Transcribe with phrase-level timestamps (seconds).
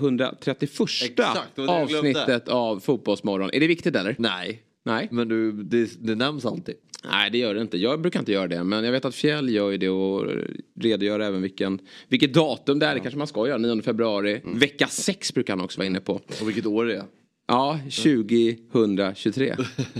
[0.00, 2.10] 131 Exakt, det var det jag glömde.
[2.10, 3.50] avsnittet av Fotbollsmorgon.
[3.52, 4.16] Är det viktigt eller?
[4.18, 5.08] Nej, Nej.
[5.10, 6.74] men du, det, det nämns alltid.
[7.04, 7.78] Nej, det gör det inte.
[7.78, 8.64] Jag brukar inte göra det.
[8.64, 10.26] Men jag vet att Fjäll gör ju det och
[10.80, 12.94] redogör även vilken, vilket datum det är.
[12.94, 13.58] Det kanske man ska göra.
[13.58, 14.40] 9 februari.
[14.44, 14.58] Mm.
[14.58, 16.12] Vecka 6 brukar han också vara inne på.
[16.12, 17.04] Och vilket år det är.
[17.48, 19.56] Ja, 2023.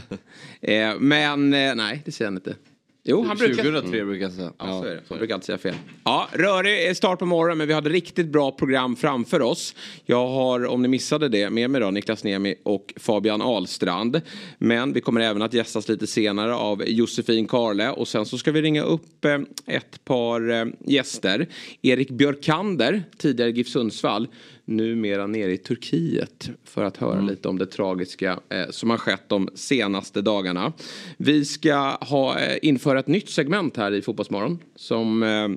[0.60, 2.54] eh, men eh, nej, det säger han inte.
[3.02, 3.62] Jo, han brukar...
[3.62, 4.52] 2003 brukar jag säga.
[4.58, 5.02] Ja, så är det.
[5.08, 5.74] Man brukar alltid säga fel.
[6.04, 9.74] Ja, rörig start på morgonen men vi hade riktigt bra program framför oss.
[10.06, 14.20] Jag har, om ni missade det, med mig då Niklas Niemi och Fabian Ahlstrand.
[14.58, 18.52] Men vi kommer även att gästas lite senare av Josefin Karle och sen så ska
[18.52, 21.48] vi ringa upp eh, ett par eh, gäster.
[21.82, 24.28] Erik Björkander, tidigare GIF Sundsvall,
[24.70, 29.28] numera nere i Turkiet för att höra lite om det tragiska eh, som har skett
[29.28, 30.72] de senaste dagarna.
[31.16, 35.48] Vi ska ha, eh, införa ett nytt segment här i Fotbollsmorgon som eh,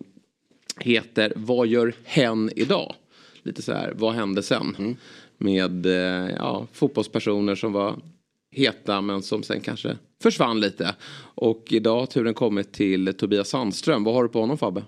[0.80, 2.96] heter Vad gör hen idag?
[3.44, 4.98] Lite så här, vad hände sen?
[5.38, 7.96] Med eh, ja, fotbollspersoner som var
[8.52, 10.96] heta men som sen kanske försvann lite.
[11.36, 14.04] Och idag har turen kommit till Tobias Sandström.
[14.04, 14.84] Vad har du på honom Fabbe?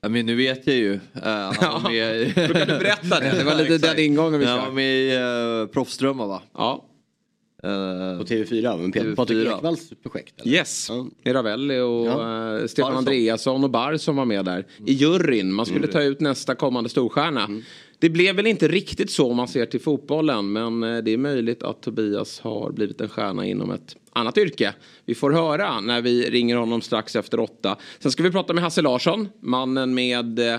[0.00, 0.92] Ja, men nu vet jag ju.
[0.92, 2.24] Uh, han var med i...
[2.48, 3.30] Då kan du berätta det.
[3.38, 5.16] Det var lite den ingången vi Han var med i
[5.62, 6.42] uh, Proffsdrömmar va?
[6.54, 6.84] Ja,
[7.62, 9.14] Eh, På TV4, men Pet- TV4.
[9.16, 10.40] Patrik Ekwalls projekt?
[10.40, 10.52] Eller?
[10.52, 11.06] Yes, Ja.
[11.24, 12.58] med Ravelli och Ja.
[12.58, 12.96] eh, Stefan Barsson.
[12.98, 14.66] Andreasson och Bar som var med där.
[14.86, 17.48] I juryn, man skulle ta ut nästa kommande storstjärna.
[17.98, 21.62] Det blev väl inte riktigt så om man ser till fotbollen men det är möjligt
[21.62, 24.74] att Tobias har blivit en stjärna inom ett annat yrke.
[25.04, 27.76] Vi får höra när vi ringer honom strax efter åtta.
[27.98, 30.56] Sen ska vi prata med Hasse Larsson, mannen med eh,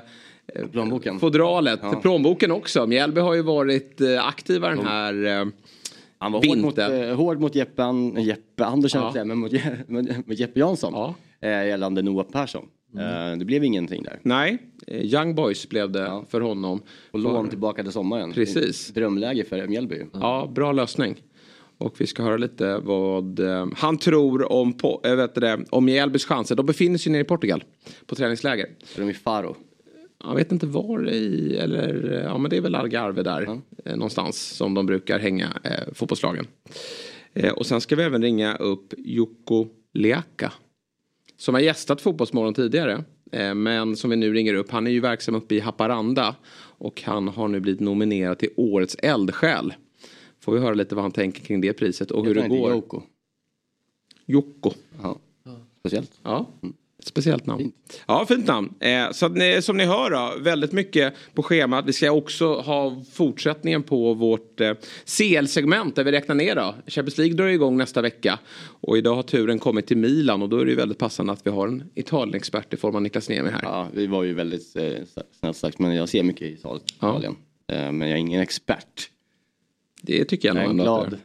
[0.71, 1.19] Plånboken.
[1.19, 1.95] fodralet, Ja.
[2.01, 2.87] plånboken också.
[2.87, 5.45] Mjällby har ju varit eh, aktiva den här eh,
[6.17, 9.23] Han var hård mot, eh, hård mot Jeppe, An- Jeppe Andersson, Ja.
[9.25, 9.51] men mot,
[10.27, 10.93] mot, Jeppe Jansson.
[10.93, 11.15] Ja.
[11.41, 12.65] Eh, gällande Noah Persson.
[12.97, 14.19] Eh, det blev ingenting där.
[14.21, 14.57] Nej,
[14.87, 16.25] Young Boys blev det Ja.
[16.29, 16.81] för honom.
[17.11, 18.31] Och lån tillbaka till sommaren.
[18.33, 18.87] Precis.
[18.87, 19.95] Drömläge för Mjällby.
[20.13, 21.15] Ja, bra lösning.
[21.79, 25.85] Och vi ska höra lite vad eh, han tror om, på, äh, vet det, om
[25.85, 26.55] Mjällbys chanser.
[26.55, 27.63] De befinner sig nere i Portugal
[28.05, 28.69] på träningsläger.
[28.83, 29.55] Så de är i Faro.
[30.23, 33.95] Jag vet inte var i, eller eh, ja men det är väl Algarve där eh,
[33.95, 36.47] någonstans som de brukar hänga eh, fotbollslagen.
[37.33, 40.53] Eh, och sen ska vi även ringa upp Jukko Leaka.
[41.37, 43.03] Som har gästat Fotbollsmorgon tidigare.
[43.31, 44.71] Eh, men som vi nu ringer upp.
[44.71, 46.35] Han är ju verksam uppe i Haparanda.
[46.61, 49.73] Och han har nu blivit nominerad till Årets eldsjäl.
[50.49, 52.71] Får vi höra lite vad han tänker kring det priset och hur det går.
[52.71, 53.01] Joko.
[54.25, 54.71] Jocko.
[55.03, 55.19] Ja.
[55.79, 56.11] Speciellt.
[56.23, 56.49] Ja,
[56.99, 57.71] ett speciellt namn.
[58.07, 58.73] Ja, fint namn.
[58.79, 61.85] Eh, så att ni, som ni hör då, väldigt mycket på schemat.
[61.85, 64.73] Vi ska också ha fortsättningen på vårt eh,
[65.05, 66.75] CL-segment där vi räknar ner då.
[66.87, 68.39] Champions League drar igång nästa vecka.
[68.81, 71.47] Och idag har turen kommit till Milan och då är det ju väldigt passande att
[71.47, 73.63] vi har en Italien-expert i form av Niklas Niemi här.
[73.63, 77.35] Ja, vi var ju väldigt eh, snällt sagt, men jag ser mycket i Italien.
[77.67, 79.09] Eh, men jag är ingen expert.
[80.01, 81.19] Det tycker jag Jag är nog en ändå glad,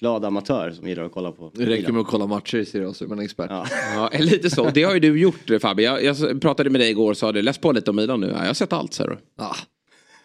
[0.00, 1.50] glad amatör som gillar att kolla på.
[1.54, 3.50] det räcker med att kolla matcher i Serie A så är man expert.
[3.50, 3.66] Ja.
[3.94, 4.70] Ja, lite så.
[4.70, 5.82] Det har ju du gjort Fabbe.
[5.82, 8.26] Jag, jag pratade med dig igår och sa du läs på lite om Milan nu.
[8.26, 9.18] Ja, jag har sett allt sa du.
[9.36, 9.56] Ah,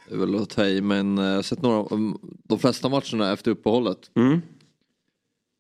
[0.10, 2.90] det är väl att ta i men eh, jag har sett några, um, de flesta
[2.90, 4.12] matcherna efter uppehållet.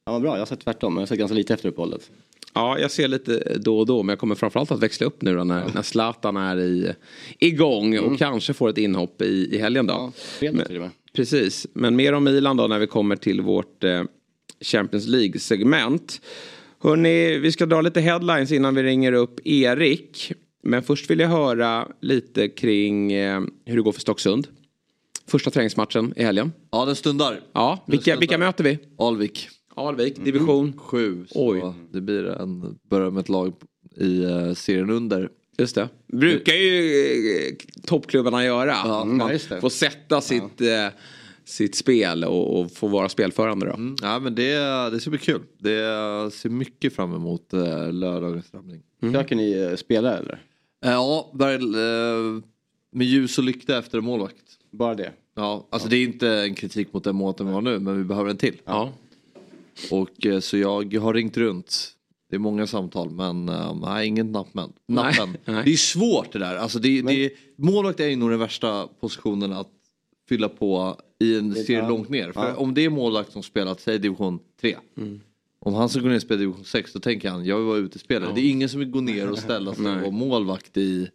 [0.05, 0.93] Ja, vad bra, jag har sett tvärtom.
[0.93, 2.11] Jag har sett ganska lite efter uppehållet.
[2.53, 5.35] Ja, jag ser lite då och då, men jag kommer framförallt att växla upp nu
[5.35, 6.93] då när, när Zlatan är i,
[7.39, 9.93] igång och kanske får ett inhopp i, i helgen då.
[9.93, 10.91] Ja, fredag till och med.
[11.13, 14.03] Precis, men mer om Milan då när vi kommer till vårt eh,
[14.61, 16.21] Champions League-segment.
[16.79, 20.31] Hörni, vi ska dra lite headlines innan vi ringer upp Erik.
[20.63, 24.47] Men först vill jag höra lite kring eh, hur det går för Stocksund.
[25.27, 26.51] Första träningsmatchen i helgen.
[26.71, 27.39] Ja den stundar.
[27.53, 28.19] Ja, vilka, stundar.
[28.19, 28.79] vilka möter vi?
[28.97, 29.49] Alvik.
[29.75, 30.73] Alvik, division.
[30.77, 31.25] Sju.
[31.27, 31.73] Så Oj.
[31.91, 33.53] det blir en, börjar med ett lag
[33.95, 35.29] i uh, serien under.
[35.59, 35.89] Just det.
[36.07, 36.91] Brukar ju
[37.47, 37.53] eh,
[37.85, 38.71] toppklubbarna göra.
[38.71, 39.61] Ja, Man ja, just det.
[39.61, 40.87] får sätta sitt, eh,
[41.45, 43.73] sitt spel och, och få vara spelförande då.
[43.73, 43.95] Mm.
[44.01, 44.55] Ja men det,
[44.89, 45.41] det ska bli kul.
[45.57, 48.81] Det ser mycket fram emot uh, lördagens samling.
[49.01, 50.33] Försöker ni eh, spela eller?
[50.85, 52.41] Eh, Ja, väl, eh,
[52.91, 54.35] med ljus och lykta efter en målvakt.
[54.71, 55.11] Bara det?
[55.35, 58.03] Ja, alltså det är inte en kritik mot den måten vi har nu men vi
[58.03, 58.55] behöver en till.
[58.65, 58.93] Ja.
[59.91, 61.91] Och eh, så jag har ringt runt.
[62.29, 64.73] Det är många samtal men eh, nej, ingen nappen.
[64.87, 65.37] nappen.
[65.45, 65.61] nej.
[65.65, 66.55] Det är svårt det där.
[66.55, 69.71] Alltså det, det, målvakt är ju nog den värsta positionen att
[70.29, 71.89] fylla på i en serie ja.
[71.89, 72.31] långt ner.
[72.31, 72.55] För Ja.
[72.55, 74.75] om det är målvakt som spelat, säg division 3.
[75.59, 77.77] Om han ska gå ner och spela division 6 då tänker han, jag vill vara
[77.77, 78.31] utespelare.
[78.35, 81.09] Det är ingen som vill gå ner och ställa sig och vara målvakt i...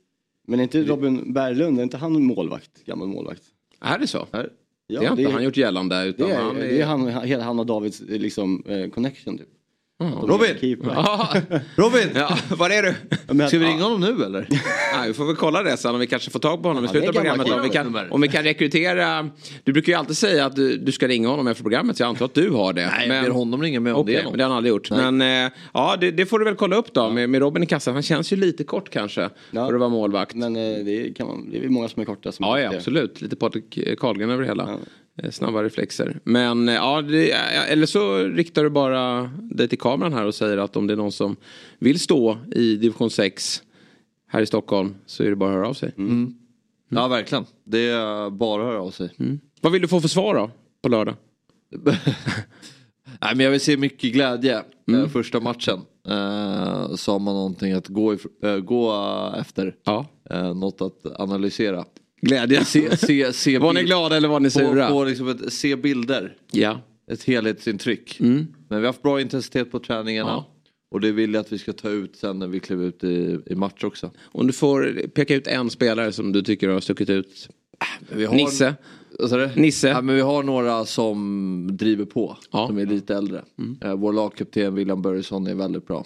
[0.47, 2.85] Men är inte Robin Berglund, är inte han målvakt?
[2.85, 3.43] Gammal målvakt?
[3.81, 4.27] Är det så?
[4.33, 4.51] Här.
[4.87, 6.05] Ja, det har inte han gjort gällande.
[6.05, 9.39] Utan Det är, han det är han, hela han och Davids eh, liksom, eh, connection
[9.39, 9.49] typ.
[10.01, 10.79] Är Robin!
[10.95, 11.29] Ja,
[11.77, 12.09] Robin!
[12.15, 12.95] ja, var är du?
[13.49, 13.71] Ska vi ja.
[13.71, 14.47] ringa honom nu eller?
[14.97, 16.87] Nej, vi får väl kolla det sen om vi kanske får tag på honom i
[16.87, 17.51] Ja, slutet av programmet.
[17.51, 19.31] Om vi, kan, om vi kan rekrytera.
[19.65, 22.09] Du brukar ju alltid säga att du, du ska ringa honom efter programmet så jag
[22.09, 22.87] antar att du har det.
[22.87, 24.91] Nej, jag ber honom ringa mig om Okej, det men det har han aldrig gjort.
[24.91, 27.67] Men eh, ja, det, det får du väl kolla upp då med, med Robin i
[27.67, 27.95] kassan.
[27.95, 29.67] Han känns ju lite kort kanske Ja.
[29.67, 30.35] för att vara målvakt.
[30.35, 32.33] Men eh, det, kan man, det är många som är korta.
[32.33, 33.21] Som Ja, ja absolut.
[33.21, 34.63] Lite Patrik Karlgren över det hela.
[34.63, 34.77] Eh,
[35.31, 36.21] Snabba reflexer.
[36.25, 40.35] Men eh, ja, det, eh, eller så riktar du bara dig till kameran här och
[40.35, 41.37] säger att om det är någon som
[41.79, 43.63] vill stå i division 6
[44.29, 45.93] här i Stockholm så är det bara att höra av sig.
[46.89, 47.45] Ja verkligen.
[47.65, 49.11] Det är bara att höra av sig.
[49.61, 50.51] Vad vill du få för svar då
[50.83, 51.15] på lördag?
[53.21, 54.63] Nej, men jag vill se mycket glädje.
[54.93, 55.81] Eh, första matchen.
[56.09, 59.75] Eh, sa man någonting att gå, if- eh, gå eh, efter.
[59.85, 60.07] Ja.
[60.31, 61.85] Eh, något att analysera.
[62.25, 62.65] Glädje.
[62.65, 64.89] Se, se, se Var ni glada eller var ni sura?
[64.89, 66.37] Få, få liksom ett, se bilder.
[66.51, 66.81] Ja.
[67.11, 68.17] Ett helhetsintryck.
[68.21, 70.31] Men vi har haft bra intensitet på träningarna.
[70.31, 70.51] Ja.
[70.91, 73.39] Och det vill jag att vi ska ta ut sen när vi kliver ut i,
[73.47, 74.11] i match också.
[74.23, 77.49] Om du får peka ut en spelare som du tycker har stuckit ut.
[78.09, 78.75] Vi har, Nisse.
[79.57, 79.89] Nisse.
[79.89, 82.37] Ja, men vi har några som driver på.
[82.51, 82.59] Ja.
[82.59, 82.69] Mm.
[82.69, 83.43] Som är lite äldre.
[83.81, 86.05] Eh, vår lagkapten William Börjesson är väldigt bra.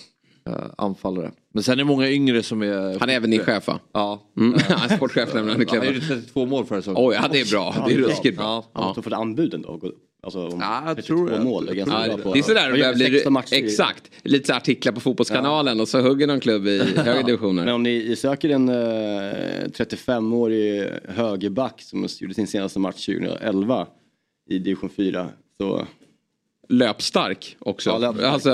[0.48, 1.30] Eh, anfallare.
[1.54, 2.98] Men sen är det många yngre som är...
[3.00, 3.80] Han är även din chef va?
[3.92, 4.22] Ja.
[4.36, 4.58] Mm.
[4.68, 5.68] Han är sportchef nämligen.
[5.68, 7.02] Han gjorde 32 mål förra säsongen.
[7.08, 7.74] Oj, ja det är bra.
[7.88, 8.44] Det är ruskigt bra.
[8.44, 8.64] Ja.
[8.72, 9.80] Han måste få anbuden då.
[10.22, 11.40] Alltså, Ja, jag 32 tror det.
[11.44, 11.66] mål.
[11.66, 11.76] Det är
[12.08, 12.32] Ja, på.
[12.32, 13.06] det är sådär det blir.
[13.10, 14.10] 16 matcher i- Exakt.
[14.22, 17.64] Lite så artiklar på Fotbollskanalen och så hugger någon klubb i högre divisioner.
[17.64, 18.74] Men om ni söker en eh,
[19.68, 23.86] 35-årig högerback som gjorde sin senaste match 2011
[24.50, 25.28] i division 4
[25.60, 25.86] så
[26.68, 27.90] löpstark också.
[27.90, 28.32] Ja, löpstark.
[28.32, 28.50] Alltså,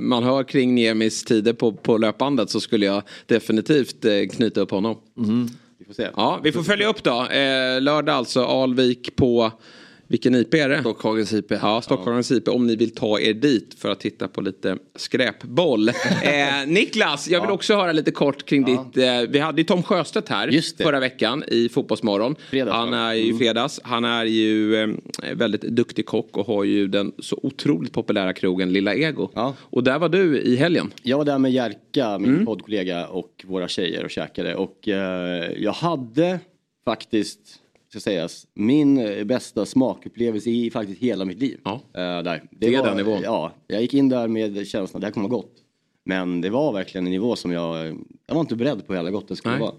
[0.00, 4.70] man hör kring Niemis tider på, på löpbandet så skulle jag definitivt eh, knyta upp
[4.70, 4.96] honom.
[5.78, 6.08] vi får se.
[6.16, 7.26] Ja, vi får följa upp då.
[7.26, 9.52] Eh, lördag alltså, Alvik på,
[10.08, 10.80] vilken IP är det?
[10.80, 11.50] Stockhagens IP.
[11.50, 15.88] Ja, Stockholms IP om ni vill ta er dit för att titta på lite skräpboll.
[16.22, 18.96] Eh, Niklas, jag vill också höra lite kort kring ditt...
[18.96, 22.36] Eh, vi hade ju Tom Sjöstedt här förra veckan i Fotbollsmorgon.
[22.50, 23.80] Fredags, Han är ju fredags.
[23.84, 24.88] Han är ju eh,
[25.34, 29.30] väldigt duktig kock och har ju den så otroligt populära krogen Lilla Ego.
[29.34, 29.54] Ja.
[29.60, 30.92] Och där var du i helgen.
[31.02, 32.46] Jag var där med Jerka, min Mm.
[32.46, 36.38] poddkollega och våra tjejer och käkade och eh, jag hade
[36.84, 37.40] faktiskt,
[38.00, 41.60] ska sägas, min eh, bästa smakupplevelse i faktiskt hela mitt liv.
[41.64, 41.72] Ja.
[41.72, 42.42] Eh, där.
[42.50, 43.20] Det är den nivån.
[43.22, 45.54] Ja, jag gick in där med känslan att det här kommer vara gott.
[46.04, 47.86] Men det var verkligen en nivå som jag,
[48.26, 49.60] jag var inte beredd på hur jävla gott det skulle Nej.
[49.60, 49.74] vara.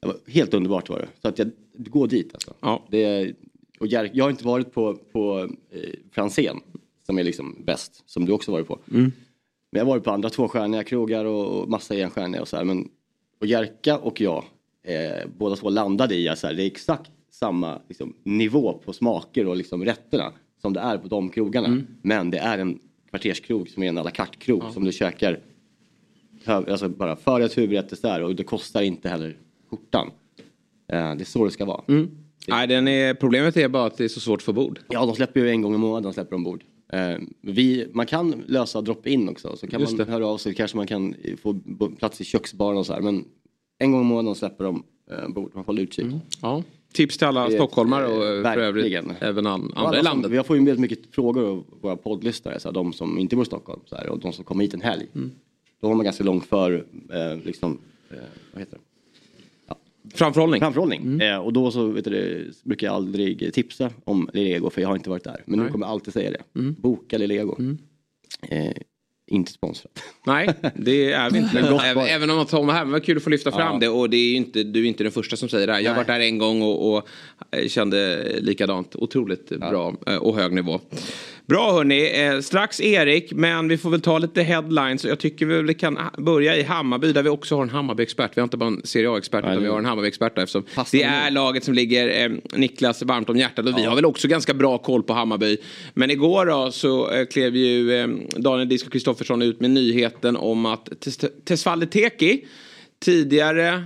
[0.00, 1.08] Det var helt underbart var det.
[1.22, 2.54] Så att jag, gå dit alltså.
[2.60, 2.84] Ja.
[2.90, 3.34] Det,
[3.80, 6.60] och Jerka, jag har inte varit på, på eh, Franzén
[7.06, 8.78] som är liksom bäst, som du också varit på.
[8.90, 9.12] Mm.
[9.70, 12.64] Men jag har varit på andra tvåstjärniga krogar och, och massa enstjärniga och så här.
[12.64, 12.88] Men
[13.40, 14.44] och Jerka och jag,
[14.82, 19.56] eh, båda två landade i att det är exakt samma liksom, nivå på smaker och
[19.56, 21.66] liksom, rätterna som det är på de krogarna.
[21.66, 21.86] Mm.
[22.02, 22.78] Men det är en
[23.10, 25.40] kvarterskrog som är en à la carte-krog som du käkar
[26.46, 29.36] alltså, bara förrätt, huvudrätt, dessert och det kostar inte heller
[29.70, 30.10] skjortan.
[30.92, 31.84] Eh, det är så det ska vara.
[31.88, 32.10] Mm.
[32.48, 34.80] Nej, den är, problemet är bara att det är så svårt för bord.
[34.88, 36.64] Ja, de släpper ju en gång i månaden släpper de bord.
[36.92, 40.12] Eh, vi, man kan lösa drop-in också, så kan Just man det.
[40.12, 41.60] höra av sig, kanske man kan få
[41.98, 43.00] plats i köksbaren och så här.
[43.00, 43.24] Men
[43.78, 46.06] en gång i månaden släpper de eh, bord, man får hålla utkik.
[46.42, 46.62] Ja.
[46.94, 50.30] Tips till alla stockholmare och eh, för övrigt även an, andra i landet.
[50.30, 53.42] Vi får ju väldigt mycket frågor av våra poddlyssnare, så här, de som inte bor
[53.42, 55.06] i Stockholm så här, och de som kommer hit en helg.
[55.14, 55.30] Mm.
[55.80, 57.78] Då har man ganska långt för, eh, liksom,
[58.10, 58.16] eh,
[58.52, 58.84] vad heter det?
[60.14, 60.60] Framförhållning.
[60.60, 61.02] Framförhållning.
[61.02, 61.20] Mm.
[61.20, 64.96] Eh, och då så vet du, brukar jag aldrig tipsa om Lego för jag har
[64.96, 65.42] inte varit där.
[65.46, 66.60] Men nu kommer jag alltid säga det.
[66.60, 66.76] Mm.
[66.78, 67.56] Boka Lego.
[68.48, 68.72] Eh,
[69.26, 70.02] inte sponsrat.
[70.26, 71.58] Nej, det är vi inte.
[71.58, 73.78] Även, var även om Tom var här, men vad kul att få lyfta fram Ja.
[73.80, 73.88] det.
[73.88, 75.80] Och det är ju inte, du är inte den första som säger det här.
[75.80, 77.08] Jag har varit där en gång och, och
[77.66, 78.96] kände likadant.
[78.96, 80.80] Otroligt bra eh, och hög nivå.
[81.46, 85.04] Bra hörni, eh, strax Erik, men vi får väl ta lite headlines.
[85.04, 88.30] Jag tycker vi väl kan börja i Hammarby där vi också har en Hammarby-expert.
[88.34, 91.30] Vi har inte bara en Serie A-expert utan vi har en Hammarby-expert där det är
[91.30, 94.78] laget som ligger eh, Niklas varmt om hjärtat och vi har väl också ganska bra
[94.78, 95.56] koll på Hammarby.
[95.94, 100.66] Men igår då så eh, klev ju eh, Daniel Disko Kristoffersson ut med nyheten om
[100.66, 102.44] att Tes- Tesfalde Teki
[103.04, 103.84] tidigare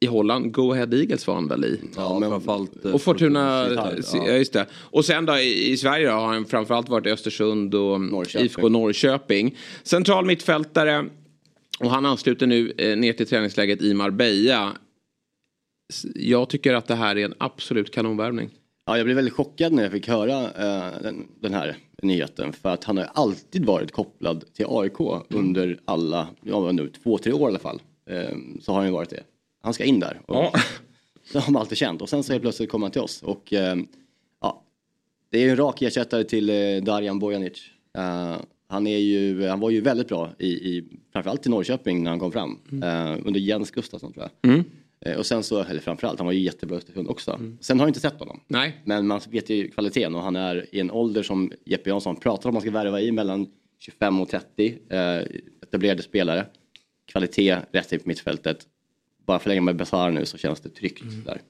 [0.00, 1.80] i Holland, Go Ahead Eagles var han väl i?
[1.96, 2.84] Ja, men framförallt...
[2.84, 4.32] eh, Och Fortuna, Gitarr, ja.
[4.32, 4.66] just det.
[4.72, 8.44] Och sen då i, Sverige då har han framförallt varit i Östersund och Norrköping.
[8.46, 9.56] IFK Norrköping.
[9.82, 11.06] Central mittfältare
[11.80, 14.72] och han ansluter nu eh, ner till träningsläget i Marbella.
[16.14, 18.50] Jag tycker att det här är en absolut kanonvärvning.
[18.86, 22.52] Ja, jag blev väldigt chockad när jag fick höra eh, den, den här nyheten.
[22.52, 25.00] För att han har alltid varit kopplad till AIK
[25.30, 27.82] under alla, ja nu två, tre år i alla fall.
[28.10, 29.22] Eh, så har han ju varit det.
[29.66, 30.20] Han ska in där.
[30.26, 30.52] Och, Ja.
[31.32, 32.02] Det har man alltid känt.
[32.02, 33.22] Och sen så helt plötsligt kom han till oss.
[33.22, 33.76] Och eh,
[34.40, 34.62] ja,
[35.30, 37.52] det är ju en rak ersättare till eh, Darjan Bojanic.
[37.98, 38.36] Eh,
[38.68, 42.20] han, är ju, han var ju väldigt bra i, i framförallt i Norrköping när han
[42.20, 42.58] kom fram.
[42.82, 44.50] Eh, under Jens Gustafsson tror jag.
[45.00, 47.40] Eh, och sen så, eller framförallt, han var ju jättebra i Östersund också.
[47.60, 48.40] Sen har jag inte sett honom.
[48.48, 48.80] Nej.
[48.84, 52.48] Men man vet ju kvaliteten och han är i en ålder som Jeppe Jansson pratar
[52.48, 53.46] om man ska värva i mellan
[53.78, 54.78] 25 och 30.
[54.90, 54.98] Eh,
[55.62, 56.46] etablerade spelare.
[57.06, 58.66] Kvalitet rätt in på mittfältet.
[59.26, 61.40] Bara förlänga med Besara nu så känns det tryggt där.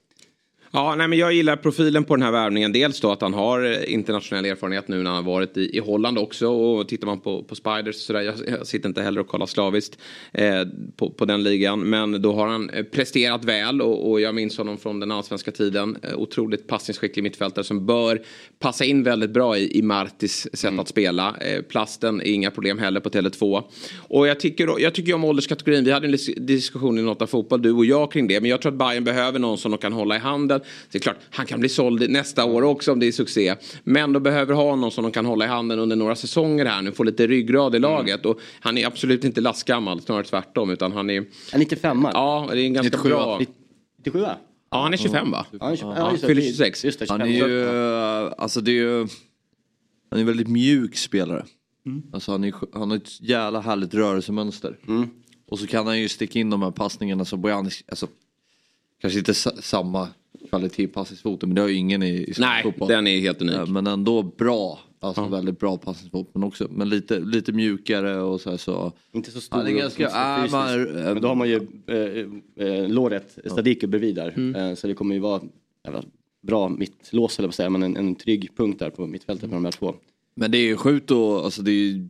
[0.77, 2.73] Ja, nej, men jag gillar profilen på den här värvningen.
[2.73, 5.79] Dels då att han har eh, internationell erfarenhet nu när han har varit i, i
[5.79, 6.49] Holland också.
[6.49, 8.21] Och tittar man på, på Spiders och sådär.
[8.21, 9.99] Jag, jag sitter inte heller och kollar slaviskt
[10.33, 10.63] eh,
[10.97, 11.81] på, på den ligan.
[11.81, 15.51] Men då har han eh, presterat väl och, och jag minns honom från den allsvenska
[15.51, 15.97] tiden.
[16.03, 18.23] Eh, otroligt passningsskicklig mittfältare som bör
[18.59, 21.37] passa in väldigt bra i, i Martis sätt att spela.
[21.41, 23.63] Eh, plasten är inga problem heller på Tele2.
[24.09, 25.85] Och jag tycker, jag tycker om ålderskategorin.
[25.85, 28.41] Vi hade en dis- diskussion i Nota Fotboll, du och jag kring det.
[28.41, 30.61] Men jag tror att Bayern behöver någon som de kan hålla i handen.
[30.67, 33.55] Så det är klart, han kan bli såld nästa år också om det är succé.
[33.85, 36.83] Men de behöver ha någon som de kan hålla i handen under några säsonger här
[36.83, 36.93] nu.
[36.93, 38.27] Få lite ryggrad i laget.
[38.27, 40.71] Och han är absolut inte lastgammal, snarare tvärtom.
[40.71, 41.25] Utan han är...
[41.53, 43.09] En 95 Ja, det är en ganska 97.
[43.09, 43.39] bra...
[43.99, 44.27] 97
[44.71, 45.47] Ja, han är 25 va?
[45.53, 46.29] Ja, han, ja, Ja, just det.
[46.29, 46.85] fyller 26.
[46.85, 47.33] Just det, Han 25.
[47.45, 47.69] är ju,
[48.39, 48.99] alltså det är ju,
[50.11, 51.45] han är en väldigt mjuk spelare.
[52.13, 54.79] Alltså han, är, han har ett jävla härligt rörelsemönster.
[55.51, 58.07] Och så kan han ju sticka in de här passningarna som Bojanic, alltså
[59.01, 60.09] kanske inte sa, samma
[60.47, 62.89] kvalitet i passningsfoten men det har ju ingen i, i Nej, fotboll.
[62.89, 63.55] den är helt unik.
[63.55, 68.41] Ja, Men ändå bra, alltså väldigt bra passningsfot men också, men lite, lite mjukare och
[68.41, 68.93] så här så.
[69.13, 72.67] Inte så stor Han är och ganska, äh, man, Men då har man ju eh,
[72.67, 74.33] eh, låret, Sadiku bredvid där.
[74.37, 74.55] Mm.
[74.55, 75.43] Eh, så det kommer ju vara
[75.85, 76.03] jävla
[76.43, 79.65] bra mittlås eller vad säga, men en, en trygg punkt där på mittfältet med de
[79.65, 79.95] här två.
[80.35, 82.09] Men det är ju sjukt och alltså det är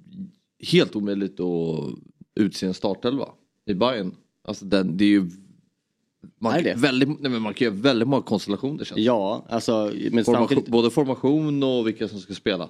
[0.72, 1.94] helt omöjligt att
[2.34, 3.28] utse en startelva
[3.66, 4.14] i Bayern.
[4.44, 5.30] Alltså den, det är ju
[6.38, 6.74] man, Är det?
[6.74, 9.00] Väldigt, nej men man kan göra väldigt många konstellationer känns det.
[9.02, 10.68] Ja, alltså men formation, samtidigt.
[10.68, 12.68] Både formation och vilka som ska spela.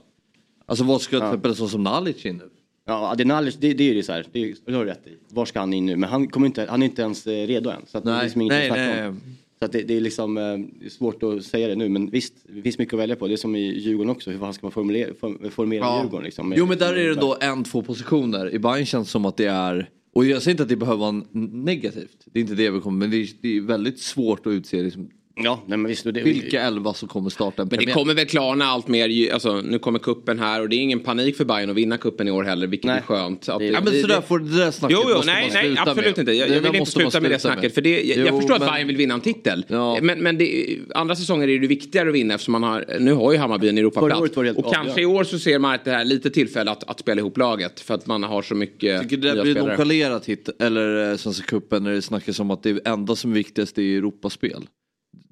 [0.67, 2.49] Alltså vad ska till exempel som Nalic in nu?
[2.89, 5.11] Ja, Adenalic, det, det är ju så här, det, är- det har du rätt i.
[5.29, 5.97] Var ska han in nu?
[5.97, 7.81] Men han, kommer inte, han är inte ens eh, redo än.
[7.87, 9.09] Så att det är Nej, liksom nej, nej.
[9.09, 9.21] om.
[9.59, 11.89] Så att det, det är liksom eh, det svårt att säga det nu.
[11.89, 13.27] Men visst, det finns mycket att välja på.
[13.27, 14.31] Det är som i Djurgården också.
[14.31, 16.25] Hur fan ska man formulera, form, formera Djurgården?
[16.25, 18.55] Liksom, Jo men där är det då en, två positioner.
[18.55, 21.01] I Bayern känns det som att det är, och jag säger inte att det behöver
[21.01, 22.17] vara negativt.
[22.25, 22.99] Det är inte det vi kommer...
[22.99, 25.11] men det är, det är väldigt svårt att utse liksom,
[25.45, 26.05] Ja, nej, men visst.
[26.05, 27.95] Det, vilka elva som kommer starta en Men det premiär.
[27.95, 29.33] kommer väl klarna allt mer.
[29.33, 32.29] Alltså, nu kommer kuppen här och det är ingen panik för Bayern att vinna kuppen
[32.29, 32.67] i år heller.
[32.67, 32.97] Vilket Nej.
[32.99, 33.49] är skönt.
[33.49, 35.43] Att Det- Ja men det- sådär det- får det där snacket Jo, jo, måste nej,
[35.45, 36.19] man nej, sluta absolut med.
[36.19, 36.33] inte.
[36.33, 37.75] Jag, Det jag vill inte sluta med det snacket.
[37.75, 39.65] För det, jag, jag Jo, förstår att men- Bayern vill vinna en titel.
[39.69, 39.99] Ja.
[40.03, 43.33] Men, men det, andra säsonger är det viktigare att vinna eftersom man har, nu har
[43.33, 44.31] ju Hammarby en Europaplats.
[44.35, 45.21] det helt Och kanske i avgörande.
[45.21, 47.81] år så ser man att det här är lite tillfälle att, att spela ihop laget.
[47.81, 51.47] För att man har så mycket Jag tycker det blir nonchalerat hit, eller eh, Svenska
[51.47, 54.67] cupen när det snackas om att det enda som är viktigast är Europaspel.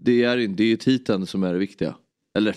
[0.05, 1.95] Det är ju det är titeln som är det viktiga.
[2.35, 2.53] Eller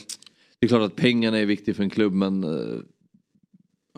[0.59, 2.79] det är klart att pengarna är viktiga för en klubb men eh,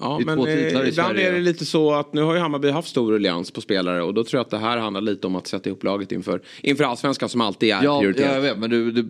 [0.02, 3.12] Ja, men eh, ibland är det lite så att nu har ju Hammarby haft stor
[3.12, 5.70] ruljans på spelare och då tror jag att det här handlar lite om att sätta
[5.70, 8.30] ihop laget inför, inför allsvenskan som alltid är ja, prioriterat.
[8.30, 9.10] ja, jag vet men du, du,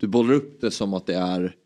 [0.00, 1.56] du bollar upp det som att det är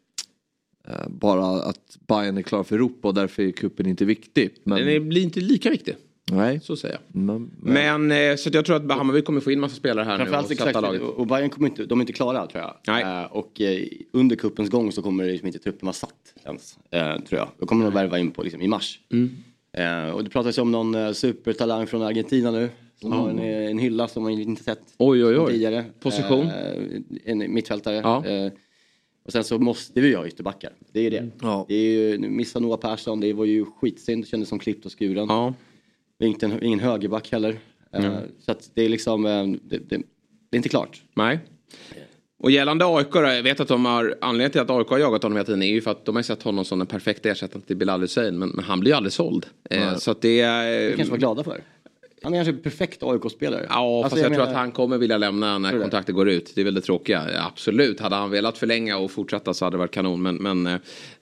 [0.89, 4.55] eh, bara att Bayern är klar för Europa och därför är cupen inte viktig.
[4.65, 5.97] Men, Den blir inte lika viktig,
[6.31, 6.61] nej.
[6.61, 7.23] så säger jag.
[7.23, 10.19] Men, Men eh, så att jag tror att Hammarby kommer få in massa spelare här
[10.19, 11.03] nu och exakt, laget.
[11.03, 12.77] och Bayern kommer inte, de är inte klara tror jag.
[12.87, 13.03] Nej.
[13.03, 16.79] Eh, och eh, under kuppens gång så kommer det liksom inte truppen vara satt ens.
[17.29, 17.49] Tror jag.
[17.59, 19.01] Då kommer de värva in på liksom, i mars.
[19.13, 19.31] Mm.
[20.15, 22.71] Och det pratas ju om någon supertalang från Argentina nu.
[23.01, 25.53] Som har en, en hylla som man inte sett Oj, oj, oj.
[25.53, 25.85] tidigare.
[26.01, 26.51] Position?
[27.25, 27.95] En mittfältare.
[27.95, 28.25] Ja.
[29.25, 30.73] Och sen så måste vi ha ytterbackar.
[30.93, 31.31] Det är ju det.
[31.43, 31.65] Ja.
[31.69, 34.25] Det är ju, nu missar Noah Persson, det var ju skitsynd.
[34.25, 35.27] Det kändes som klippt och skuren.
[35.29, 35.55] Ja.
[36.27, 37.59] Inte en, ingen högerback heller.
[37.93, 39.97] Eh, Så det är liksom, eh, det, det,
[40.51, 41.03] det är inte klart.
[41.15, 41.39] Nej.
[42.43, 45.23] Och gällande AIK då, jag vet att de har anledningen till att AIK har jagat
[45.23, 47.63] honom hela tiden är ju för att de har sett honom som den perfekta ersättaren
[47.63, 49.47] till Bilal Hussein men, men han blir ju aldrig såld.
[49.71, 50.91] Eh, så att det är...
[50.91, 51.63] Det kanske var glada för.
[52.23, 53.67] Han är kanske en perfekt AIK-spelare.
[53.69, 56.53] Ja, fast jag, tror att han kommer vilja lämna när kontraktet går ut.
[56.55, 57.27] Det är väl det tråkiga.
[57.39, 60.23] Absolut, hade han velat förlänga och fortsätta så hade det varit kanon.
[60.23, 60.77] Men, men eh,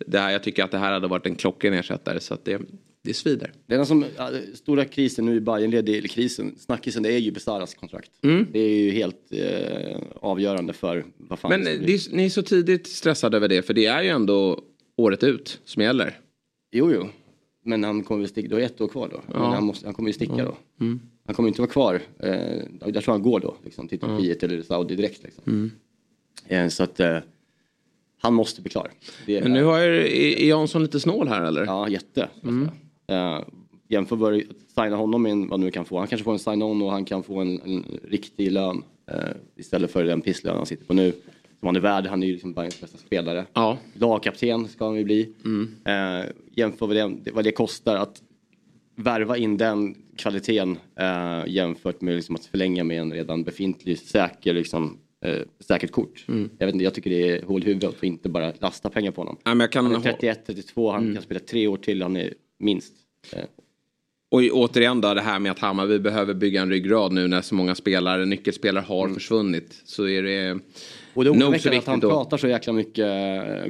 [0.06, 2.20] det här, jag tycker att det här hade varit en klockren ersättare.
[2.20, 2.60] Så det,
[3.02, 3.52] det svider.
[3.66, 7.18] Det enda som, ja, stora krisen nu i Bayern, det eller krisen, snackisen, det är
[7.18, 8.10] ju Besaras kontrakt.
[8.52, 12.42] Det är ju helt eh, avgörande för vad fan Men det är- ni är så
[12.42, 13.62] tidigt stressade över det.
[13.62, 14.60] För det är ju ändå
[14.96, 16.18] året ut som gäller.
[16.72, 17.08] Jo, jo.
[17.64, 19.20] Men han kommer väl sticka, då är ett år kvar då.
[19.26, 20.56] Men han, måste, han kommer ju sticka då.
[21.26, 22.00] Han kommer inte vara kvar.
[22.18, 22.62] Eh,
[22.94, 25.22] jag tror han går då, liksom, till Turkiet eller Saudi direkt.
[25.22, 25.70] Liksom.
[26.48, 27.18] Eh, så att, eh,
[28.22, 28.90] han måste bli klar.
[29.26, 31.64] Det, Men nu har jag, är Jansson lite snål här eller?
[31.64, 32.28] Ja, jätte.
[32.42, 32.68] Mm.
[33.10, 33.40] Uh,
[33.88, 34.42] jämför bör
[34.74, 35.98] signa honom med vad nu kan få.
[35.98, 39.18] Han kanske får en sign-on och han kan få en, en riktig lön uh,
[39.56, 41.12] istället för den pisslön han sitter på nu.
[41.60, 43.46] Som han är värd, han är ju liksom Bayerns bästa spelare.
[43.52, 43.78] Ja.
[43.94, 45.32] Lagkapten ska han ju bli.
[45.44, 45.74] Mm.
[45.88, 48.22] Uh, jämför vad det, vad det kostar att
[48.96, 54.54] värva in den kvaliteten uh, jämfört med liksom att förlänga med en redan befintlig säker
[54.54, 56.24] liksom, uh, säkert kort.
[56.28, 56.50] Mm.
[56.58, 59.10] Jag, vet inte, jag tycker det är hål i huvudet att inte bara lasta pengar
[59.10, 59.36] på honom.
[59.44, 59.50] Ja.
[59.50, 59.60] Han
[59.94, 61.14] är 31, 32, han mm.
[61.14, 62.92] kan spela tre år till, han är minst.
[63.36, 63.44] Uh.
[64.30, 67.54] Och återigen då det här med att Hammarby behöver bygga en ryggrad nu när så
[67.54, 69.14] många spelare, nyckelspelare har mm.
[69.14, 69.82] försvunnit.
[69.84, 70.58] Så är det
[71.14, 72.10] och det är oroväckande att han då.
[72.10, 73.06] pratar så jäkla mycket.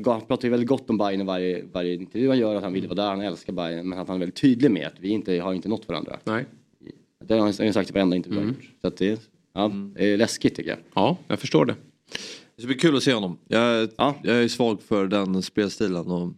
[0.07, 2.55] Han pratar ju väldigt gott om Bayern i varje, varje intervju han gör.
[2.55, 3.89] Att han vill vara där, han älskar Bayern.
[3.89, 6.19] Men att han är väldigt tydlig med att vi inte, har inte nått varandra.
[6.25, 6.45] Nej.
[7.25, 8.57] Det har han sagt i varenda intervju mm.
[8.81, 9.21] Så att det,
[9.55, 9.95] ja, mm.
[9.95, 10.79] det är läskigt tycker jag.
[10.95, 11.75] Ja, jag förstår det.
[12.57, 13.39] Det ska bli kul att se honom.
[13.49, 14.15] Jag, ja.
[14.23, 16.07] jag är svag för den spelstilen.
[16.07, 16.33] Och...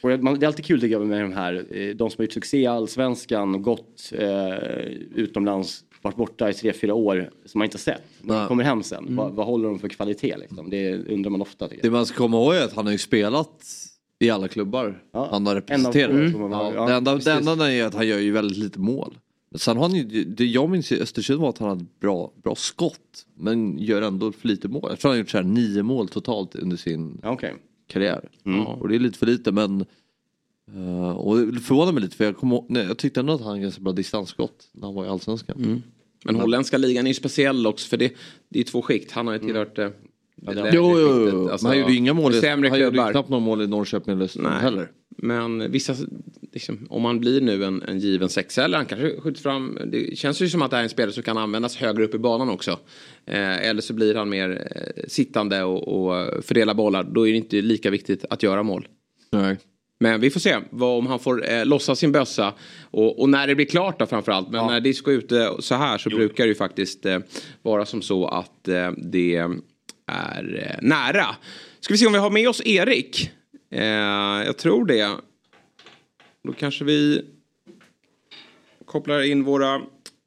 [0.00, 2.32] Och det är alltid kul tycker jag med de här, eh, de som har gjort
[2.32, 4.54] succé i Allsvenskan och gått eh,
[5.14, 8.02] utomlands varit borta i tre, fyra år som man inte sett.
[8.22, 9.16] De kommer hem sen, mm.
[9.16, 10.36] vad, vad, håller de för kvalitet?
[10.36, 10.70] Liksom?
[10.70, 11.68] Det undrar man ofta.
[11.82, 13.64] Det man ska komma ihåg är att han har ju spelat
[14.18, 15.28] i alla klubbar ja.
[15.30, 16.10] han har representerat.
[16.10, 16.52] Mm.
[16.52, 16.72] Ja.
[16.74, 19.18] Ja, det, enda, det enda är att han gör ju väldigt lite mål.
[19.54, 22.54] Sen har han ju, det jag minns i Östersund var att han hade bra, bra
[22.54, 23.26] skott.
[23.34, 24.86] Men gör ändå för lite mål.
[24.88, 27.52] Jag tror han har gjort så här nio mål totalt under sin okay.
[27.86, 28.28] Karriär.
[28.44, 28.66] Mm.
[28.66, 29.84] Och det är lite för lite men
[30.74, 33.48] Uh, och det förvånar mig lite för jag, kom, nej, jag tyckte ändå att han
[33.48, 35.56] hade ganska bra distansskott när han var i Allsvenskan.
[35.64, 35.82] Mm.
[36.24, 38.12] Men holländska ligan är ju speciell också för det,
[38.48, 39.12] det är två skikt.
[39.12, 39.92] Han har ju tillhört mm.
[40.36, 41.48] det jo, jo, jo.
[41.48, 44.24] Alltså, han gjorde ju inga mål i, han gjorde knappt några mål i Norrköping eller
[44.24, 44.90] Östersund heller.
[45.08, 45.94] Men vissa,
[46.52, 49.78] liksom, om man blir nu en, en given sexa eller han kanske skjuts fram.
[49.86, 52.18] Det känns ju som att det är en spelare som kan användas högre upp i
[52.18, 52.78] banan också.
[53.26, 57.02] Eh, eller så blir han mer eh, sittande och, och fördela bollar.
[57.04, 58.88] Då är det inte lika viktigt att göra mål.
[59.32, 59.56] Nej.
[59.98, 62.54] Men vi får se vad, om han får eh, lossa sin bössa.
[62.90, 64.50] Och, och, när det blir klart då framförallt.
[64.50, 64.70] Men ja.
[64.70, 66.16] när disco är ute så här så jo.
[66.16, 67.18] brukar det ju faktiskt eh,
[67.62, 69.36] vara som så att eh, det
[70.06, 71.26] är eh, nära.
[71.80, 73.30] Ska vi se om vi har med oss Erik.
[73.70, 73.84] Eh,
[74.46, 75.10] jag tror det.
[76.44, 77.24] Då kanske vi
[78.84, 79.80] kopplar in våra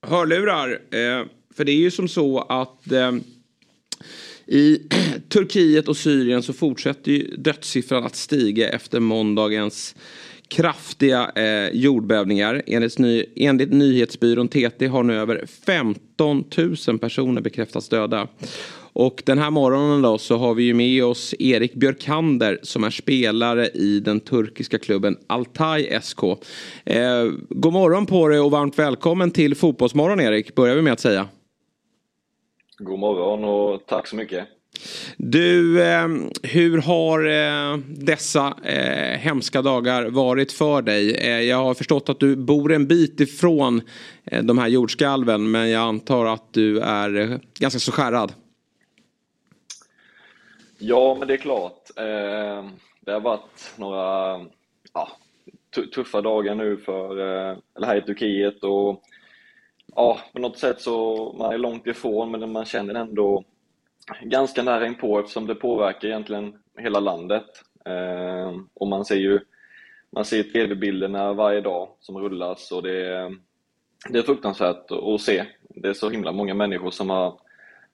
[0.07, 0.79] hörlurar.
[1.59, 3.11] För det är ju som så att eh,
[4.47, 4.81] i
[5.29, 9.95] Turkiet och Syrien så fortsätter ju dödssiffran att stiga efter måndagens
[10.47, 12.61] kraftiga eh, jordbävningar.
[12.67, 16.43] Enligt, ny, enligt nyhetsbyrån TT har nu över 15
[16.87, 18.27] 000 personer bekräftats döda.
[18.93, 22.89] Och den här morgonen då så har vi ju med oss Erik Björkander som är
[22.89, 26.23] spelare i den turkiska klubben Altay SK.
[26.85, 30.99] Eh, god morgon på dig och varmt välkommen till Fotbollsmorgon Erik, börjar vi med att
[30.99, 31.27] säga.
[32.79, 34.47] God morgon och tack så mycket.
[35.17, 36.07] Du, eh,
[36.43, 41.15] hur har eh, dessa eh, hemska dagar varit för dig?
[41.15, 43.81] Eh, jag har förstått att du bor en bit ifrån
[44.25, 48.33] eh, de här jordskalven men jag antar att du är eh, ganska så skärrad.
[50.77, 51.89] Ja, men det är klart.
[53.05, 54.39] det har varit några
[54.93, 55.09] ja,
[55.95, 57.17] tuffa dagar nu för,
[57.75, 59.03] eller här i Turkiet och
[59.95, 63.43] ja, på något sätt så man är långt ifrån men man känner ändå
[64.21, 67.45] ganska nära inpå eftersom det påverkar egentligen hela landet.
[67.85, 69.39] Eh, och man ser ju
[70.11, 73.35] man ser tv-bilderna varje dag som rullas och det, är,
[74.09, 75.45] det är fruktansvärt att se.
[75.69, 77.39] Det är så himla många människor som har,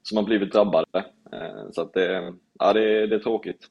[0.02, 1.06] som har blivit drabbade.
[1.32, 3.70] Eh, så att det, ja, det, det är tråkigt.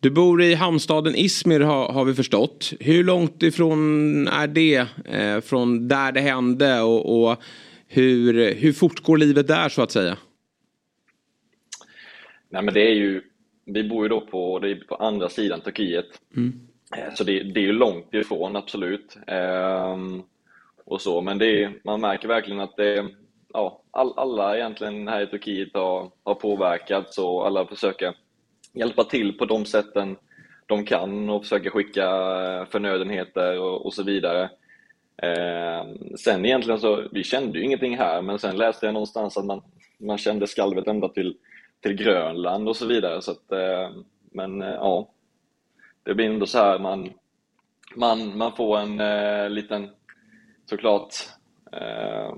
[0.00, 2.72] Du bor i hamnstaden Izmir har, har vi förstått.
[2.80, 7.42] Hur långt ifrån är det eh, från där det hände och, och
[7.88, 10.16] hur, hur fort går livet där så att säga?
[12.48, 13.22] Nej men det är ju,
[13.64, 16.06] vi bor ju då på, det är på andra sidan Turkiet.
[16.36, 16.60] Mm.
[16.96, 19.18] Eh, så det, det är ju långt ifrån, absolut.
[19.26, 20.22] Ehm,
[20.84, 23.08] och så, men det är, man märker verkligen att det,
[23.52, 28.14] ja, all, alla egentligen här i Turkiet har, har påverkats och alla försöker
[28.76, 30.16] hjälpa till på de sätten
[30.66, 34.50] de kan och försöka skicka eh, förnödenheter och, och så vidare.
[35.22, 35.86] Eh,
[36.16, 39.62] sen egentligen så, vi kände ju ingenting här men sen läste jag någonstans att man,
[39.98, 41.36] man kände skalvet ända till,
[41.80, 43.22] till Grönland och så vidare.
[43.22, 43.90] Så att, eh,
[44.32, 45.08] men eh, ja,
[46.02, 47.10] det blir ändå så här man,
[47.96, 49.90] man, man får en eh, liten,
[50.70, 51.14] såklart,
[51.72, 52.34] eh,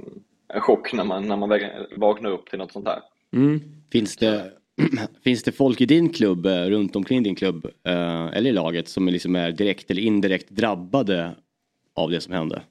[0.48, 1.60] en chock när man, när man
[1.96, 3.02] vaknar upp till något sånt här.
[3.32, 3.60] Mm.
[3.92, 4.52] Finns det
[5.24, 8.88] Finns det folk i din klubb, eh, runt omkring din klubb eh, eller i laget
[8.88, 11.34] som liksom är direkt eller indirekt drabbade
[11.94, 12.62] av det som hände?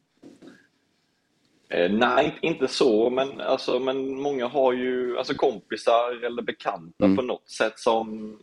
[1.69, 7.15] Eh, nej, inte så, men, alltså, men många har ju alltså, kompisar eller bekanta mm.
[7.17, 8.37] på något sätt som,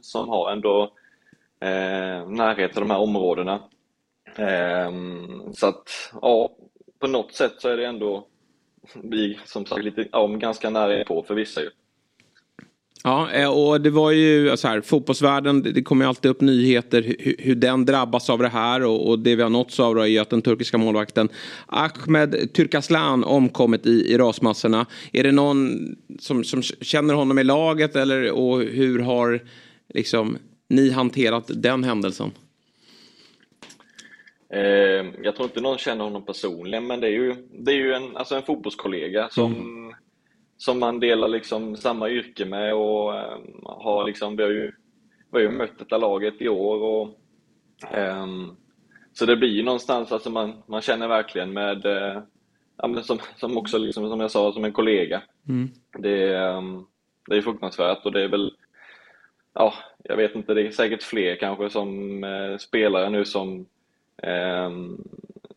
[0.00, 0.82] som har ändå
[1.60, 3.60] eh, närhet till de här områdena.
[4.36, 4.92] Eh,
[5.52, 6.50] så att, ja,
[6.98, 8.26] på något sätt så är det ändå
[8.94, 11.70] vi som sagt lite, ja, ganska nära på för vissa ju.
[13.04, 17.02] Ja, eh, och det var ju så här, fotbollsvärlden, det kommer ju alltid upp nyheter
[17.02, 20.00] hur, hur den drabbas av det här och, och det vi har nåtts av då
[20.00, 21.28] är ju att den turkiska målvakten
[21.66, 24.86] Ahmed Türkaslan omkommit i, i rasmassorna.
[25.12, 25.78] Är det någon
[26.18, 29.40] som, som känner honom i laget eller och hur har
[29.94, 32.30] liksom, ni hanterat den händelsen?
[34.52, 34.60] Eh,
[35.22, 38.16] jag tror inte någon känner honom personligen men det är ju, det är ju en,
[38.16, 39.92] alltså en fotbollskollega som mm
[40.58, 44.72] som man delar liksom samma yrke med och um, har liksom, vi har ju,
[45.32, 47.18] vi har ju mött detta laget i år och
[47.94, 48.56] um,
[49.12, 52.22] så det blir ju någonstans, alltså man, man känner verkligen med, uh,
[52.76, 55.22] ja, som, som också liksom, som jag sa, som en kollega.
[55.48, 55.70] Mm.
[55.98, 56.86] Det, um,
[57.26, 58.52] det är fruktansvärt och det är väl,
[59.54, 63.66] ja, jag vet inte, det är säkert fler kanske som uh, spelare nu som,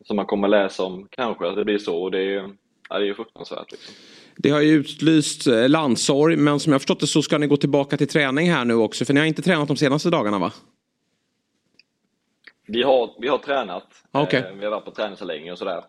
[0.04, 2.50] som man kommer läsa om kanske, att det blir så och det är,
[2.88, 3.72] ja, det är fruktansvärt.
[3.72, 3.94] Liksom.
[4.36, 7.56] Det har ju utlyst eh, landsorg men som jag förstått det så ska ni gå
[7.56, 10.52] tillbaka till träning här nu också för ni har inte tränat de senaste dagarna va?
[12.66, 13.88] Vi har, vi har tränat.
[14.12, 14.40] Okay.
[14.40, 15.84] Eh, vi har varit på träningsanläggning och sådär.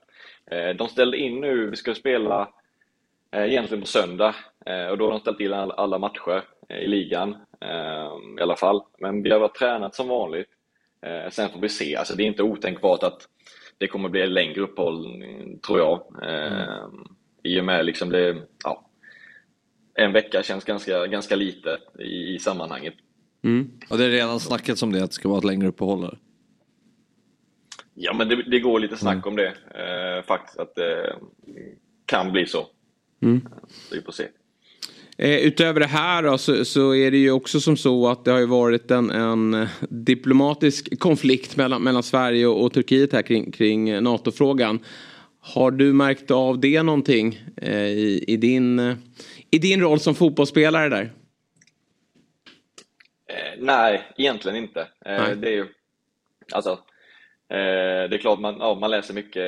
[0.51, 2.49] Eh, de ställde in nu, vi ska spela
[3.35, 4.35] egentligen på söndag
[4.91, 6.43] och då har de ställt in alla matcher
[6.83, 7.35] i ligan
[8.39, 8.81] i alla fall.
[8.99, 10.47] Men vi har varit tränat som vanligt.
[11.31, 13.27] Sen får vi se, alltså det är inte otänkbart att
[13.77, 15.23] det kommer bli en längre uppehåll
[15.61, 16.23] tror jag.
[16.23, 17.07] Mm
[17.43, 18.89] i och med liksom det, ja,
[19.95, 22.93] en vecka känns ganska, ganska lite i, i sammanhanget.
[23.43, 23.71] Mm.
[23.89, 26.17] Och det är redan snacket om det, att det ska vara ett längre uppehåll?
[27.93, 29.27] Ja, men det, det, går lite snack mm.
[29.27, 31.15] om det eh, faktiskt, att det
[32.05, 32.67] kan bli så.
[33.21, 33.41] Mm.
[33.91, 34.27] Vi får se.
[35.17, 38.31] Eh, utöver det här då, så, så, är det ju också som så att det
[38.31, 43.51] har ju varit en, en diplomatisk konflikt mellan, mellan Sverige och, och Turkiet här kring,
[43.51, 44.79] kring NATO-frågan.
[45.45, 48.79] Har du märkt av det någonting eh, i, i, din,
[49.51, 51.13] i din roll som fotbollsspelare där?
[53.27, 54.79] Eh, nej, egentligen inte.
[54.81, 55.35] Eh, nej.
[55.35, 55.67] Det är ju,
[56.51, 56.79] alltså,
[57.47, 59.45] det är klart man, ja, man läser mycket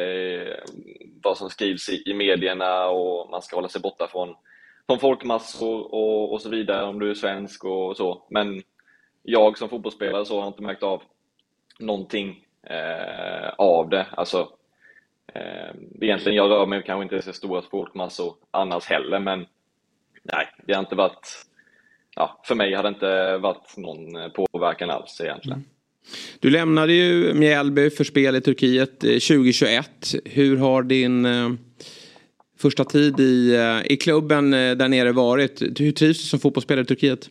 [1.23, 4.35] vad som skrivs i, i medierna och man ska hålla sig borta från,
[4.87, 8.27] från folkmassor och, och så vidare om du är svensk och så.
[8.29, 8.61] Men
[9.23, 11.03] jag som fotbollsspelare så har inte märkt av
[11.79, 14.05] någonting eh, av det.
[14.11, 14.49] Alltså,
[15.33, 19.39] Ehm, egentligen, jag rör mig kanske inte i så stora folkmassor annars heller, men
[20.23, 21.45] nej, det har inte varit,
[22.15, 25.57] ja, för mig har det inte varit någon eh, påverkan alls egentligen.
[25.57, 25.69] Mm.
[26.39, 29.89] Du lämnade ju Mjällby för spel i Turkiet eh, 2021.
[30.25, 31.51] Hur har din eh,
[32.57, 35.61] första tid i, i klubben där nere varit?
[35.61, 37.29] Hur trivs du som fotbollsspelare i Turkiet?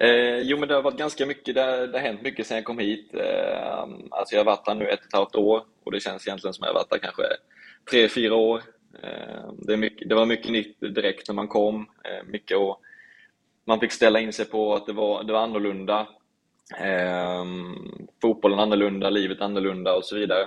[0.00, 2.56] Eh, jo, men det har varit ganska mycket, det har, det har hänt mycket sedan
[2.56, 3.14] jag kom hit.
[3.14, 6.26] Eh, alltså jag har varit här nu ett och ett halvt år och det känns
[6.26, 7.22] egentligen som jag har varit här kanske
[7.90, 8.62] tre, fyra år.
[9.02, 11.86] Eh, det, mycket, det, var mycket nytt direkt när man kom.
[12.04, 12.80] Eh, mycket och
[13.64, 16.08] man fick ställa in sig på att det var, det var annorlunda.
[16.80, 17.44] Eh,
[18.22, 20.42] fotbollen annorlunda, livet annorlunda och så vidare.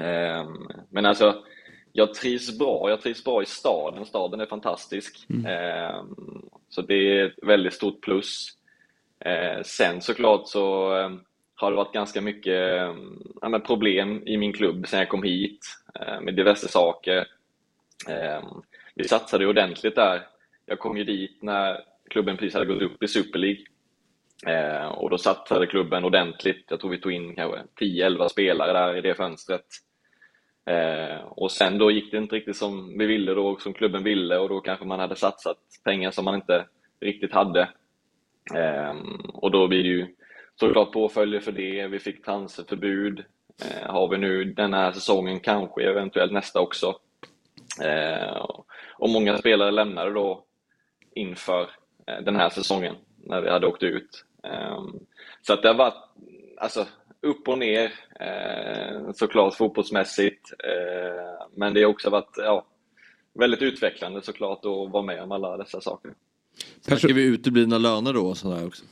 [0.00, 0.46] Eh,
[0.90, 1.44] men alltså,
[1.92, 2.90] jag trivs bra.
[2.90, 4.06] Jag trivs bra i staden.
[4.06, 5.26] Staden är fantastisk.
[5.30, 5.46] Mm.
[6.74, 8.48] Så det är ett väldigt stort plus.
[9.24, 11.10] Eh, sen såklart så eh,
[11.54, 15.60] har det varit ganska mycket ehm, ja, problem i min klubb sen jag kom hit
[16.00, 17.26] eh, med diverse saker.
[18.08, 18.62] Ehm,
[18.94, 20.26] vi satsade ordentligt där.
[20.66, 21.80] Jag kom ju dit när
[22.10, 23.64] klubben precis hade gått upp i Super League.
[24.46, 26.64] Eh, och då satsade klubben ordentligt.
[26.68, 29.66] Jag tror vi tog in kanske 10-11 spelare där i det fönstret.
[30.66, 34.38] Eh, och sen då gick det inte riktigt som vi ville då, som klubben ville
[34.38, 36.64] och då kanske man hade satsat pengar som man inte
[37.00, 37.60] riktigt hade.
[38.54, 38.94] Eh,
[39.32, 40.14] och då blir det ju
[40.60, 41.86] såklart påföljder för det.
[41.86, 43.24] Vi fick transferförbud.
[43.64, 46.94] Eh, har vi nu den här säsongen, kanske eventuellt nästa också.
[47.82, 48.46] Eh,
[48.98, 50.44] och många spelare lämnade då
[51.14, 51.70] inför
[52.06, 54.24] eh, den här säsongen när vi hade åkt ut.
[54.44, 54.82] Eh,
[55.42, 56.04] så att det har varit,
[56.56, 56.86] alltså
[57.22, 60.52] upp och ner eh, såklart fotbollsmässigt.
[60.64, 62.66] Eh, men det har också varit ja,
[63.34, 66.14] väldigt utvecklande såklart att vara med om alla dessa saker.
[66.80, 68.84] Snackar vi uteblivna löner då och sådär också?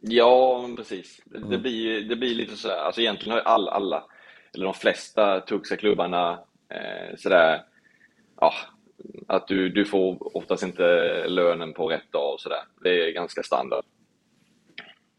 [0.00, 1.22] Ja, precis.
[1.24, 1.50] Det, mm.
[1.50, 4.04] det, blir, det blir lite sådär, alltså egentligen har ju alla, alla
[4.54, 7.62] eller de flesta turkiska klubbarna eh, sådär,
[8.40, 8.54] ja,
[9.26, 10.84] att du, du får oftast inte
[11.28, 12.62] lönen på rätt dag och sådär.
[12.82, 13.84] Det är ganska standard.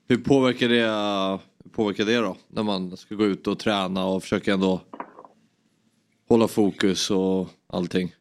[0.07, 1.39] Hur påverkar det,
[1.71, 2.37] påverkar det då?
[2.47, 4.81] När man ska gå ut och träna och försöka ändå
[6.29, 8.15] hålla fokus och allting?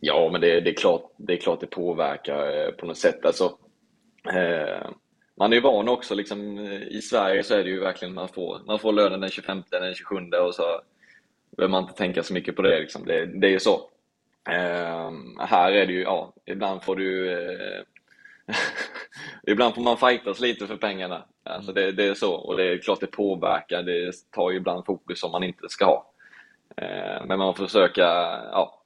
[0.00, 3.26] Ja, men det, det, är klart, det är klart det påverkar eh, på något sätt.
[3.26, 3.58] Alltså,
[4.34, 4.90] eh,
[5.36, 6.58] man är ju van också, liksom,
[6.90, 9.94] i Sverige så är det ju verkligen man får, man får lönen den 25, den
[9.94, 10.14] 27
[10.46, 10.80] och så
[11.56, 12.80] behöver man inte tänka så mycket på det.
[12.80, 13.04] Liksom.
[13.06, 13.90] Det, det är ju så.
[14.48, 17.82] Eh, här är det ju, ja, ibland får du eh,
[19.46, 21.24] Ibland får man fightas lite för pengarna.
[21.42, 23.82] Alltså det, det, är så och det är klart det påverkar.
[23.82, 26.12] Det tar ju ibland fokus som man inte ska ha.
[26.76, 28.02] Eh, men man får försöka,
[28.52, 28.82] ja.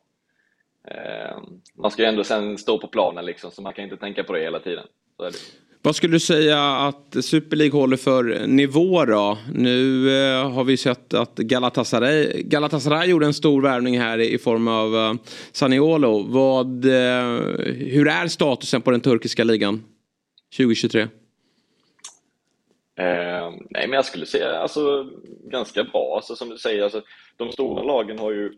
[0.84, 1.38] Eh,
[1.74, 4.32] man ska ju ändå sen stå på planen liksom så man kan inte tänka på
[4.32, 4.86] det hela tiden.
[5.16, 5.38] Så är det.
[5.82, 9.38] Vad skulle du säga att Super League håller för nivå då?
[9.54, 14.68] Nu eh, har vi sett att Galatasaray, Galatasaray gjorde en stor värvning här i, form
[14.68, 15.16] av eh, uh,
[15.52, 16.22] Saniolo.
[16.22, 19.84] Vad, eh, hur är statusen på den turkiska ligan
[20.56, 21.00] 2023?
[21.00, 21.08] Eh,
[23.70, 25.10] nej men jag skulle säga alltså
[25.44, 26.16] ganska bra.
[26.16, 27.02] Alltså, som du säger, alltså,
[27.36, 28.52] de stora lagen har ju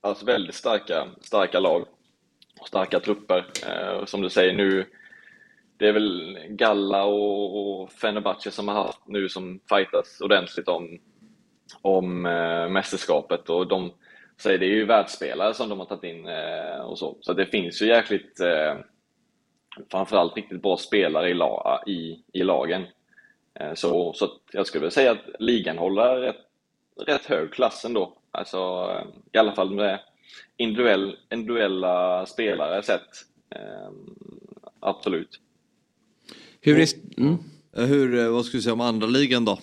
[0.00, 1.84] alltså, väldigt starka, starka lag
[2.60, 3.46] och starka trupper.
[3.68, 4.86] Eh, som du säger nu
[5.78, 10.98] det är väl Galla och, och Fenerbahce som har haft nu som fightas ordentligt om,
[11.82, 13.92] om eh, mästerskapet och de
[14.40, 17.16] säger det är ju världsspelare som de har tagit in eh, och så.
[17.20, 18.76] Så det finns ju jäkligt eh,
[19.90, 22.84] framförallt riktigt bra spelare i, la, i, i lagen.
[23.60, 26.46] Eh, så, så jag skulle vilja säga att ligan håller rätt,
[27.06, 28.18] rätt hög klass ändå.
[28.30, 30.00] Alltså eh, i alla fall med
[30.56, 33.08] individuell, individuella spelare sett.
[33.50, 33.90] Eh,
[34.80, 35.40] absolut.
[36.68, 37.38] Hur, är, mm.
[37.72, 39.58] hur eh, vad skulle du säga om andra ligan då?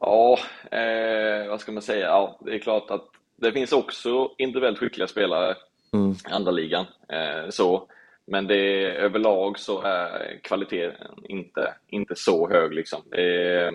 [0.00, 0.38] Ja,
[0.70, 2.06] eh, vad ska man säga?
[2.06, 5.56] Ja, det är klart att det finns också individuellt skickliga spelare
[5.92, 6.12] mm.
[6.12, 6.86] i andra ligan.
[7.08, 7.88] Eh, så,
[8.26, 12.74] men det, överlag så är kvaliteten inte, inte så hög.
[12.74, 13.02] Liksom.
[13.10, 13.72] Det,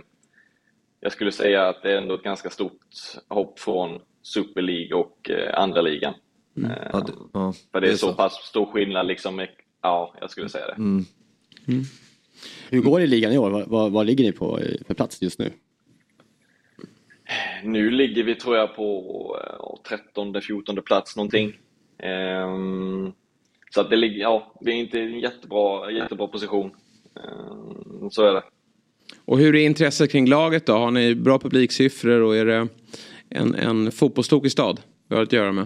[1.00, 2.82] jag skulle säga att det är ändå ett ganska stort
[3.28, 6.14] hopp från Super League och eh, andra ligan.
[6.58, 6.72] Mm.
[6.72, 9.36] Eh, ja, det, ja, för det är, det är så, så pass stor skillnad liksom,
[9.84, 10.74] Ja, jag skulle säga det.
[10.74, 11.06] Mm.
[11.68, 11.84] Mm.
[12.70, 13.50] Hur går det i ligan i år?
[13.50, 15.52] Vad, vad, vad ligger ni på för plats just nu?
[17.64, 19.38] Nu ligger vi tror jag på
[19.90, 21.54] 13 14 plats någonting.
[22.04, 23.14] Um,
[23.74, 26.72] så att det ligger, ja, det är inte en jättebra, jättebra position.
[27.14, 28.44] Um, så är det.
[29.26, 30.74] Och hur är intresset kring laget då?
[30.74, 32.68] Har ni bra publiksiffror och är det
[33.30, 35.66] en, en fotbollstokig stad vi har att göra med?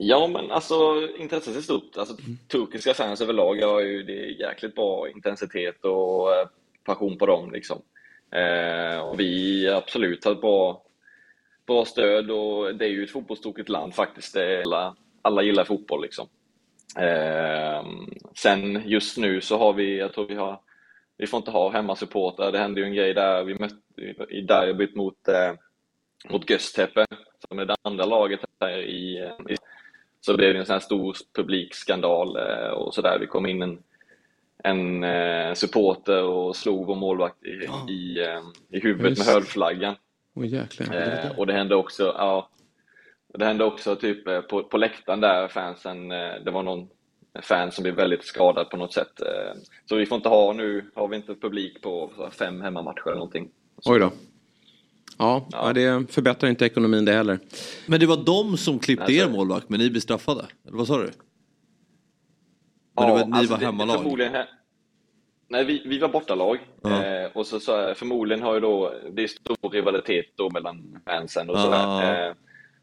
[0.00, 1.96] Ja, men alltså intresset är stort.
[1.96, 2.16] Alltså,
[2.48, 6.48] turkiska fans överlag har ju det jäkligt bra intensitet och eh,
[6.84, 7.52] passion på dem.
[7.52, 7.82] Liksom.
[8.30, 10.82] Eh, och vi absolut har ett bra,
[11.66, 14.36] bra stöd och det är ju ett fotbollstokigt land faktiskt.
[14.36, 16.02] alla, alla gillar fotboll.
[16.02, 16.28] Liksom.
[16.96, 17.86] Eh,
[18.36, 20.60] sen just nu så har vi, jag tror vi har,
[21.16, 22.52] vi får inte ha hemmasupportrar.
[22.52, 25.52] Det hände ju en grej där vi mötte i derbyt mot, eh,
[26.30, 27.06] mot Göztepe
[27.48, 29.56] som är det andra laget här i, i
[30.20, 33.18] så blev det en sån här stor publikskandal eh, och sådär.
[33.18, 33.78] Vi kom in en,
[34.64, 37.86] en eh, supporter och slog vår målvakt i, ja.
[37.90, 38.42] i, eh,
[38.78, 39.94] i huvudet med högflaggan.
[40.34, 42.50] Oh, och det hände också, ja,
[43.34, 46.88] det hände också typ på, på läktaren där fansen, det var någon
[47.42, 49.12] fan som blev väldigt skadad på något sätt.
[49.88, 53.50] Så vi får inte ha nu, har vi inte publik på fem hemmamatcher eller någonting.
[53.84, 54.12] Oj då.
[55.18, 55.72] Ja, ja.
[55.72, 57.38] det förbättrar inte ekonomin det heller.
[57.86, 60.44] Men det var de som klippte alltså, er målvakt men ni blev straffade?
[60.66, 61.02] Eller vad sa du?
[61.02, 61.12] Men
[62.94, 63.96] ja, det var, ni alltså var hemmalag?
[63.96, 64.46] Förmodligen,
[65.48, 66.58] nej, vi, vi var bortalag.
[66.82, 67.04] Ja.
[67.04, 71.50] Eh, och så, så förmodligen har ju då, det är stor rivalitet då mellan fansen
[71.50, 71.62] och ja.
[71.62, 72.28] sådär.
[72.28, 72.34] Eh,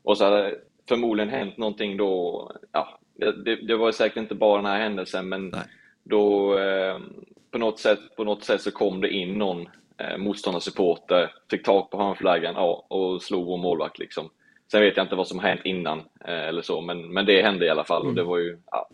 [0.03, 0.55] och så hade
[0.89, 5.49] förmodligen hänt någonting då, ja, det, det var säkert inte bara den här händelsen men
[5.49, 5.61] nej.
[6.03, 6.99] då eh,
[7.51, 11.91] på, något sätt, på något sätt så kom det in någon eh, motståndarsupporter, fick tag
[11.91, 13.99] på hörnflaggan ja, och slog vår målvakt.
[13.99, 14.29] Liksom.
[14.71, 17.65] Sen vet jag inte vad som hänt innan eh, eller så, men, men det hände
[17.65, 18.89] i alla fall och det var ju ja,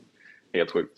[0.54, 0.98] helt sjukt.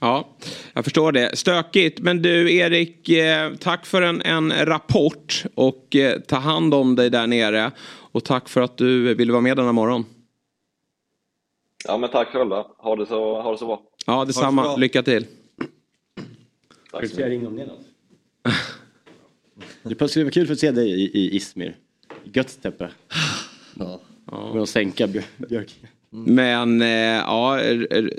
[0.00, 0.28] Ja,
[0.72, 1.38] jag förstår det.
[1.38, 2.00] Stökigt.
[2.00, 7.10] Men du Erik, eh, tack för en, en rapport och eh, ta hand om dig
[7.10, 7.70] där nere.
[8.12, 10.04] Och tack för att du ville vara med denna morgon.
[11.86, 12.66] Ja, men tack själva.
[12.78, 13.82] Ha det så, ha det så bra.
[14.06, 14.76] Ja, detsamma.
[14.76, 15.26] Lycka till.
[16.90, 17.56] Tack så mycket.
[17.56, 18.50] Det
[20.08, 21.76] skulle vara kul för att se dig i, i Izmir.
[22.24, 22.90] Göttepe.
[23.78, 24.00] Ja.
[24.52, 25.74] Med att sänka Björk.
[26.16, 27.60] Men eh, ja,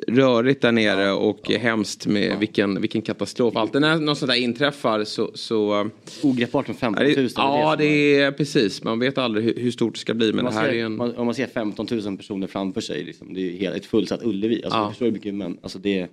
[0.08, 1.60] rörigt där nere och ja.
[1.60, 2.38] hemskt med ja.
[2.38, 3.56] vilken, vilken katastrof.
[3.56, 5.32] Alltid när något sånt där inträffar så...
[5.34, 5.90] så
[6.24, 7.30] Ogreppbart med 15 000.
[7.36, 8.84] Ja, det är precis.
[8.84, 10.34] Man vet aldrig hur, hur stort det ska bli.
[10.34, 10.96] Men det här ser, är en...
[10.96, 14.24] man, om man ser 15 000 personer framför sig, liksom, det är ju ett fullsatt
[14.24, 14.64] Ullevi.
[14.64, 14.90] Alltså, ja.
[14.90, 16.10] förstår hur mycket men, alltså det är...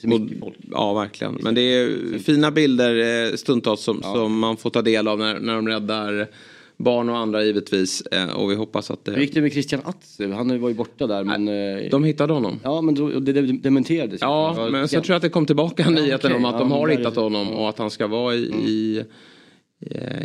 [0.00, 0.54] Så mycket folk.
[0.70, 1.38] Ja, verkligen.
[1.40, 4.12] Men det är fina bilder eh, stundtals som, ja.
[4.14, 6.28] som man får ta del av när, när de räddar
[6.76, 8.00] barn och andra givetvis.
[8.00, 9.12] Eh, och vi hoppas att det...
[9.12, 10.32] Hur gick det med Christian Atsu?
[10.32, 11.48] Han var ju borta där men...
[11.48, 12.60] eh, De hittade honom.
[12.62, 14.20] Ja men det, dementerades.
[14.20, 16.36] Ja, men sen tror jag att det kom tillbaka nyheten okej.
[16.36, 18.38] om att de Ja, har där är hittat honom och att han ska vara i,
[18.66, 19.04] i, eh,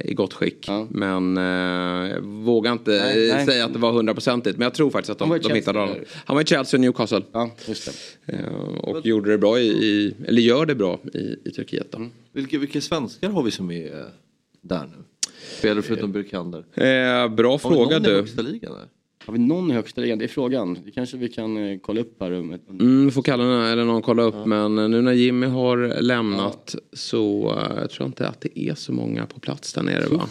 [0.05, 0.65] i gott skick.
[0.67, 0.87] Ja.
[0.89, 1.43] Men eh,
[2.11, 3.45] jag vågar inte Nej, eh, nej.
[3.45, 4.57] säga att det var hundraprocentigt.
[4.57, 5.95] Men jag tror faktiskt att de, i de hittade honom.
[6.25, 7.21] Han var i Chelsea och Newcastle.
[7.31, 7.49] Ja.
[8.25, 8.45] Eh,
[8.77, 12.09] och gjorde det bra i, i, eller gör det bra i, i Turkiet då.
[12.33, 14.05] Vilka, vilka svenskar har vi som är eh,
[14.61, 15.03] där nu?
[15.57, 16.59] Spelare förutom Burkander.
[16.59, 18.15] Eh, bra Har vi fråga någon i du.
[18.15, 18.87] högsta ligan där?
[19.25, 20.01] Har vi någon högsta?
[20.01, 20.77] Det är frågan.
[20.85, 22.31] Det kanske vi kan eh, kolla upp här.
[22.31, 24.45] Mm, vi får kalla eller någon kolla upp.
[24.45, 28.75] Men eh, nu när Jimmy har lämnat så eh, jag tror inte att det är
[28.75, 30.29] så många på plats där nere va?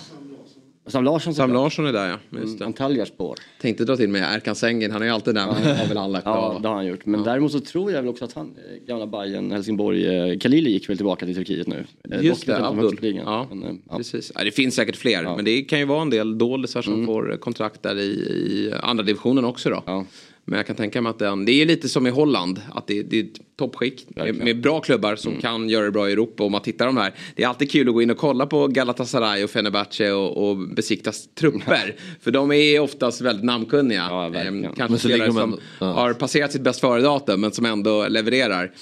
[0.86, 1.52] Sam Larsson Sam.
[1.52, 2.38] Larsson är där ja.
[2.40, 2.64] Just det.
[2.66, 3.36] Antalya spår.
[3.60, 5.46] Tänkte dra till med Erkan Sengin, han är ju alltid där.
[5.46, 6.62] Men har väl han lagt Ja, av.
[6.62, 7.06] det har han gjort.
[7.06, 10.70] Men däremot så tror jag väl också att han, eh, gamla Bayern, Helsingborg, eh, Khalili
[10.70, 11.84] gick väl tillbaka till Turkiet nu.
[12.10, 13.16] Eh, Just dock det, Abdul.
[13.24, 13.96] Ja, Men, ja.
[13.96, 14.32] Precis.
[14.34, 15.22] Ja, det finns säkert fler.
[15.36, 19.04] Men det kan ju vara en del doldisar som får kontrakt där i, i andra
[19.04, 20.04] divisionen också då.
[20.50, 22.60] Men jag kan tänka mig att den, det är lite som i Holland.
[22.72, 26.08] Att det, det är ett toppskick med, med bra klubbar som kan göra det bra
[26.08, 26.44] i Europa.
[26.44, 27.14] Och man tittar de här.
[27.36, 30.56] Det är alltid kul att gå in och kolla på Galatasaray och Fenerbahce och, och
[30.56, 31.96] besikta trupper.
[32.20, 34.06] För de är oftast väldigt namnkunniga.
[34.10, 34.34] Ja.
[34.34, 35.86] Ehm, kanske spelare som ja.
[35.86, 38.72] har passerat sitt bäst före-datum men som ändå levererar.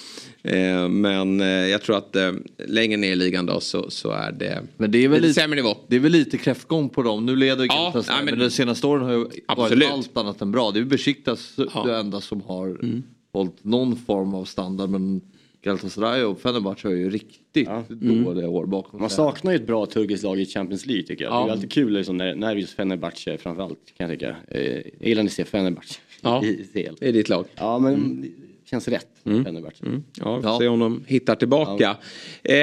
[0.42, 2.32] Eh, men eh, jag tror att eh,
[2.68, 5.40] längre ner i ligan då så, så är det Men det är väl lite lite,
[5.40, 5.76] sämre nivå.
[5.88, 7.26] det är väl lite kräftgång på dem.
[7.26, 9.84] Nu leder Ja, Galatasaray, nej, men, men- de senaste åren har ju Absolut.
[9.88, 10.70] varit allt annat än bra.
[10.70, 11.64] Det är ju Besiktas Ja.
[11.74, 11.86] Mm.
[11.88, 12.78] det enda som har
[13.32, 14.90] hållit någon form av standard.
[14.90, 15.20] Men
[15.62, 18.24] Galatasaray och Fenerbahce har ju riktigt Mm.
[18.24, 19.16] dåliga år bakom Man sig.
[19.16, 21.32] saknar ju ett bra turkiskt lag i Champions League tycker jag.
[21.34, 21.44] Ja.
[21.44, 24.36] Det är alltid kul liksom, när, när just Fenerbahce framförallt kan jag tycka.
[24.48, 26.44] Eh, jag gillar när jag ser Fenerbahce Ja.
[26.44, 26.94] i CL.
[27.00, 27.44] Det är ditt lag.
[27.54, 28.28] Ja men det
[28.70, 29.06] känns rätt.
[29.24, 29.76] Fenerbahce.
[30.14, 30.58] Ja, vi får Ja.
[30.58, 31.96] se om de hittar tillbaka.
[32.44, 32.56] Eh,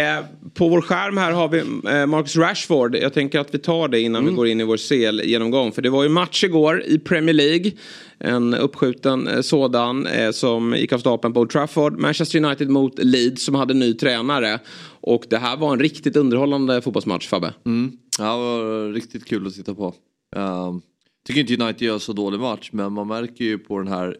[0.54, 2.96] på vår skärm här har vi eh, Marcus Rashford.
[2.96, 5.72] Jag tänker att vi tar det innan vi går in i vår CL-genomgång.
[5.72, 7.72] För det var ju match igår i Premier League.
[8.20, 12.00] En uppskjuten eh, sådan eh, som gick av stapeln på Old Trafford.
[12.00, 14.60] Manchester United mot Leeds som hade ny tränare.
[15.02, 17.54] Och det här var en riktigt underhållande fotbollsmatch Fabbe.
[17.66, 17.92] Mm.
[18.20, 19.94] Ja, det var riktigt kul att titta på.
[20.36, 20.82] Um,
[21.28, 24.18] tycker inte United gör så dålig match men man märker ju på den här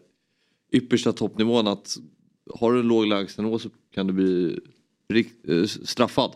[0.76, 1.98] yppersta toppnivån att
[2.54, 4.60] har du en låg lägstanivå så kan du bli
[5.48, 6.32] eh, straffad.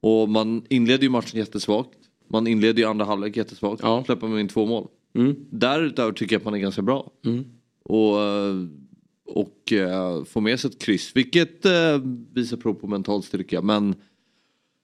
[0.00, 1.98] Och man inleder ju matchen jättesvagt.
[2.28, 3.82] Man inleder ju andra halvlek jättesvagt.
[3.82, 4.04] Ja.
[4.06, 4.88] Släpper man in två mål.
[5.14, 5.36] Mm.
[5.50, 7.10] Därutöver tycker jag att man är ganska bra.
[7.82, 8.66] Och, eh,
[9.26, 11.66] och eh, får med sig ett kryss vilket
[12.32, 13.62] visar prov på mental styrka.
[13.62, 13.94] Men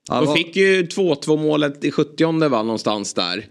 [0.09, 3.49] De fick ju 2-2 målet i 70 va, någonstans där.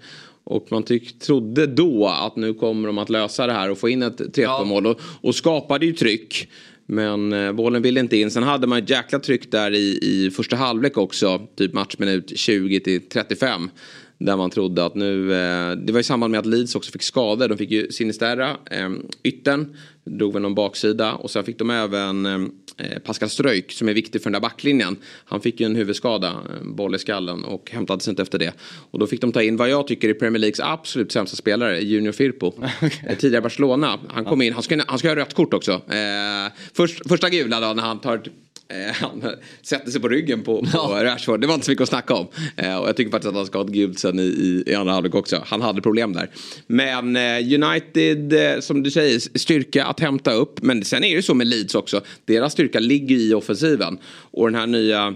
[0.49, 3.89] Och man tyck, trodde då att nu kommer de att lösa det här och få
[3.89, 4.87] in ett 3-2 mål.
[4.87, 6.49] Och, och skapade ju tryck.
[6.85, 8.31] Men eh, bollen ville inte in.
[8.31, 11.47] Sen hade man ett jäkla tryck där i, i första halvlek också.
[11.55, 13.69] Typ matchminut 20 till 35.
[14.19, 17.01] Där man trodde att nu, eh, det var i samband med att Leeds också fick
[17.01, 17.47] skador.
[17.47, 18.89] De fick ju Sinisterra, eh,
[19.23, 21.13] yttern, drog väl någon baksida.
[21.13, 24.97] Och sen fick de även eh, Pascal Ströjk som är viktig för den där backlinjen.
[25.25, 28.53] Han fick ju en huvudskada, en boll i skallen och hämtades inte efter det.
[28.91, 31.79] Och då fick de ta in vad jag tycker är Premier Leagues absolut sämsta spelare,
[31.79, 32.53] Junior Firpo.
[33.07, 33.99] Eh, Tidigare Barcelona.
[34.09, 35.71] Han kom in, han ska, han ska ha rött kort också.
[35.71, 38.48] Eh, först, första gula då när han tar Eh,
[38.93, 39.23] han
[39.61, 41.41] sätter sig på ryggen på, på Rashford.
[41.41, 42.27] Det var inte så mycket att snacka om.
[42.55, 44.93] Eh, och jag tycker faktiskt att han ska ha ett gult sen i, i, andra
[44.93, 45.43] halvlek också.
[45.45, 46.29] Han hade problem där.
[46.67, 50.61] Men eh, United, eh, som du säger, styrka att hämta upp.
[50.61, 52.01] Men sen är det så med Leeds också.
[52.25, 53.97] Deras styrka ligger i offensiven.
[54.31, 55.15] Och den här nya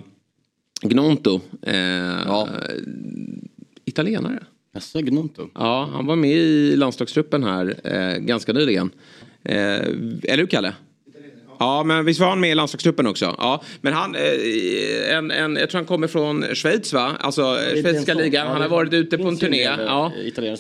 [0.82, 1.42] Gnonto.
[1.62, 2.46] Eh,
[3.86, 4.44] Italienare.
[4.74, 5.50] Jaså, Gnonto?
[5.54, 8.90] Ja, han var med i landslagstruppen här eh, ganska nyligen.
[9.44, 9.56] Eh,
[10.24, 10.74] eller hur Kalle?
[11.60, 13.36] Ja, men visst var han med i landslagstruppen också?
[13.38, 17.18] Ja, men han, eh, en, en, jag tror han kommer från Schweiz va?
[17.20, 18.48] Alltså eh, schweiziska ligan.
[18.48, 19.62] Han har varit ute på en turné.
[19.62, 20.12] Ja,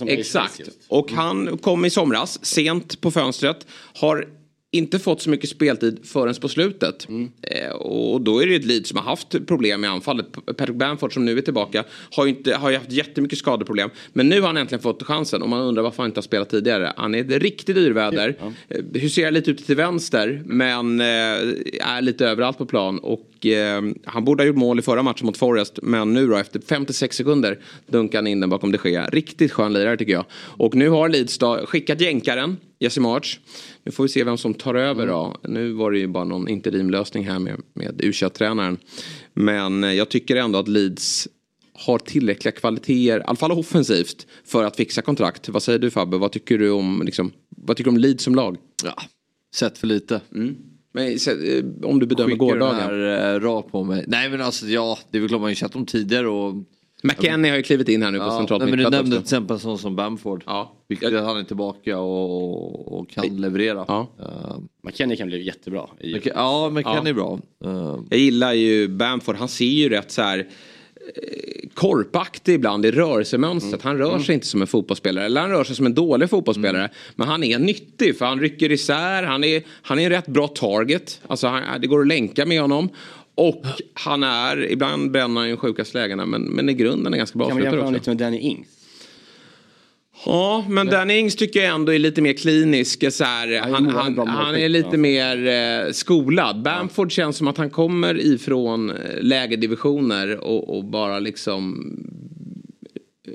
[0.07, 0.61] exakt.
[0.87, 3.67] Och han kom i somras, sent på fönstret.
[3.95, 4.27] Har
[4.73, 7.09] inte fått så mycket speltid förrän på slutet.
[7.09, 7.31] Mm.
[7.41, 10.25] Eh, och då är det ett Leeds som har haft problem med anfallet.
[10.57, 13.89] Patrick Bamford som nu är tillbaka har ju, inte, har ju haft jättemycket skadeproblem.
[14.13, 16.49] Men nu har han äntligen fått chansen och man undrar varför han inte har spelat
[16.49, 16.93] tidigare.
[16.97, 18.35] Han är ett riktigt yrväder.
[18.69, 22.99] Eh, Huserar lite ute till vänster men eh, är lite överallt på plan.
[22.99, 25.79] Och eh, han borde ha gjort mål i förra matchen mot Forest.
[25.81, 29.05] Men nu då efter 56 sekunder dunkar han in den bakom de Gea.
[29.05, 30.25] Riktigt skön lirare tycker jag.
[30.33, 33.39] Och nu har Leeds då skickat jänkaren Jesse March.
[33.83, 35.37] Nu får vi se vem som tar över då.
[35.43, 38.77] Nu var det ju bara någon interimlösning här med, med u tränaren
[39.33, 41.27] Men eh, jag tycker ändå att Leeds
[41.73, 45.49] har tillräckliga kvaliteter, i alla fall offensivt, för att fixa kontrakt.
[45.49, 46.17] Vad säger du Fabbe?
[46.17, 48.57] Vad tycker du om, liksom, vad tycker du om Leeds som lag?
[48.83, 49.03] Ja,
[49.55, 50.21] sett för lite.
[50.93, 52.75] Men, eh, om du bedömer Skickar gårdagen.
[52.75, 54.03] här eh, rakt på mig.
[54.07, 56.55] Nej men alltså ja, det är väl klart man har ju sett dem tidigare och
[57.03, 59.11] McKennie har ju klivit in här nu på Ja, centralt nej, men du nämnde också.
[59.11, 60.43] till exempel sån som Bamford.
[60.45, 60.73] Ja.
[60.87, 63.85] Vilket han är tillbaka och, och kan leverera.
[63.87, 64.07] Ja.
[64.19, 65.87] Uh, McKennie kan bli jättebra.
[65.99, 67.09] I, Mc- ja, McKennie Ja.
[67.09, 67.39] är bra.
[67.65, 70.47] Uh, Jag gillar ju Bamford, han ser ju rätt så här
[71.73, 73.81] korpaktig ibland i rörelsemönstret.
[73.81, 75.25] Han rör sig inte som en fotbollsspelare.
[75.25, 76.89] Eller han rör sig som en dålig fotbollsspelare.
[77.15, 79.23] Men han är nyttig för han rycker isär.
[79.23, 81.21] Han är, han är en rätt bra target.
[81.27, 82.89] Alltså han, det går att länka med honom.
[83.35, 87.37] Och han är, ibland bränner han ju sjukast lägena men, men i grunden är ganska
[87.37, 88.67] bra kan man jämföra honom lite med Danny Ings?
[90.25, 93.13] Ja, men Danny Ings tycker jag ändå är lite mer klinisk.
[93.13, 94.97] Så här, är han, han, bra han är lite ja.
[94.97, 96.61] mer eh, skolad.
[96.61, 101.93] Bamford känns som att han kommer ifrån eh, lägre divisioner och, och bara liksom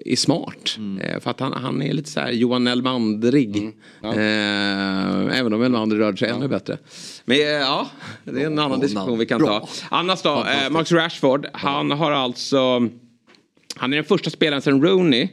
[0.05, 0.79] är smart.
[1.01, 3.57] Eh, för att han, han är lite så här Johan Elmandrig.
[4.03, 6.79] Eh, även om Elmander rörde sig ännu bättre.
[7.25, 7.91] Men eh, ja,
[8.25, 9.69] det är en annan diskussion vi kan ta.
[9.89, 11.47] Annars då, eh, Max Rashford.
[11.53, 12.89] Han har alltså...
[13.77, 15.29] Han är den första spelaren sedan Rooney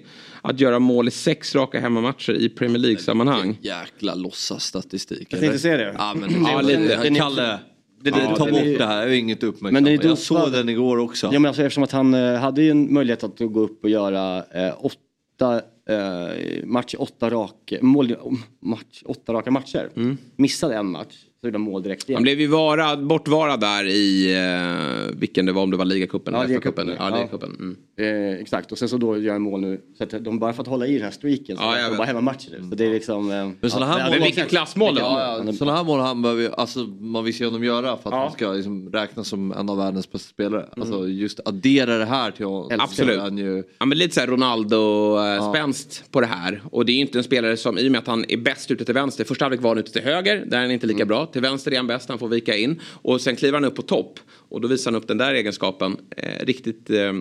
[0.46, 3.58] att göra mål i sex raka hemmamatcher i Premier League-sammanhang.
[3.62, 5.28] jäkla låtsasstatistik.
[5.34, 5.96] Jag tänkte säga det.
[5.98, 6.80] Ja, men Ja, lite.
[7.10, 7.60] det, Kalle,
[8.02, 9.84] det, det, Ja, ta bort är- det här, jag är inget uppmärksammat.
[9.84, 11.30] Men jag såg den igår också.
[11.34, 13.90] Ja men alltså eftersom att han eh, hade ju en möjlighet att gå upp och
[13.90, 18.16] göra eh, åtta eh, match, åtta raka, mål,
[18.62, 19.90] match, åtta raka matcher.
[20.36, 21.16] Missade en match,
[21.46, 22.16] så gjorde han mål direkt igen.
[22.18, 26.34] Han blev ju vara, bortvarad där i, eh, vilken det var, om det var ligacupen
[26.34, 26.86] Ja, eller FA-cupen.
[26.86, 27.16] ligacupen, Ja, ja.
[27.16, 27.76] ligacupen.
[28.00, 28.34] Mm.
[28.34, 29.82] Eh, exakt, och sen så då gör han mål nu.
[29.98, 31.98] Så att de bara fått hålla i den här streaken så Ja, ja, jag de
[31.98, 32.70] bara hemmamatcher nu.
[32.70, 33.32] Så det är liksom...
[33.32, 35.20] Eh, Men sådana här ja, mål vilka klassmål det var.
[35.22, 38.16] Ja, ja, sådana här mål han behöver, alltså, man vill se honom göra för att
[38.16, 38.20] Ja.
[38.24, 40.66] han ska liksom räknas som en av världens bästa spelare.
[40.78, 42.80] Alltså just addera det här till honom.
[42.80, 43.20] Absolut.
[43.20, 46.62] Han ju, Ja, men lite så här Ronaldo-spänst på det här.
[46.72, 48.72] Och det är ju inte en spelare som, i och med att han är bäst
[48.72, 49.24] ute till vänster.
[49.24, 51.26] Första halvlek var han ute till höger, där är han inte lika bra.
[51.36, 52.82] Till vänster är han bäst, han får vika in.
[53.02, 54.20] Och sen kliver han upp på topp.
[54.50, 55.98] Och då visar han upp den där egenskapen.
[56.18, 57.14] Eh, riktigt eh,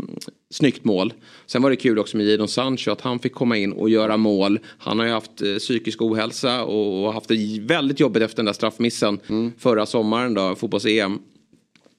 [0.50, 1.12] snyggt mål.
[1.46, 4.16] Sen var det kul också med Jadon Sancho att han fick komma in och göra
[4.16, 4.58] mål.
[4.78, 8.46] Han har ju haft eh, psykisk ohälsa och, och haft det väldigt jobbigt efter den
[8.46, 9.20] där straffmissen
[9.58, 11.18] förra sommaren då, fotbolls-EM.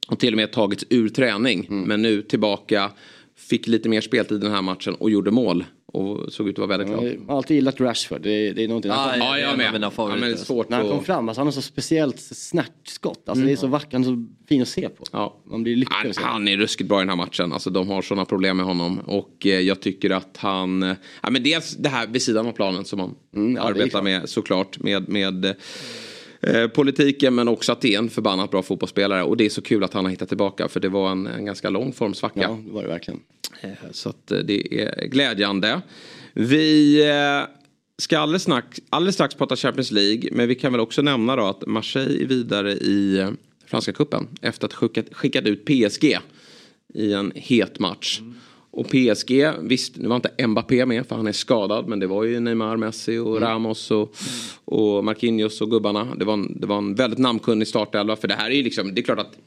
[0.08, 1.68] Och till och med tagits ur träning.
[1.70, 2.92] Men nu tillbaka.
[3.38, 5.64] Fick lite mer speltid den här matchen och gjorde mål.
[5.96, 7.06] Och såg ut att vara väldigt glad.
[7.14, 8.22] Jag har alltid gillat Rashford.
[8.22, 8.92] Det är, det är någonting.
[8.92, 9.74] Ah, han, Ja, jag med.
[9.74, 12.20] mina Ja, men det är svårt när han kom fram, alltså han har så speciellt
[12.20, 13.30] snärtskott.
[13.30, 15.04] Alltså det är så vackert, han är så fin att se på.
[15.12, 15.38] Ja.
[15.46, 16.14] Man blir lycklig.
[16.18, 17.54] Han, han är ruskigt bra i den här matchen.
[17.54, 19.00] Alltså, de har sådana problem med honom.
[19.00, 20.84] Och eh, jag tycker att han...
[20.84, 23.90] eh, Ja, men dels det här vid sidan av planen som han Mm, ja, arbetar
[23.90, 24.04] klart.
[24.04, 24.80] med såklart.
[24.80, 25.56] Med, med
[26.42, 29.24] eh, politiken men också att det är en förbannat bra fotbollsspelare.
[29.24, 30.68] Och det är så kul att han har hittat tillbaka.
[30.68, 32.42] För det var en, en ganska lång formsvacka.
[32.42, 33.20] Ja, det var det verkligen.
[33.62, 35.82] Eh, Så att eh, det är glädjande.
[36.34, 37.48] Vi eh,
[37.98, 40.30] ska alldeles strax, alldeles strax prata Champions League.
[40.32, 43.28] Men vi kan väl också nämna då att Marseille är vidare i
[43.66, 44.28] Franska cupen.
[44.42, 46.18] Efter att skickat, skickat ut PSG
[46.94, 48.22] i en het match.
[48.76, 51.88] Och PSG, visst nu var inte Mbappé med för han är skadad.
[51.88, 54.16] Men det var ju Neymar, Messi och Ramos och,
[54.66, 56.16] och Marquinhos och gubbarna.
[56.16, 58.16] Det var, en, det var en väldigt namnkunnig startelva.
[58.16, 59.38] För det här är ju liksom, det är klart att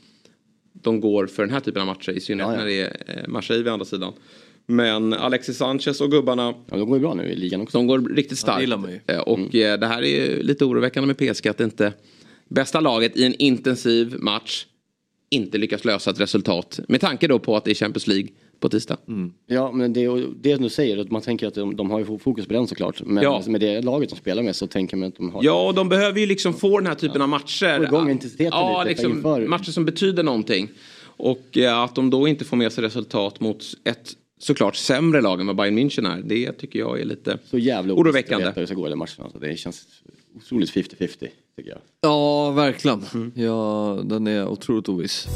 [0.73, 2.11] de går för den här typen av matcher.
[2.13, 2.65] I synnerhet Ja, ja.
[2.65, 4.13] när det är eh, Marseille vid andra sidan.
[4.67, 7.79] Men Alexis Sanchez och gubbarna, Ja, de går ju bra nu i ligan också.
[7.79, 8.69] de går riktigt starkt.
[8.69, 9.01] ju.
[9.15, 11.93] Eh, Och eh, det här är ju lite oroväckande med PSG att inte
[12.49, 14.67] bästa laget i en intensiv match
[15.31, 16.81] inte lyckas lösa ett resultat.
[16.89, 18.29] Med tanke då på att det är Champions League
[18.61, 18.97] på tisdag.
[19.47, 22.47] Ja, men det, det du säger, att man tänker att de, de har ju fokus
[22.47, 23.03] på den såklart.
[23.07, 23.43] Men Ja.
[23.47, 25.45] med det laget de spelar med så tänker man att de har...
[25.45, 27.77] Ja, och de behöver ju liksom få den här typen av matcher.
[27.79, 29.47] Få igång intensiteten ja, lite liksom, inför.
[29.47, 30.69] matcher som betyder någonting.
[31.05, 35.41] Och eh, att de då inte får med sig resultat mot ett såklart sämre lag
[35.41, 36.23] än vad Bayern München är.
[36.23, 38.53] Det tycker jag är lite Så jävla oroväckande.
[38.55, 39.25] hur det ska gå i den matchen.
[39.25, 39.87] Alltså, det känns
[40.37, 41.09] otroligt 50-50
[41.57, 41.79] tycker jag.
[42.01, 43.03] Ja, verkligen.
[43.35, 45.27] Ja, den är otroligt oviss.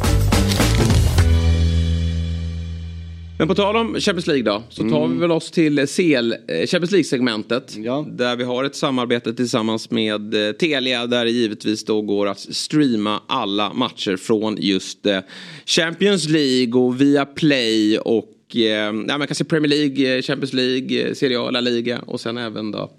[3.42, 6.66] Men på tal om Champions League då, så tar vi väl oss till CL, eh,
[6.66, 7.76] Champions League-segmentet.
[7.76, 8.06] Ja.
[8.10, 12.38] Där vi har ett samarbete tillsammans med eh, Telia där det givetvis då går att
[12.38, 15.18] streama alla matcher från just eh,
[15.66, 18.62] Champions League och via Play och eh,
[19.08, 22.20] ja, man kan se Premier League, eh, Champions League, eh, Serie A, La Liga och
[22.20, 22.90] sen även då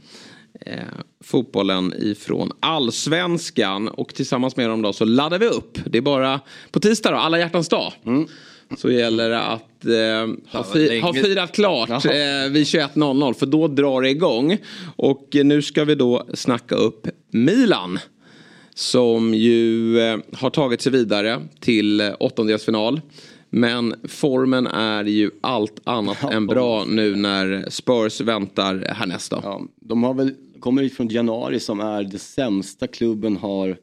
[0.66, 0.78] eh,
[1.24, 3.88] fotbollen ifrån allsvenskan.
[3.88, 5.78] Och tillsammans med dem då så laddar vi upp.
[5.86, 6.40] Det är bara
[6.72, 7.94] på tisdag då, alla hjärtans dag.
[8.78, 13.68] Så gäller det att eh, ha, fi- ha firat klart eh, vid 21.00 för då
[13.68, 14.58] drar det igång.
[14.96, 18.00] Och eh, nu ska vi då snacka upp Milan.
[18.76, 23.02] Som ju eh, har tagit sig vidare till eh, åttondelsfinal.
[23.50, 29.40] Men formen är ju allt annat än bra nu när Spurs väntar härnäst då.
[29.44, 33.78] Ja, de har väl, kommer från januari som är det sämsta klubben har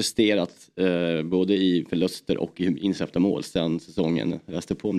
[0.00, 4.40] presterat eh, både i förluster och i insläppta mål sen säsongen.
[4.46, 4.98] Jag läste på om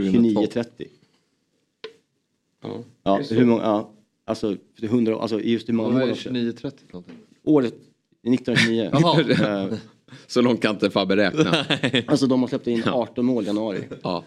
[0.00, 0.64] 29-30.
[2.62, 3.90] Ja, ja hur många, ja,
[4.24, 6.16] alltså, 100, alltså just hur många Vad är mål?
[6.16, 7.14] det 29-30 för någonting?
[7.44, 7.74] Året
[8.22, 8.90] 1929.
[8.92, 9.66] Jaha.
[9.70, 9.74] Eh,
[10.26, 11.66] Så långt kan inte Fabbe räkna.
[12.06, 13.84] alltså de har släppt in 18 mål i januari.
[14.02, 14.24] Ja,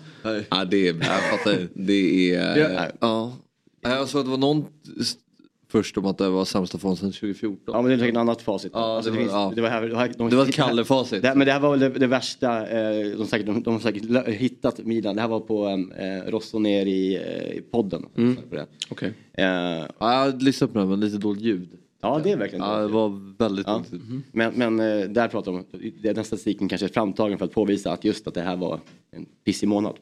[0.50, 0.94] ja det är...
[0.94, 1.68] Jag fattar.
[1.74, 2.58] Det är...
[2.58, 2.88] Ja.
[3.00, 3.34] ja.
[3.82, 4.66] Jag såg att det var någon
[5.74, 7.58] först om att det var sämsta fond sedan 2014.
[7.68, 8.72] Ja men det är säkert ett annat facit.
[8.76, 9.52] Ja, Alltså, det var- ja.
[9.56, 11.22] det var, här, det var, de, Det var ett Kalle-facit.
[11.22, 14.28] Det, men det här var väl det, värsta, eh, de, säkert, de, de har säkert
[14.28, 15.16] hittat Milan.
[15.16, 18.06] Det här var på eh, Rossoneri i, eh, i podden.
[18.18, 18.38] Mm.
[18.90, 19.14] Okej.
[19.34, 19.86] Eh, Ja,
[20.26, 21.70] jag lyssnade på den men lite dåligt ljud.
[22.02, 23.74] ja det är verkligen Ja, det var väldigt Ja.
[23.92, 24.04] dåligt.
[24.32, 25.66] Men, men eh, där pratar de om
[26.02, 28.80] den statistiken kanske är framtagen för att påvisa att just att det här var
[29.12, 29.96] en pissig månad.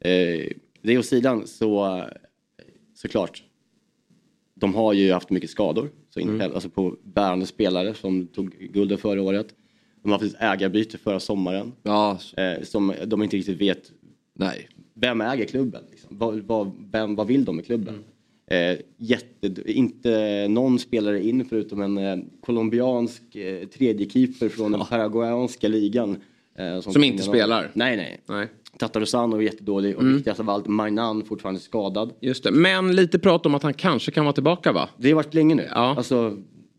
[0.00, 0.46] Eh,
[0.82, 2.04] det åt sidan så eh,
[2.94, 3.42] såklart.
[4.60, 5.90] De har ju haft mycket skador.
[6.14, 9.46] Så in, Alltså på bärande spelare som tog guldet förra året.
[10.02, 11.72] De har haft ett ägarbyte förra sommaren.
[11.82, 13.92] Ja, Eh, som de inte riktigt vet
[14.34, 14.68] nej.
[14.94, 15.82] vem äger klubben?
[15.90, 16.08] Liksom?
[16.18, 17.94] Vad, vad, vem, vad vill de med klubben?
[18.50, 24.80] Eh, jätte, inte någon spelare in förutom en eh, colombiansk eh, tredje keeper från den
[24.86, 26.16] paraguayanska ligan.
[26.58, 27.70] Eh, Som inte spelar?
[27.74, 28.20] Nej, nej.
[28.28, 28.46] Nej.
[28.80, 32.12] Tatarusano är jättedålig och viktigast av allt, Mainan fortfarande skadad.
[32.20, 32.50] Just det.
[32.50, 34.88] Men lite prat om att han kanske kan vara tillbaka va?
[34.96, 35.68] Det har varit länge nu.
[35.70, 35.94] Ja.
[35.96, 36.30] Alltså,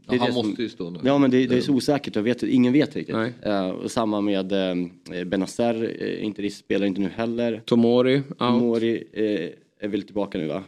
[0.08, 1.00] det är Ja, han det som- måste ju stå nu.
[1.04, 3.16] Ja men det, det är så osäkert, jag vet, ingen vet riktigt.
[3.42, 7.62] Eh, och samma med eh, Benazer, eh, inte spelar inte nu heller.
[7.66, 8.40] Tomori, out.
[8.40, 10.64] Mori eh, är väl tillbaka nu va?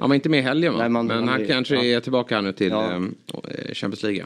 [0.00, 0.78] Han var inte med i helgen va?
[0.78, 1.84] Nej, man- Men man han är- kanske ja.
[1.84, 3.00] är tillbaka här nu till Ja.
[3.72, 4.24] Champions League.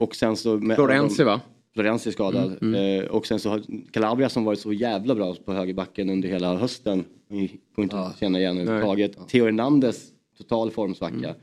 [0.00, 0.56] Och sen så...
[0.56, 1.40] Med Florenzi va?
[1.78, 2.74] Florenzi skadad.
[2.74, 6.56] Eh, och sen så har Calabria som varit så jävla bra på högerbacken under hela
[6.56, 7.04] hösten.
[7.28, 9.28] Vi går inte att känna igen överhuvudtaget.
[9.28, 10.06] Theo Hernandez,
[10.38, 11.34] total formsvacka.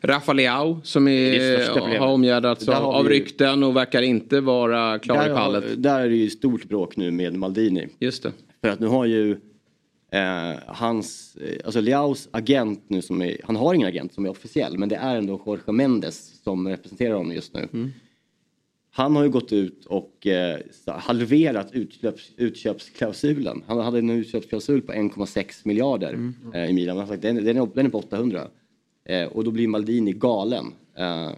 [0.00, 4.98] Rafa Leao som är är, har omgärdats av, har av rykten och verkar inte vara
[4.98, 5.64] klar Där, i pallet.
[5.64, 7.88] har, där är det ju stort bråk nu med Maldini.
[7.98, 8.32] Just det.
[8.60, 9.30] För att nu har ju
[10.12, 14.30] eh, hans, eh, alltså Leaus agent nu som är, han har ingen agent som är
[14.30, 17.90] officiell men det är ändå Jorge Mendes som representerar honom just nu.
[18.94, 23.64] Han har ju gått ut och eh, halverat utköps, utköpsklausulen.
[23.66, 26.96] Han hade en utköpsklausul på 1,6 miljarder eh, i Milan.
[26.96, 28.48] Han har sagt den, den, är, den är på 800.
[29.04, 30.64] Eh, och då blir Maldini galen
[30.96, 31.30] eh,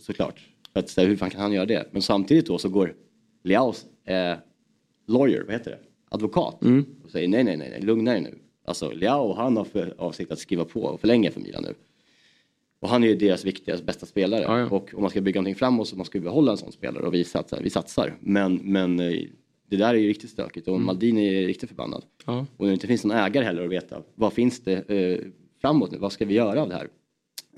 [0.00, 0.40] såklart.
[0.72, 1.88] För att, så hur fan kan han göra det?
[1.90, 2.94] Men samtidigt då så går
[3.44, 4.34] Leaus eh,
[5.06, 5.78] lawyer, vad heter det?
[6.10, 6.62] Advokat.
[7.04, 8.38] Och säger nej, nej, nej, nej, lugna er nu.
[8.64, 11.74] Alltså Leao han har för avsikt att skriva på och förlänga för Milan nu.
[12.80, 14.42] Och han är ju deras viktigaste, bästa spelare.
[14.42, 14.66] Ja, ja.
[14.66, 17.14] Och om man ska bygga någonting framåt så måste man behålla en sån spelare och
[17.14, 18.16] visa att vi satsar.
[18.20, 19.22] Men, men eh,
[19.70, 22.04] det där är ju riktigt stökigt och Maldini är riktigt förbannad.
[22.26, 22.46] Ja.
[22.56, 25.26] Och när det inte finns någon ägare heller att veta vad finns det eh,
[25.60, 26.88] framåt nu, vad ska vi göra av det här?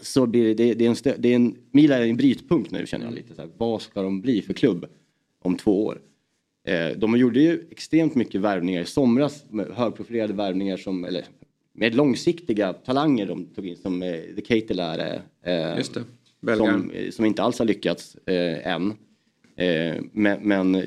[0.00, 2.86] Så blir det, det, är en, stö, det är en, Milan är en brytpunkt nu
[2.86, 3.34] känner jag lite.
[3.34, 4.86] Så här, vad ska de bli för klubb
[5.42, 6.00] om två år?
[6.64, 11.24] Eh, de gjorde ju extremt mycket värvningar i somras, med högprofilerade värvningar som, eller
[11.72, 15.22] med långsiktiga talanger de tog in som eh, The Keitelare.
[15.42, 15.76] Eh,
[16.56, 18.90] som, eh, som inte alls har lyckats eh, än.
[19.56, 20.84] Eh, men men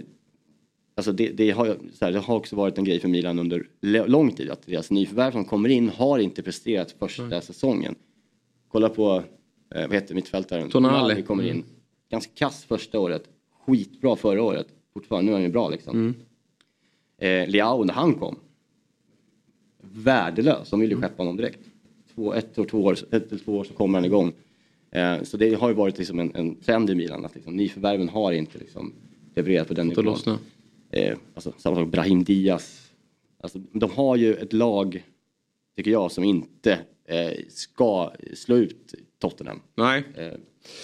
[0.95, 3.67] alltså det, det, har, så här, det har också varit en grej för Milan under
[4.07, 7.95] lång tid att deras nyförvärv som kommer in har inte presterat första säsongen.
[8.67, 9.23] Kolla på,
[9.75, 10.69] eh, vad heter mittfältaren?
[10.69, 11.21] Tonali.
[11.23, 11.63] kommer in.
[12.09, 13.23] Ganska kass första året,
[13.65, 14.67] skitbra förra året.
[14.93, 16.13] Fortfarande, nu är han ju bra liksom.
[17.17, 18.39] Eh, Leao när han kom,
[19.95, 20.69] värdelös.
[20.69, 21.59] De ville ju skeppa honom direkt.
[22.15, 24.33] Två, ett, år, två, år, ett eller två år så kommer han igång.
[24.91, 28.09] Eh, så det har ju varit liksom en, en trend i Milan att liksom, nyförvärven
[28.09, 28.93] har inte liksom,
[29.35, 30.05] levererat på den nivån.
[30.05, 30.39] lossna.
[30.91, 32.91] Eh, alltså, samma sak Brahim Diaz.
[33.39, 35.03] Alltså, de har ju ett lag,
[35.75, 39.61] tycker jag, som inte eh, ska slå ut Tottenham.
[39.75, 40.03] Nej.
[40.15, 40.33] Eh,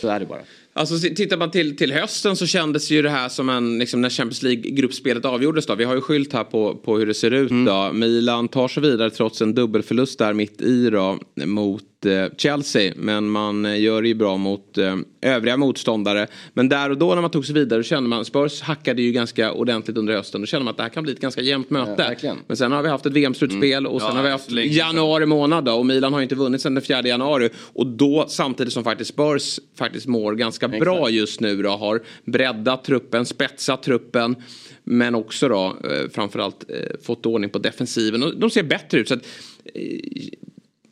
[0.01, 0.41] så är det bara.
[0.73, 4.09] Alltså tittar man till, till hösten så kändes ju det här som en, liksom när
[4.09, 5.75] Champions League-gruppspelet avgjordes då.
[5.75, 7.91] Vi har ju skylt här på, på hur det ser ut då.
[7.93, 12.93] Milan tar sig vidare trots en dubbelförlust där mitt i då mot eh, Chelsea.
[12.95, 16.27] Men man eh, gör det ju bra mot eh, övriga motståndare.
[16.53, 19.51] Men där och då när man tog sig vidare kände man, Spurs hackade ju ganska
[19.51, 20.41] ordentligt under hösten.
[20.41, 21.95] Då kände man att det här kan bli ett ganska jämnt möte.
[21.95, 22.37] verkligen.
[22.47, 25.65] Men sen har vi haft ett VM-slutspel och sen Ja, har vi haft januari månad
[25.65, 25.73] då.
[25.73, 27.49] Och Milan har ju inte vunnit sedan den 4 januari.
[27.73, 31.69] Och då samtidigt som faktiskt Spurs faktiskt mår ganska ganska bra just nu då.
[31.69, 34.35] Har breddat truppen, spetsat truppen.
[34.83, 38.23] Men också då eh, framförallt eh, fått ordning på defensiven.
[38.23, 39.07] Och de ser bättre ut.
[39.07, 39.25] Så att,
[39.73, 39.81] eh,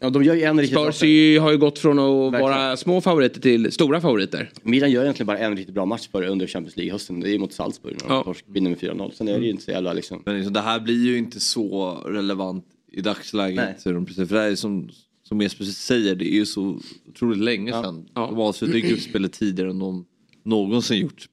[0.02, 2.78] Ja, de gör ju en riktigt bra Spurs ju, har ju gått från att vara
[2.78, 4.50] små favoriter till stora favoriter.
[4.64, 7.20] Milan gör egentligen bara en riktigt bra match för under Champions League-hösten.
[7.20, 8.34] Det är mot Salzburg när de Ja.
[8.48, 9.12] vinner med 4-0.
[9.14, 10.22] Sen är det ju inte så jävla liksom...
[10.26, 13.56] Men liksom, det här blir ju inte så relevant i dagsläget.
[13.66, 13.76] Nej.
[13.84, 14.90] För det här är som,
[15.30, 18.06] som Jesper säger, det är ju så otroligt länge sedan.
[18.14, 20.06] De avslutade gruppspelet tidigare än de
[20.44, 21.30] någonsin gjort.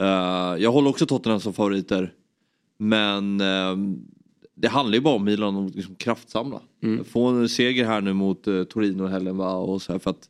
[0.00, 0.06] Eh,
[0.62, 2.12] jag håller också Tottenham som favoriter.
[2.78, 3.98] Men ehm,
[4.54, 6.60] det handlar ju bara om Milan att liksom kraftsamla.
[7.04, 9.54] Få en seger här nu mot uh, Torino i helgen va?
[9.54, 10.28] Och så här, för att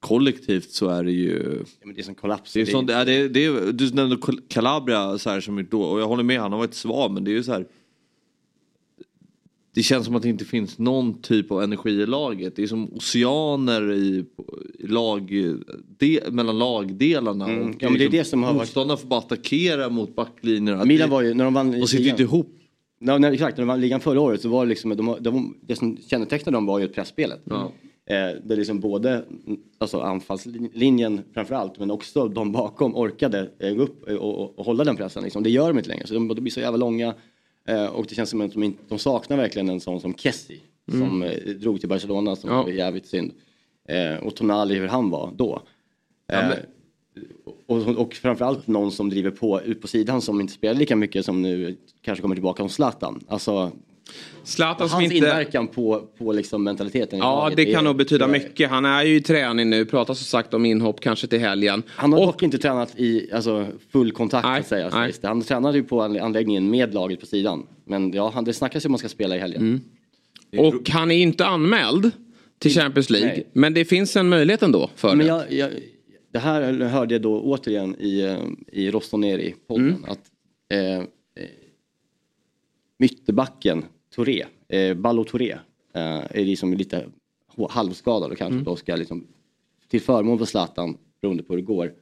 [0.00, 1.62] kollektivt så är det ju...
[1.80, 2.52] Ja, men det är som kollaps.
[2.52, 5.66] Det är Det är- sånt, ja, det, det, du nämnde Cal- Calabria så här som
[5.70, 7.66] då, och jag håller med, han har varit svag men det är ju så här.
[9.78, 12.56] Det känns som att det inte finns någon typ av energi i laget.
[12.56, 14.24] Det är som oceaner i,
[14.78, 15.30] i lag,
[15.98, 17.48] de, mellan lagdelarna.
[17.48, 17.68] Mm.
[17.70, 20.16] Och Ja, men det är liksom det som har varit- Motståndarna får bara attackera mot
[20.16, 20.84] backlinjerna.
[20.84, 22.58] Milan var ju, när de vann Och sitter inte ihop.
[22.98, 25.56] Ja, när, exakt, när de vann ligan förra året så var det liksom, de, de,
[25.60, 27.40] det som kännetecknade dem var ju pressspelet.
[27.44, 27.72] Ja.
[28.10, 29.24] Eh, där liksom både
[29.78, 34.84] alltså anfallslinjen framförallt men också de bakom orkade eh, gå upp och, och, och hålla
[34.84, 35.22] den pressen.
[35.22, 35.42] Liksom.
[35.42, 36.06] Det gör de inte längre.
[36.06, 37.14] Så de, de blir så jävla långa
[37.92, 40.60] och det känns som att de, inte, de saknar verkligen en sån som Kessie
[40.92, 41.08] Mm.
[41.08, 42.62] som eh, drog till Barcelona som Ja.
[42.62, 43.32] var jävligt synd.
[43.88, 45.62] Eh, och Tonali hur han var då.
[46.32, 46.50] Eh,
[47.66, 51.24] och, och framförallt någon som driver på ut på sidan som inte spelar lika mycket
[51.24, 53.24] som nu kanske kommer tillbaka som Zlatan.
[53.28, 53.72] Alltså,
[54.44, 55.16] Zlatan hans inte...
[55.16, 58.70] inverkan på, på liksom mentaliteten Ja, det kan nog betyda är- mycket.
[58.70, 61.82] Han är ju i träning nu, pratar som sagt om inhopp kanske till helgen.
[61.88, 64.90] Han har dock inte tränat i alltså, full kontakt så att säga.
[64.92, 65.12] nej.
[65.20, 65.28] det.
[65.28, 67.66] Han tränade ju på anl- anläggningen med laget på sidan.
[67.84, 69.60] Men ja, han, det snackas ju om han ska spela i helgen.
[70.52, 70.66] Mm.
[70.66, 72.10] Och han är inte anmäld
[72.58, 73.28] till Champions League.
[73.28, 73.46] Nej.
[73.52, 75.24] Men det finns en möjlighet ändå för Men det.
[75.24, 75.70] jag, jag,
[76.32, 78.36] det här hörde jag då återigen i, eh,
[78.72, 79.88] i Rossoneri-podden.
[79.88, 80.04] Mm.
[80.04, 80.20] Att
[80.72, 81.04] eh, eh,
[82.98, 83.84] Mytterbacken,
[84.18, 85.50] Touré, eh, Ballo Touré,
[85.94, 87.04] eh, är liksom lite
[87.70, 88.64] halvskadad och kanske Mm.
[88.64, 89.26] då ska liksom,
[89.90, 91.92] till förmån för Zlatan, beroende på hur det går,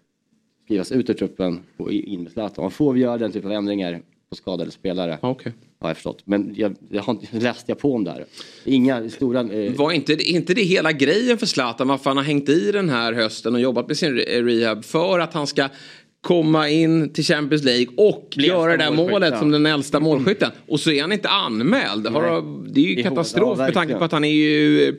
[0.64, 2.62] skrivas ut ur truppen och in med Zlatan.
[2.64, 5.19] Man får vi göra den typen av ändringar på skadade spelare.
[5.23, 5.53] Okay.
[5.79, 6.23] Har jag förstått.
[6.25, 8.25] Men jag, jag har inte läst jag på om det här.
[8.64, 9.41] Inga stora...
[9.41, 12.89] Eh, Var inte, inte det hela grejen för Zlatan varför han har hängt i den
[12.89, 15.69] här hösten och jobbat med sin re- rehab för att han ska
[16.27, 20.51] komma in till Champions League och Bli göra det där målet som den äldsta målskytten.
[20.68, 22.07] Och så är han inte anmäld.
[22.07, 22.22] Har,
[22.72, 23.03] det är ju hårt.
[23.05, 24.95] katastrof Ja, med tanke på att han är ju eh,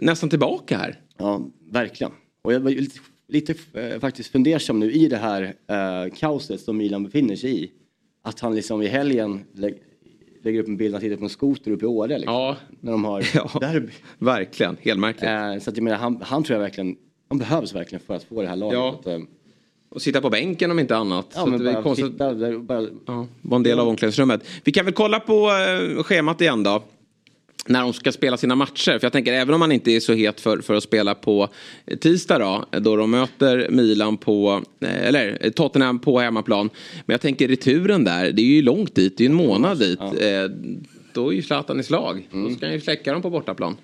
[0.00, 1.00] nästan tillbaka här.
[1.18, 2.12] Ja, verkligen.
[2.42, 2.98] Och jag var ju lite,
[3.28, 7.70] lite eh, faktiskt fundersam nu i det här eh, kaoset som Milan befinner sig i.
[8.24, 9.70] Att han liksom i helgen lä
[10.44, 12.18] lägger upp en bild när han sitter på en skoter uppe i Åre.
[12.18, 12.56] Liksom, Ja.
[12.80, 13.50] När de har Ja.
[13.60, 13.92] derby.
[14.18, 15.24] Verkligen, helmärkligt.
[15.24, 16.96] Eh, så att jag menar, han, han tror jag verkligen,
[17.28, 19.00] han behövs verkligen för att få det här laget Ja.
[19.00, 19.20] att...
[19.96, 21.26] Och sitta på bänken om inte annat.
[21.34, 22.06] ja, Så men bara konstigt.
[22.06, 22.88] sitta bara...
[23.06, 24.40] Ja, var en del av omklädningsrummet.
[24.64, 25.50] Vi kan väl kolla på
[25.96, 26.82] eh, schemat igen då.
[27.66, 28.98] När de ska spela sina matcher.
[28.98, 31.48] För jag tänker även om man inte är så het för, för att spela på
[31.86, 32.78] eh, tisdag då.
[32.80, 36.70] Då de möter Milan på, eh, eller Tottenham på hemmaplan.
[37.06, 39.78] Men jag tänker returen där, det är ju långt dit, det är ju en månad
[39.78, 40.00] dit.
[40.00, 40.08] Eh,
[41.12, 42.28] Då är ju Zlatan i slag.
[42.32, 43.76] Då ska han ju släcka dem på bortaplan.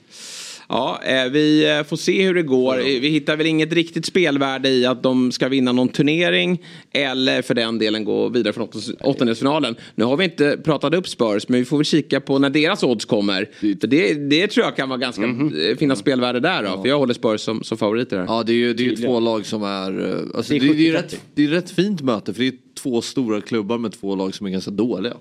[0.73, 2.77] Ja, eh, vi eh, får se hur det går.
[2.77, 6.63] Vi hittar väl inget riktigt spelvärde i att de ska vinna någon turnering.
[6.93, 8.69] Eller för den delen gå vidare från
[9.01, 9.75] åttondelsfinalen.
[9.95, 12.83] Nu har vi inte pratat upp Spurs, men vi får väl kika på när deras
[12.83, 13.51] odds kommer.
[13.81, 16.83] För det, det tror jag kan vara ganska, eh, finnas spelvärde där då.
[16.83, 18.25] För jag håller Spurs som, som favoriter här.
[18.29, 20.23] Ja det är ju det är ju två lag som är...
[20.37, 21.03] Alltså, Det det, är är, det, är ju 70-30.
[21.03, 24.35] rätt, det är rätt fint möte för det är två stora klubbar med två lag
[24.35, 25.15] som är ganska dåliga.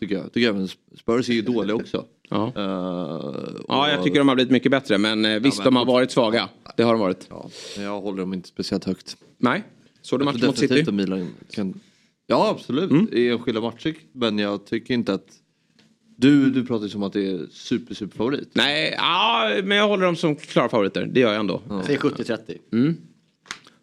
[0.00, 0.32] Tycker jag.
[0.32, 0.68] Tycker även
[1.00, 2.04] Spurs är ju dåliga också.
[2.30, 2.52] Ja.
[2.56, 4.98] Eh, Ja, jag tycker de har blivit mycket bättre.
[4.98, 6.48] Men eh, visst, men de har varit svaga.
[6.76, 7.26] Det har de varit.
[7.30, 9.16] Ja, jag håller dem inte speciellt högt.
[9.38, 9.64] Nej.
[10.02, 10.92] Såg du Jag matchen mot City?
[10.92, 11.80] Milan kan...
[12.26, 13.94] Ja absolut, i enskilda matcher.
[14.12, 15.26] Men jag tycker inte att...
[16.18, 18.48] Du, du pratar ju som att det är super, super favorit.
[18.52, 21.06] Nej, ja, men jag håller dem som klara favoriter.
[21.12, 21.62] Det gör jag ändå.
[21.86, 22.38] Säg 70-30.
[22.72, 22.96] Mm.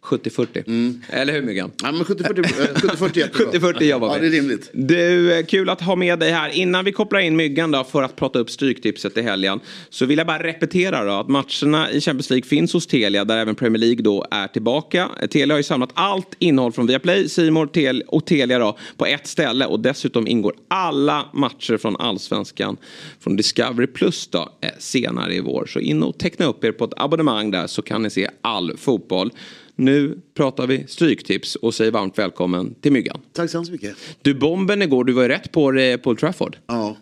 [0.04, 1.01] 70-40.
[1.10, 1.72] Eller hur Myggan?
[1.84, 3.72] Ja, men 70-40 eh, 70-40 jättebra.
[3.74, 4.14] 70-40 jobbar vi.
[4.16, 4.70] Ja, det är rimligt.
[4.74, 6.49] Du, eh, kul att ha med dig här.
[6.49, 9.60] Innan vi kopplar in Myggan då för att prata upp Stryktipset i helgen.
[9.89, 13.38] Så vill jag bara repetera då att matcherna i Champions League finns hos Telia där
[13.38, 15.10] även Premier League då är tillbaka.
[15.32, 19.28] Telia har ju samlat allt innehåll från Viaplay, Simor Tel och Telia då på ett
[19.28, 22.78] ställe och dessutom ingår alla matcher från Allsvenskan
[23.20, 25.66] från Discovery Plus då eh, senare i vår.
[25.66, 28.78] Så in och teckna upp er på ett abonnemang där så kan ni se all
[28.78, 29.32] fotboll.
[29.84, 33.20] Nu pratar vi Stryktips och säger varmt välkommen till Myggan.
[33.34, 33.96] Tack så hemskt mycket.
[34.22, 36.58] Du, bomben igår, du var ju rätt på det på Old Trafford.
[36.68, 36.98] Ja.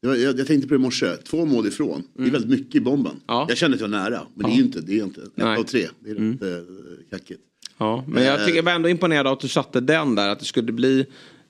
[0.00, 2.02] Jag, jag tänkte på det i morse, två mål ifrån.
[2.18, 3.16] Det är väldigt mycket i bomben.
[3.26, 4.80] Jag kände att jag var nära, men det är ju inte.
[4.80, 5.20] Det är inte.
[5.20, 5.58] Ett Nej.
[5.58, 6.32] av tre, det är Mm.
[6.32, 7.40] rätt eh, kackigt.
[7.78, 10.38] Ja, men jag tycker jag var ändå imponerad av att du satte den där, att
[10.38, 11.04] det skulle bli Ja,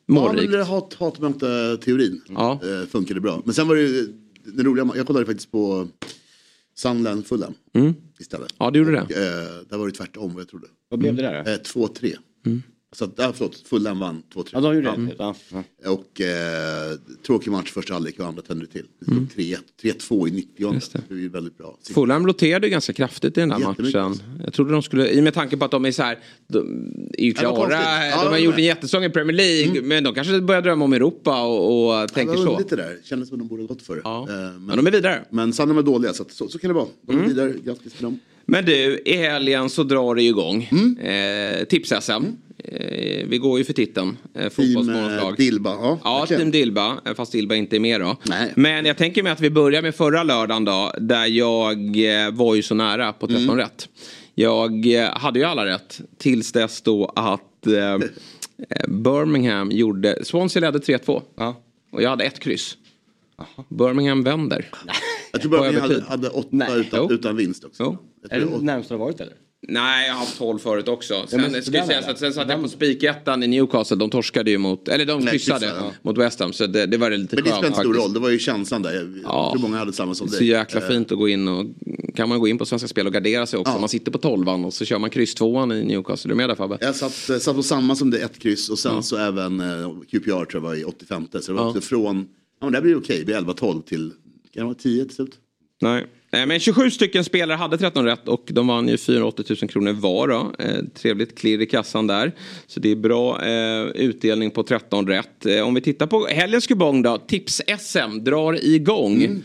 [0.07, 0.67] men målrikt.
[0.69, 2.61] hat, hatmömta-teorin Ja.
[2.63, 3.43] eh, funkade bra.
[3.45, 4.13] Men sen var det ju
[4.45, 5.89] det roliga, jag kollade faktiskt på
[6.75, 7.95] Sunderland Fulham Mm.
[8.19, 8.55] istället.
[8.59, 9.03] Ja, det gjorde det.
[9.03, 10.67] Och, eh, där var det tvärtom vad jag trodde.
[10.89, 11.51] Vad blev det där då?
[11.51, 12.17] Eh, 2-3.
[12.95, 12.99] Mm.
[12.99, 14.49] Så att, äh, förlåt, Fulham vann 2-3.
[14.53, 15.15] Ja, de gjorde det.
[15.19, 15.35] Ja.
[15.83, 15.91] Ja.
[15.91, 18.85] Och eh, tråkig match första halvlek och andra tände till.
[19.09, 19.29] Mm.
[19.37, 21.01] 3-1, 3-2 i 90 Just det.
[21.09, 21.15] det.
[21.15, 21.79] är ju väldigt bra.
[21.95, 23.95] Fulham roterade ju ganska kraftigt i den här Jättemycket.
[24.03, 24.19] matchen.
[24.45, 26.19] Jag trodde de skulle, i och med tanke på att de är så här,
[26.49, 26.59] de
[27.19, 27.73] är ju Ja, klara.
[27.73, 30.85] Ja, de har men- gjort en jättesäsong i Premier League, men de kanske börjar drömma
[30.85, 32.67] om Europa och, och tänker det var så.
[32.69, 34.01] det där, kändes som de borde ha gått för det.
[34.05, 34.27] Ja.
[34.29, 35.25] Eh, men, Men de är vidare.
[35.31, 36.87] men Sunderland var dåliga så, att, så, så kan det vara.
[37.03, 37.29] De är Mm.
[37.29, 38.19] vidare, grattis till dem.
[38.47, 40.69] Men du, i helgen så drar det ju igång.
[40.73, 40.99] Mm.
[40.99, 42.11] Eh, Tips-SM.
[42.13, 42.23] Eh,
[43.27, 44.17] vi går ju för titeln.
[44.35, 45.99] Eh, Team eh, Dilba, ja.
[46.05, 46.27] Ja.
[46.29, 48.17] Team Dilba, eh, fast Dilba inte är med då.
[48.23, 48.53] Nej.
[48.57, 51.79] Men jag tänker mig att vi börjar med förra lördagen då, där jag
[52.25, 53.57] eh, var ju så nära på 13 Mm.
[53.57, 53.89] rätt.
[54.35, 57.99] Jag eh, hade ju alla rätt tills dess då att eh, eh,
[58.89, 61.23] Birmingham gjorde, Swansea ledde 3-2.
[61.93, 62.77] Och jag hade ett kryss.
[63.69, 64.71] Birmingham vänder.
[65.33, 67.83] Jag tror bara På att vi hade, hade åtta utan, utan vinst också.
[67.83, 67.99] Jo.
[68.31, 69.35] Är det närmast det har varit eller?
[69.69, 71.25] Nej, jag har haft 12 förut också.
[71.29, 72.07] Sen, men ska sådär jag säga, nära.
[72.07, 73.97] så att, sen satt jag på spikettan i Newcastle.
[73.97, 75.93] De torskade ju mot, eller de kryssade ja.
[76.03, 76.53] mot West Ham.
[76.53, 78.83] Så det, det var lite Men det spelar inte stor roll, det var ju känslan
[78.83, 78.93] där.
[78.95, 79.51] Jag, Ja.
[79.53, 80.37] tror många hade samma som dig.
[80.39, 81.67] Så jäkla Eh, fint att gå in och
[82.15, 83.73] kan man gå in på Svenska Spel och gardera sig också.
[83.73, 83.79] Ja.
[83.81, 86.29] Man sitter på tolvan och så kör man kryss tvåan i Newcastle.
[86.29, 86.79] Är du med där Fabbe?
[86.81, 89.91] Jag satt, eh, satt på samma som det, ett kryss och sen så även eh,
[90.11, 91.27] QPR tror jag var i 85.
[91.33, 91.69] Så det var Ja.
[91.69, 92.17] också från,
[92.61, 94.11] ja men det här blir okej, det blir 11-12 till,
[94.55, 95.33] kan det vara 10 till slut?
[95.81, 96.07] Nej.
[96.35, 99.93] Nej, Men 27 stycken spelare hade 13 rätt och de vann ju 480 000 kronor
[99.93, 100.29] var.
[100.29, 100.53] Då.
[100.59, 102.33] Eh, trevligt klirr i kassan där.
[102.67, 105.47] Så det är bra eh, utdelning på 13 rätt.
[105.47, 107.19] Eh, om vi tittar på helgens kupong då.
[107.29, 109.23] Tips-SM drar igång.
[109.25, 109.43] Mm.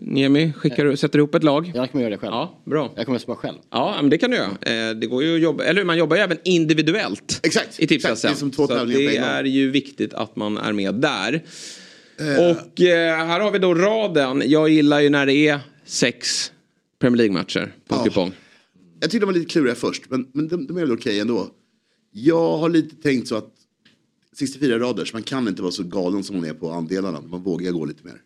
[0.00, 1.72] Niemi, skickar du, sätter ihop ett lag?
[1.74, 2.32] Jag kommer göra det själv.
[2.32, 2.92] Ja, bra.
[2.96, 3.58] Jag kommer spara själv.
[3.70, 4.88] Ja, men det kan du göra.
[4.90, 7.40] Eh, Det går ju att jobba, eller man jobbar ju även individuellt.
[7.42, 8.22] Exakt, I tips exakt.
[8.22, 11.42] Det är som två Så det är ju viktigt att man är med där.
[12.18, 14.42] Och eh, här har vi då raden.
[14.46, 16.52] Jag gillar ju när det är sex
[16.98, 18.04] Premier League-matcher på Ja.
[18.04, 18.32] kupong.
[19.00, 21.50] Jag tyckte de var lite kluriga först, men, men de, de är väl okej ändå.
[22.10, 23.54] Jag har lite tänkt så att
[24.32, 27.20] 64 rader, så man kan inte vara så galen som hon är på andelarna.
[27.20, 28.20] Man vågar gå lite mer.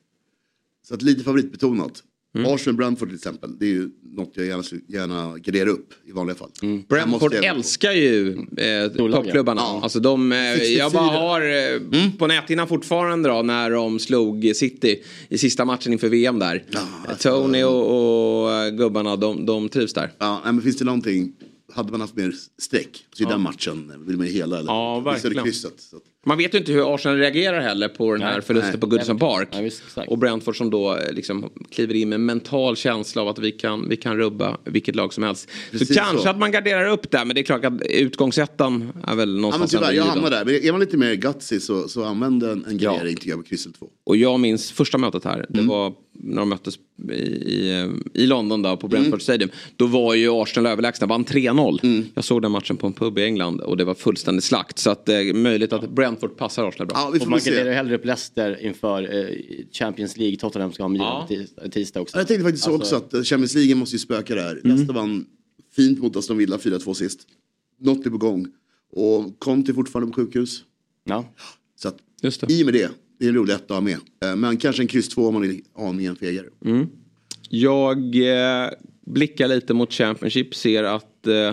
[0.89, 2.03] Så att lite favoritbetonat.
[2.39, 2.55] Mm.
[2.55, 6.37] Arsenal Brentford till exempel, det är ju något jag gärna, gärna garderar upp i vanliga
[6.37, 6.51] fall.
[6.63, 6.83] Mm.
[6.89, 9.61] Brentford älskar ju eh, toppklubbarna.
[9.61, 9.81] Ja.
[9.83, 11.21] Alltså de, eh, jag bara 64.
[11.21, 12.13] har eh, Mm.
[12.19, 16.65] på näthinnan fortfarande då när de slog City i sista matchen inför VM där.
[17.09, 20.13] alltså- Tony och, och eh, gubbarna, de, de trivs där.
[20.19, 21.33] Ja, men finns det någonting,
[21.75, 25.01] hade man haft mer streck, så i den matchen vill man ju hela eller Ja,
[25.01, 25.45] Visst är det verkligen.
[25.45, 25.75] krysset.
[26.27, 28.81] Man vet ju inte hur Arsenal reagerar heller på den här Nej, förlusten nej.
[28.81, 29.49] på Goodison Park.
[29.53, 33.29] Ja, visst, och Brentford som då eh, liksom kliver in med en mental känsla av
[33.29, 35.49] att vi kan, vi kan rubba vilket lag som helst.
[35.71, 36.29] Precis så kanske så.
[36.29, 39.41] att man garderar upp där, men det är klart att utgångsettan är väl ja, men
[39.41, 40.45] någonstans tyvärr, jag hamnar där.
[40.45, 43.49] Men är man lite mer gutsy så, så använd en, en gardering tycker jag på
[43.49, 43.89] krysset 2.
[44.05, 45.69] Och jag minns första mötet här, det Mm.
[45.69, 46.75] var när de möttes
[47.11, 48.91] i, i, i London då, på Mm.
[49.01, 49.51] Brentford Stadium.
[49.77, 52.05] Då var ju Arsenal överlägsna, vann 3-0.
[52.15, 54.79] Jag såg den matchen på en pub i England och det var fullständig slakt.
[54.79, 56.97] Så att det är möjligt att Brentford passar Arsenal bra.
[56.99, 59.37] Ja, vi Och får man väl garderar hellre upp Leicester inför eh,
[59.73, 60.37] Champions League.
[60.37, 61.69] Tottenham ska ha Milan Ja.
[61.71, 62.17] tisdag också.
[62.17, 64.53] Ja, Jag tänkte faktiskt Alltså- också att eh, Champions League måste ju spöka det här.
[64.53, 64.63] Mm.
[64.65, 65.27] Leicester vann
[65.77, 67.21] fint mot Aston Villa 4-2 sist.
[67.81, 68.47] Något är på gång.
[68.93, 70.63] Och Conte är fortfarande på sjukhus.
[71.05, 71.25] Ja.
[71.77, 72.53] Så att, Just det.
[72.53, 73.99] i och med det, det är en rolig etta att ha med.
[74.25, 76.47] Eh, Men kanske en kryss 2 om man vill ha en fegare.
[76.65, 76.87] Mm.
[77.51, 77.99] Jag
[78.65, 78.71] eh,
[79.07, 81.53] blickar lite mot Championship, ser att eh,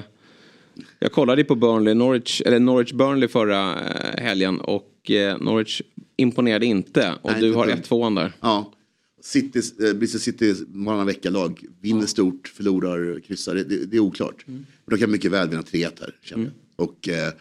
[1.03, 5.81] jag kollade på Burnley, Norwich, eller Norwich Burnley förra eh, helgen och eh, Norwich
[6.17, 7.13] imponerade inte.
[7.21, 8.33] Och Nej, du inte har ett 1-2 där.
[8.41, 8.73] Ja.
[9.21, 11.65] City, eh, Bristol City varannan vecka-lag.
[11.81, 13.55] Vinner stort, förlorar, kryssar.
[13.55, 14.47] Det, det, är oklart.
[14.47, 14.65] Mm.
[14.85, 16.85] Men de kan mycket väl vinna 3-1 här, känner jag.
[16.85, 17.33] Och eh,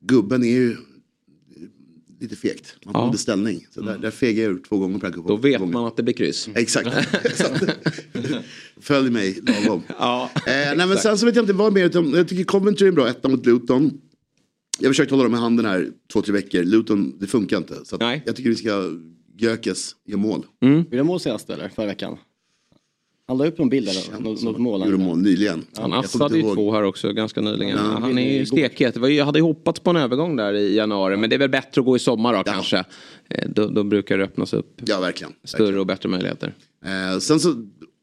[0.00, 0.76] gubben är ju
[2.20, 2.74] lite fegt.
[2.84, 2.98] Man Ja.
[3.00, 3.06] Mm.
[3.06, 3.66] håller ställning.
[3.70, 5.72] Så där, där fegar jag ur två gånger på den Då vet gången.
[5.72, 6.48] man att det blir kryss.
[6.54, 6.88] Exakt.
[8.80, 9.82] Följ mig lagom.
[9.98, 10.42] Ja, Eh,
[10.76, 11.84] nej, men sen så vet jag inte vad mer.
[11.84, 14.00] Utan jag tycker Coventry är en bra etta mot Luton.
[14.78, 16.62] Jag har försökt hålla dem i handen här två, tre veckor.
[16.64, 17.74] Luton, det funkar inte.
[17.84, 18.22] Så att Nej.
[18.26, 18.84] jag tycker vi ska
[19.38, 20.46] Gökes göra mål.
[20.62, 21.68] Gjorde han mål senast eller?
[21.68, 22.16] Förra veckan?
[23.28, 24.84] Han la upp någon bild eller något, något mål.
[24.84, 25.64] Gjorde mål nyligen.
[25.76, 27.76] Han assade ju två här också ganska nyligen.
[27.76, 27.82] Ja.
[28.00, 28.96] han är ju stekhet.
[28.96, 31.16] Jag hade ju hoppats på en övergång där i januari.
[31.16, 32.78] Men det är väl bättre att gå i sommar då kanske.
[33.30, 35.32] Eh, Då, då brukar det öppnas upp Ja, verkligen.
[35.44, 36.54] större och bättre möjligheter.
[36.84, 37.54] Eh, sen så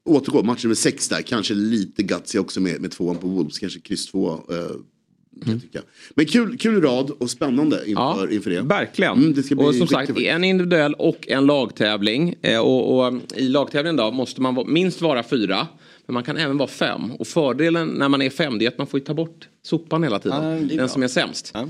[0.05, 1.21] återgår match nummer sex där.
[1.21, 3.59] Kanske lite gutsy också med, med tvåan på Wolves.
[3.59, 4.29] Kanske kryss två.
[4.31, 4.37] Eh,
[5.61, 5.79] tycka.
[6.15, 8.61] Men kul, kul rad och spännande inför, inför det.
[8.61, 9.13] Verkligen.
[9.13, 12.35] Mm, det och som sagt, en individuell och en lagtävling.
[12.41, 15.67] Eh, och, och i lagtävlingen då måste man minst vara fyra.
[16.05, 17.11] Men man kan även vara fem.
[17.11, 20.03] Och fördelen när man är fem det är att man får ju ta bort sopan
[20.03, 20.43] hela tiden.
[20.43, 20.87] Ja, är Den bra.
[20.87, 21.51] som är sämst.
[21.53, 21.67] Ja.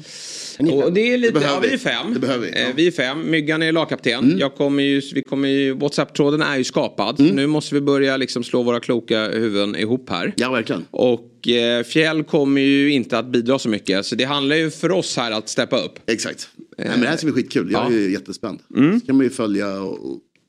[0.59, 2.13] Är Och det är lite, Det behöver ja, vi är fem.
[2.13, 2.57] Det behöver vi, ja.
[2.57, 3.31] Eh, vi är fem.
[3.31, 4.37] Myggan är lagkapten.
[4.39, 7.19] Jag kommer ju, vi kommer ju, Whatsapp-tråden är ju skapad.
[7.19, 10.33] Nu måste vi börja liksom slå våra kloka huvuden ihop här.
[10.37, 10.85] Ja, verkligen.
[10.91, 14.05] Och eh, Fjäll kommer ju inte att bidra så mycket.
[14.05, 15.99] Så det handlar ju för oss här att steppa upp.
[16.05, 16.49] Exakt.
[16.77, 17.71] Nej, men det här ska bli skitkul.
[17.71, 17.95] Jag ja.
[17.95, 18.59] är jättespänd.
[18.67, 19.99] Så kan man ju följa och,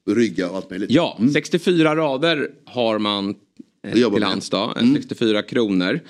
[0.07, 0.91] och rygga och allt möjligt.
[0.91, 3.35] Ja, 64 rader har man
[3.87, 6.01] eh, till hands eh, 64 kronor.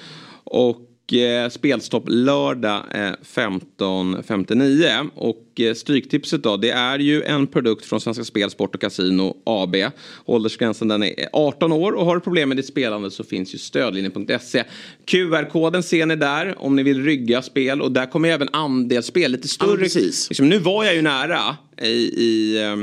[0.44, 5.10] Och eh, spelstopp lördag eh, 15.59.
[5.14, 9.36] Och eh, Stryktipset då, det är ju en produkt från Svenska Spel, Sport och Casino
[9.46, 9.76] AB.
[10.24, 13.58] Åldersgränsen den är 18 år och har du problem med ditt spelande så finns ju
[13.58, 14.64] stödlinjen.se.
[15.04, 19.48] QR-koden ser ni där om ni vill rygga spel och där kommer även andelsspel lite
[19.48, 19.76] större.
[19.76, 20.30] precis.
[20.30, 21.86] Liksom, nu var jag ju nära i,
[22.24, 22.76] i eh,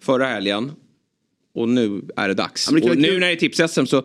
[0.00, 0.72] förra helgen
[1.54, 2.68] och nu är det dags.
[2.70, 4.02] Ja, det och nu när det är tips-SM så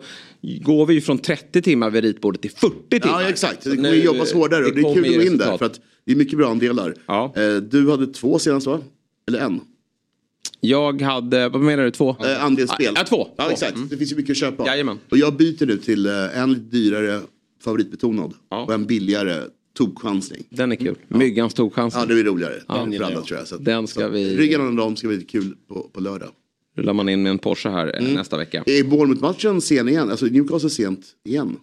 [0.62, 3.22] går vi ju från 30 timmar vid ritbordet till 40 timmar.
[3.22, 3.64] Ja, exakt.
[3.64, 5.58] Det kommer nu- jobbas hårdare och det är kul att gå in där.
[5.58, 6.94] För att det är mycket bra andelar.
[7.06, 7.32] Ja.
[7.36, 8.80] Eh, Du hade två senast va?
[9.28, 9.60] Eller en?
[10.60, 12.16] Jag hade, vad menar du, två?
[12.24, 12.92] Eh, andelsspel.
[12.96, 13.28] Ja, två.
[13.36, 13.76] Ja, exakt.
[13.76, 13.88] Mm.
[13.88, 14.66] Det finns ju mycket att köpa.
[14.66, 14.98] Jajamän.
[15.10, 17.20] Och jag byter nu till eh, en lite dyrare
[17.64, 18.32] favoritbetonad.
[18.50, 18.64] Ja.
[18.64, 19.40] Och en billigare
[19.76, 20.44] tokchansning.
[20.50, 20.96] Den är kul.
[21.08, 21.94] Myggans tokchans.
[21.96, 22.54] Ja, det är roligare.
[22.68, 23.48] Ja, för gillar alla tror jag.
[23.48, 26.28] Så Den ska så, vi- Rygga någon av dem ska bli kul på, på lördag.
[26.74, 28.62] Rullar man in med en Porsche här eh, nästa vecka.
[28.66, 30.10] Är Bournemouth-matchen sen igen?
[30.10, 31.56] Alltså Newcastle sent igen?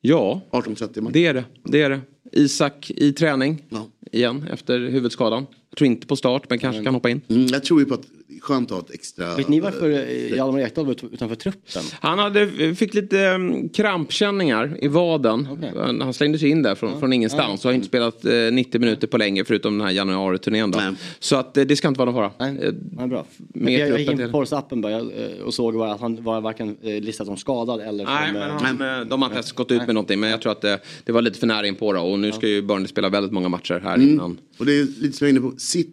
[0.00, 1.12] Ja, 18.30 match.
[1.12, 1.44] det är det.
[1.64, 2.00] det är det.
[2.32, 3.86] Isak i träning Ja.
[4.12, 5.46] igen efter huvudskadan.
[5.70, 7.20] Jag tror inte på start men kanske kan hoppa in.
[7.28, 8.06] Mm, jag tror ju på att
[8.40, 9.34] skönt att ha ett extra...
[9.36, 11.82] Vet ni varför eh, Hjalmar Ekdal var ut- utanför truppen?
[12.00, 15.48] Han hade, fick lite um, krampkänningar i vaden.
[15.52, 15.72] Okej.
[15.76, 17.64] Han han slängde sig in där från, från ingenstans.
[17.64, 20.70] Och har inte spelat eh, 90 minuter på länge förutom den här januari-turnén.
[20.76, 20.92] Nej.
[21.18, 22.50] Så att, eh, det ska inte vara någon fara.
[22.52, 23.24] Nej, Eh, ja, bra.
[23.54, 26.76] mer jag, jag gick in på bara, eh, och såg bara att han var varken
[26.82, 28.38] eh, listad som skadad eller Nej, som...
[28.38, 30.20] men eh, han, eh, de har inte gått ut med någonting.
[30.20, 32.00] Men jag tror att det, det var lite för nära in på då.
[32.00, 34.38] Och nu ska ju Burnley spela väldigt många matcher här innan.
[34.58, 35.56] Och det är lite som jag är inne på.
[35.58, 35.92] City,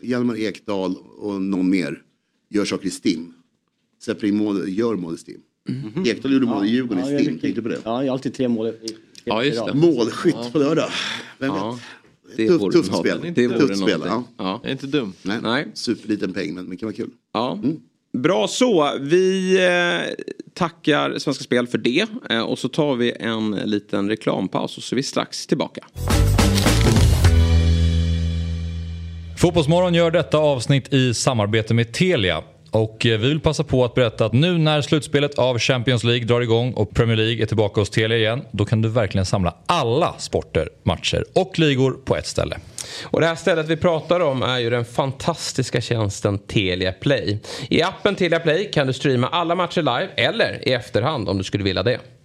[0.00, 2.02] Hjalmar Ekdal och någon mer
[2.50, 3.32] gör saker i STIM.
[4.00, 5.40] Släpper in mål, gör mål i STIM.
[6.06, 7.38] Ekdal gjorde mål i Djurgården ja, i STIM.
[7.38, 7.78] Tänkte du på det?
[7.84, 8.72] Ja, jag har alltid tre mål i,
[9.24, 9.74] Ja, just det.
[9.74, 10.90] Målskytt på lördag.
[11.38, 11.78] Vem Ja,
[12.28, 12.36] vet?
[12.36, 13.32] det vore tufft spel.
[13.34, 13.98] Det vore tufft spel.
[14.00, 14.34] någonting.
[14.38, 14.44] Ja.
[14.44, 14.60] Ja.
[14.62, 15.12] Det är inte dum.
[15.22, 15.38] Nej.
[15.42, 15.66] Nej.
[15.74, 17.10] Superliten peng men det kan vara kul.
[17.32, 17.58] Ja.
[18.18, 18.98] Bra så.
[19.00, 22.06] Vi eh, tackar Svenska Spel för det.
[22.30, 25.84] Eh, och så tar vi en liten reklampaus och så är vi strax tillbaka.
[29.42, 32.42] Fotbollsmorgon gör detta avsnitt i samarbete med Telia.
[32.70, 36.24] Och eh, vi vill passa på att berätta att nu när slutspelet av Champions League
[36.24, 39.54] drar igång och Premier League är tillbaka hos Telia igen, då kan du verkligen samla
[39.66, 42.56] alla sporter, matcher och ligor på ett ställe.
[43.04, 47.38] Och det här stället vi pratar om är ju den fantastiska tjänsten Telia Play.
[47.68, 51.44] I appen Telia Play kan du streama alla matcher live eller i efterhand om du
[51.44, 52.00] skulle vilja det.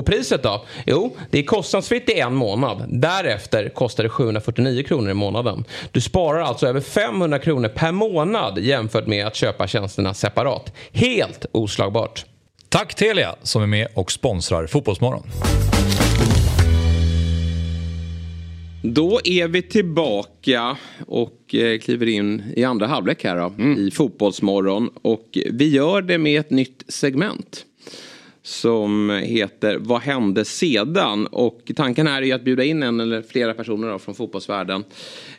[0.00, 0.64] Och priset då?
[0.86, 2.84] Jo, det är kostnadsfritt i en månad.
[2.88, 5.64] Därefter kostar det 749 kronor i månaden.
[5.92, 10.72] Du sparar alltså över 500 kronor per månad jämfört med att köpa tjänsterna separat.
[10.92, 12.24] Helt oslagbart.
[12.68, 15.22] Tack Telia som är med och sponsrar Fotbollsmorgon.
[18.82, 20.76] Då är vi tillbaka
[21.06, 24.90] och eh, kliver in i andra halvlek här då, i Fotbollsmorgon.
[25.02, 27.66] Och vi gör det med ett nytt segment.
[28.42, 31.26] Som heter Vad hände sedan?
[31.26, 34.84] Och tanken här är att bjuda in en eller flera personer då från fotbollsvärlden.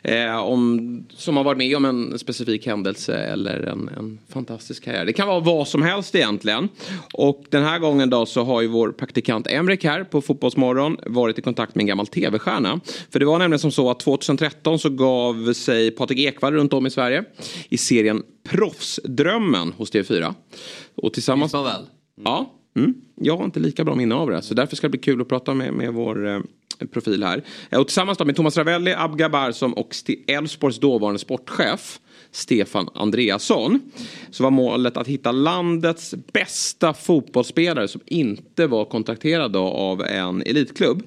[0.02, 5.04] Eh, om, som har varit med om en specifik händelse eller en, en fantastisk karriär.
[5.04, 6.68] Det kan vara vad som helst egentligen.
[7.12, 11.38] Och den här gången då så har ju vår praktikant Emrik här på Fotbollsmorgon varit
[11.38, 12.80] i kontakt med en gammal tv-stjärna.
[13.10, 16.86] För det var nämligen som så att 2013 så gav sig Patrik Ekwall runt om
[16.86, 17.24] i Sverige
[17.68, 20.34] i serien Proffsdrömmen hos TV4.
[20.94, 21.54] Och tillsammans...
[21.54, 21.86] Väl?
[22.24, 22.58] Ja.
[22.74, 22.94] Mm.
[23.14, 24.42] Jag har inte lika bra minne av det.
[24.42, 26.40] Så därför ska det bli kul att prata med, med vår eh,
[26.92, 27.42] profil här.
[27.70, 29.94] Eh, och tillsammans då med Thomas Ravelli, Abga Barsom och
[30.26, 32.00] Elfsborgs dåvarande sportchef
[32.30, 33.80] Stefan Andreasson.
[34.30, 41.02] Så var målet att hitta landets bästa fotbollsspelare som inte var kontakterade av en elitklubb.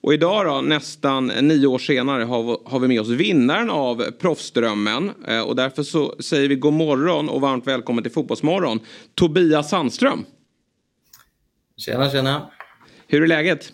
[0.00, 5.10] Och idag då, nästan nio år senare, har vi, med oss vinnaren av Proffsdrömmen.
[5.28, 8.80] Eh, och därför så säger vi god morgon och varmt välkommen till Fotbollsmorgon.
[9.14, 10.24] Tobias Sandström.
[11.78, 12.50] Tjena, tjena.
[13.06, 13.72] Hur är läget?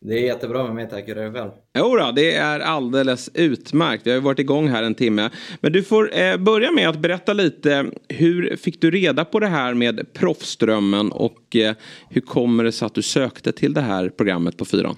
[0.00, 1.08] Det är jättebra med mig tack.
[1.08, 1.50] Hur är det själv?
[1.78, 4.06] Jodå, det är alldeles utmärkt.
[4.06, 5.30] Vi har ju varit igång här en timme.
[5.60, 7.90] Men du får eh, börja med att berätta lite.
[8.08, 11.74] Hur fick du reda på det här med proffsdrömmen och eh,
[12.10, 14.96] hur kommer det sig att du sökte till det här programmet på Fyran?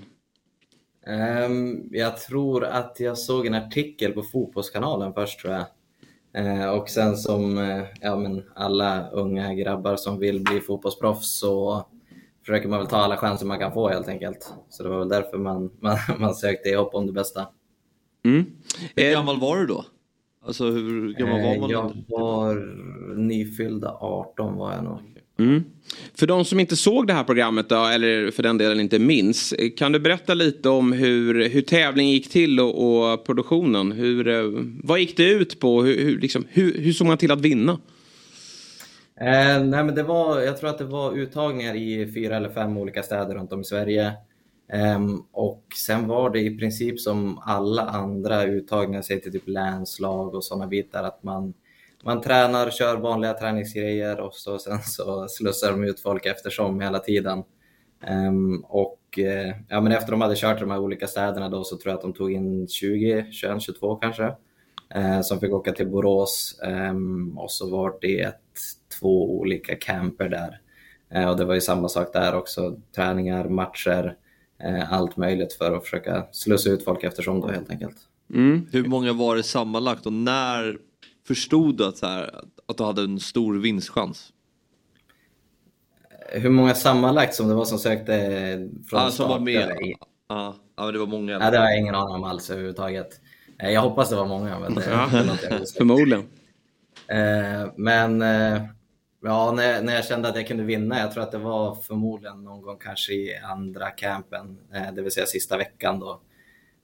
[1.06, 5.66] Ehm, jag tror att jag såg en artikel på Fotbollskanalen först tror jag.
[6.36, 11.86] Eh, och sen som eh, ja, men alla unga grabbar som vill bli fotbollsproffs så
[12.46, 14.52] försöker man väl ta alla chanser man kan få helt enkelt.
[14.70, 17.46] Så det var väl därför man, man, man sökte i hopp om det bästa.
[18.24, 19.84] Hur gammal var du då?
[20.46, 21.70] Alltså hur gammal var Eh, man?
[21.70, 22.54] Jag var
[23.16, 24.98] nyfyllda 18 var jag nog.
[25.38, 25.64] Mm.
[26.14, 29.52] För de som inte såg det här programmet då, eller för den delen inte minns.
[29.52, 33.92] eh, Kan du berätta lite om hur, hur tävlingen gick till och, och produktionen?
[33.92, 34.42] Hur, eh,
[34.82, 35.82] vad gick det ut på?
[35.82, 37.78] Hur, hur, liksom, hur, hur såg man till att vinna?
[39.20, 42.76] Eh, nej, men det var, jag tror att det var uttagningar i fyra eller fem
[42.76, 44.06] olika städer runt om i Sverige.
[44.72, 45.00] Eh,
[45.32, 50.44] och sen var det i princip som alla andra uttagningar, säg till typ länslag och
[50.44, 51.54] sådana bitar, att man,
[52.04, 56.98] man tränar, kör vanliga träningsgrejer och så, sen så slussar de ut folk eftersom hela
[56.98, 57.38] tiden.
[58.06, 58.32] Eh,
[58.64, 61.90] och eh, ja, men efter de hade kört de här olika städerna då så tror
[61.90, 64.34] jag att de tog in 20, 21, 22 kanske.
[64.94, 68.32] Eh, som fick åka till Borås ehm, och så var det
[69.00, 70.60] två olika camper där.
[71.10, 74.16] Eh, och det var ju samma sak där också, träningar, matcher,
[74.62, 77.96] eh, allt möjligt för att försöka slussa ut folk eftersom då helt enkelt.
[78.72, 80.78] Hur många var det sammanlagt och när
[81.28, 82.34] förstod du att, här,
[82.68, 84.32] att du hade en stor vinstchans?
[86.32, 88.12] Hur många sammanlagt som det var som sökte
[88.90, 89.76] från Ja, som var start, med.
[90.28, 91.38] ja, men det var många.
[91.38, 93.20] Nej, det har jag ingen aning om alls överhuvudtaget.
[93.58, 94.80] Eh, Jag hoppas det var många, men det,
[95.50, 96.24] det förmodligen.
[97.08, 98.62] Eh, Men eh,
[99.22, 102.44] ja, när, när jag kände att jag kunde vinna, jag tror att det var förmodligen
[102.44, 106.20] någon gång kanske i andra campen, eh, det vill säga sista veckan då.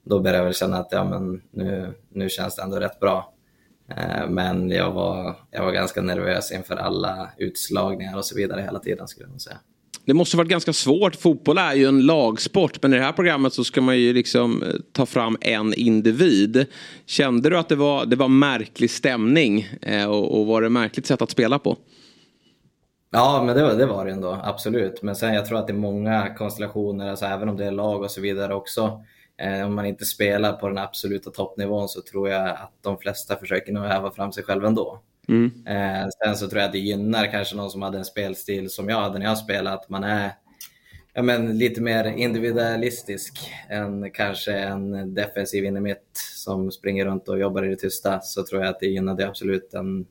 [0.03, 3.33] Då började jag väl känna att ja, men nu, nu känns det ändå rätt bra.
[3.89, 8.79] Eh, men jag var, jag var ganska nervös inför alla utslagningar och så vidare hela
[8.79, 9.57] tiden skulle jag nog säga.
[10.05, 11.15] Det måste varit ganska svårt.
[11.15, 12.81] Fotboll är ju en lagsport.
[12.81, 16.65] Men i det här programmet så ska man ju liksom eh, ta fram en individ.
[17.05, 19.67] Kände du att det var, det var märklig stämning?
[20.07, 21.77] Och, och var det märkligt sätt att spela på?
[23.15, 25.01] Ja, men det, var- det var det ändå, absolut.
[25.01, 28.01] Men sen jag tror att det är många konstellationer, alltså även om det är lag
[28.01, 29.03] och så vidare också.
[29.37, 33.35] Eh, om man inte spelar på den absoluta toppnivån så tror jag att de flesta
[33.35, 34.99] försöker nog häva fram sig själva ändå.
[35.27, 35.51] Mm.
[35.67, 38.89] Eh, sen så tror jag att det gynnar kanske någon som hade en spelstil som
[38.89, 40.31] jag hade när jag spelade, att man är
[41.13, 47.63] ja, men lite mer individualistisk än kanske en defensiv innermitt som springer runt och jobbar
[47.65, 48.21] i det tysta.
[48.21, 50.05] Så tror jag att det gynnade absolut en,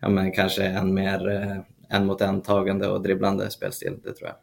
[0.00, 1.56] ja, men kanske en mer eh,
[1.90, 3.92] en mot en tagande och dribblande spelstil.
[4.04, 4.36] Det tror jag.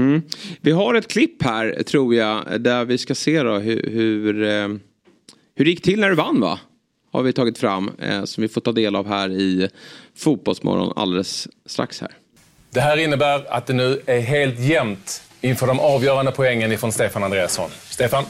[0.00, 0.22] Mm.
[0.60, 4.68] Vi har ett klipp här tror jag där vi ska se då hur, hur, eh,
[5.54, 6.60] hur det gick till när du vann va?
[7.12, 9.68] Har vi tagit fram eh, som vi får ta del av här i
[10.16, 12.10] Fotbollsmorgon alldeles strax här.
[12.70, 17.24] Det här innebär att det nu är helt jämnt inför de avgörande poängen ifrån Stefan
[17.24, 17.70] Andreasson.
[17.70, 18.24] Stefan?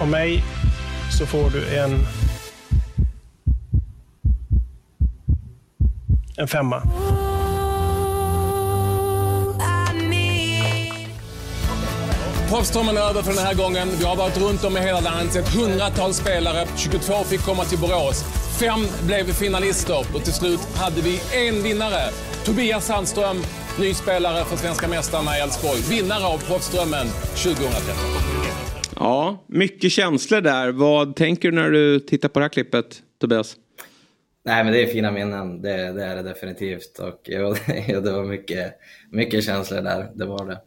[0.00, 0.44] Av mig
[1.18, 1.90] så får du en...
[6.36, 6.82] En femma.
[12.48, 13.88] Proffsdrömmen är över för den här gången.
[13.98, 16.66] Vi har varit runt om i hela landet, sett hundratals spelare.
[16.76, 18.24] 22 fick komma till Borås.
[18.60, 22.02] Fem blev finalister och till slut hade vi en vinnare.
[22.44, 23.36] Tobias Sandström,
[23.80, 25.80] ny spelare för svenska mästarna i Elfsborg.
[25.90, 27.06] Vinnare av Proffsdrömmen
[27.36, 27.94] 2013.
[28.96, 30.72] Ja, mycket känslor där.
[30.72, 32.86] Vad tänker du när du tittar på det här klippet
[33.20, 33.56] Tobias?
[34.44, 35.62] Nej, men det är fina minnen.
[35.62, 36.98] Det, det är det definitivt.
[36.98, 37.54] Och jo,
[37.88, 38.74] jo, det var mycket,
[39.10, 40.10] mycket känslor där.
[40.14, 40.60] Det var det.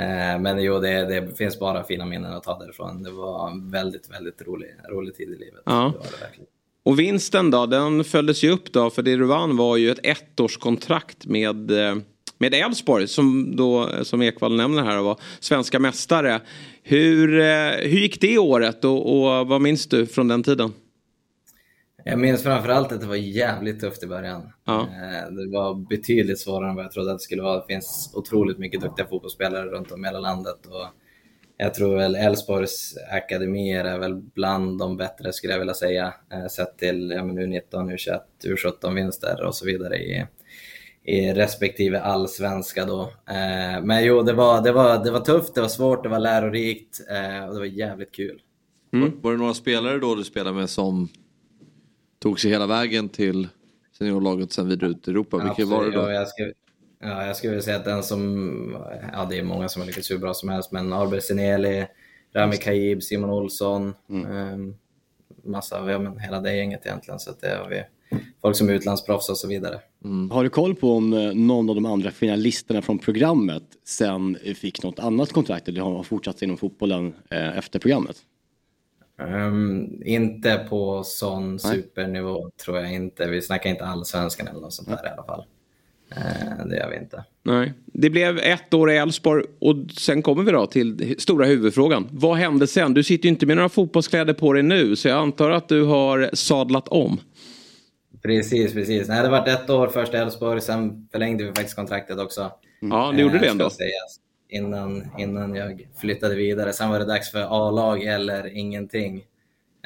[0.00, 3.02] Eh, men jo, det, det finns bara fina minnen att ta därifrån.
[3.02, 5.62] Det var en väldigt, väldigt rolig, rolig tid i livet.
[5.64, 5.92] Ja.
[6.02, 6.44] Det det.
[6.82, 10.06] Och vinsten då, den följdes ju upp då för det du vann var ju ett
[10.06, 11.96] ettårskontrakt med eh,
[12.38, 16.40] med Elfsborg som då som Ekvall nämner här var svenska mästare.
[16.82, 20.72] Hur, eh, hur gick det året och, och vad minns du från den tiden?
[22.04, 24.52] Jag minns framförallt att det var jävligt tufft i början.
[24.64, 24.80] Ja.
[24.80, 27.60] Eh, Det var betydligt svårare än vad jag trodde att det skulle vara.
[27.60, 30.66] Det finns otroligt mycket duktiga fotbollsspelare runt om i hela landet.
[30.66, 30.86] Och
[31.56, 36.14] jag tror väl Elfsborgs akademier är väl bland de bättre skulle jag vilja säga.
[36.32, 40.26] eh, Sett till ja, men U19, U21, U17-vinster och så vidare i,
[41.04, 43.00] i respektive allsvenska då.
[43.28, 46.18] Eh, Men jo, det var, det, var, det var tufft, det var svårt, det var
[46.18, 47.00] lärorikt
[47.48, 48.40] och det var jävligt kul.
[48.90, 51.08] Var, var det några spelare då du spelade med som
[52.20, 53.48] tog sig hela vägen till
[53.98, 55.36] seniorlaget och sen vidare ut i Europa?
[55.36, 56.00] Vilka var det då?
[56.00, 56.52] Ja, jag, ska,
[57.02, 58.76] Ja, jag skulle vilja säga att den som,
[59.12, 61.86] ja det är många som har lyckats hur bra som helst, men Arber Seneli,
[62.34, 64.74] Rami Kaib, Simon Olsson, mm.
[65.44, 67.20] massa, ja, men hela det gänget egentligen.
[67.20, 67.84] Så att det har vi
[68.42, 69.80] folk som är utlandsproffs och så vidare.
[70.04, 70.30] Mm.
[70.30, 74.82] Har du koll på om eh, någon av de andra finalisterna från programmet sen fick
[74.82, 78.16] något annat kontrakt eller har fortsatt inom fotbollen eh, efter programmet?
[79.20, 83.26] Um, inte på sån supernivå tror jag inte.
[83.26, 85.44] Vi snackar inte allsvenskan eller något sånt där i alla fall.
[86.16, 87.24] Uh, det gör vi inte.
[87.42, 87.72] Nej.
[87.86, 92.08] Det blev ett år i Elfsborg och sen kommer vi då till stora huvudfrågan.
[92.10, 92.94] Vad hände sen?
[92.94, 95.84] Du sitter ju inte med några fotbollskläder på dig nu så jag antar att du
[95.84, 97.20] har sadlat om.
[98.22, 99.08] Precis, precis.
[99.08, 102.50] Nej, det var ett år först i Elfsborg, sen förlängde vi faktiskt kontraktet också.
[102.80, 103.70] Ja, det gjorde det ändå.
[103.70, 104.20] Sägas,
[104.50, 106.72] innan, innan jag flyttade vidare.
[106.72, 109.24] Sen var det dags för A-lag eller ingenting.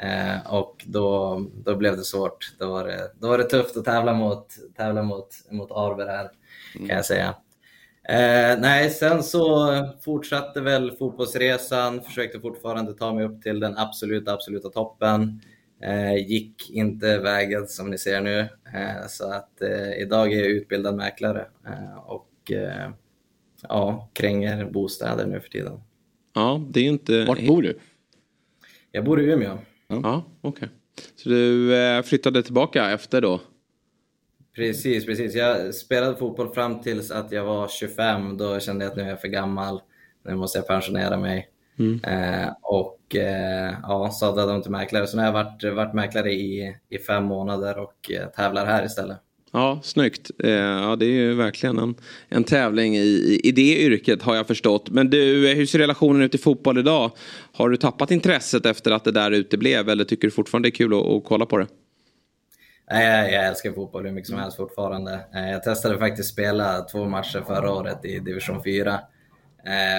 [0.01, 2.55] Eh, och då, då blev det svårt.
[2.59, 4.47] Då var det, då var det tufft att tävla mot,
[4.77, 6.29] tävla mot, mot Arber här,
[6.73, 7.35] kan jag säga.
[8.09, 9.69] Eh, nej, sen så
[10.01, 15.41] fortsatte väl fotbollsresan, försökte fortfarande ta mig upp till den absoluta, absoluta toppen.
[15.81, 18.39] Eh, gick inte vägen som ni ser nu.
[18.73, 21.45] Eh, så att eh, idag är jag utbildad mäklare
[22.05, 22.51] och
[23.69, 25.79] ja, kränger bostäder nu för tiden.
[26.33, 27.25] Ja, det är inte...
[27.25, 27.79] Vart bor du?
[28.91, 29.57] Jag bor i Umeå.
[29.87, 30.49] Ja, ja okej.
[30.49, 30.69] Okay.
[31.15, 33.39] Så du flyttade tillbaka efter då?
[34.55, 35.35] Precis, precis.
[35.35, 38.37] Jag spelade fotboll fram tills att jag var 25.
[38.37, 39.81] Då kände jag att nu är jag för gammal.
[40.25, 41.49] Nu måste jag pensionera mig.
[41.79, 41.99] Mm.
[42.03, 45.07] Eh, och eh, ja, sadlade dem till mäklare.
[45.07, 48.85] Så nu har jag varit, varit mäklare i, i fem månader och eh, tävlar här
[48.85, 49.17] istället.
[49.55, 50.31] Ja, snyggt.
[50.43, 51.95] Eh, ja, det är ju verkligen en,
[52.29, 54.89] en tävling i, i det yrket har jag förstått.
[54.89, 57.11] Men du, eh, hur ser relationen ut i fotboll idag?
[57.53, 60.75] Har du tappat intresset efter att det där uteblev eller tycker du fortfarande det är
[60.75, 61.67] kul att, att kolla på det?
[62.87, 65.19] Jag älskar fotboll hur mycket som helst fortfarande.
[65.35, 68.99] Eh, jag testade faktiskt spela två matcher förra året i division 4.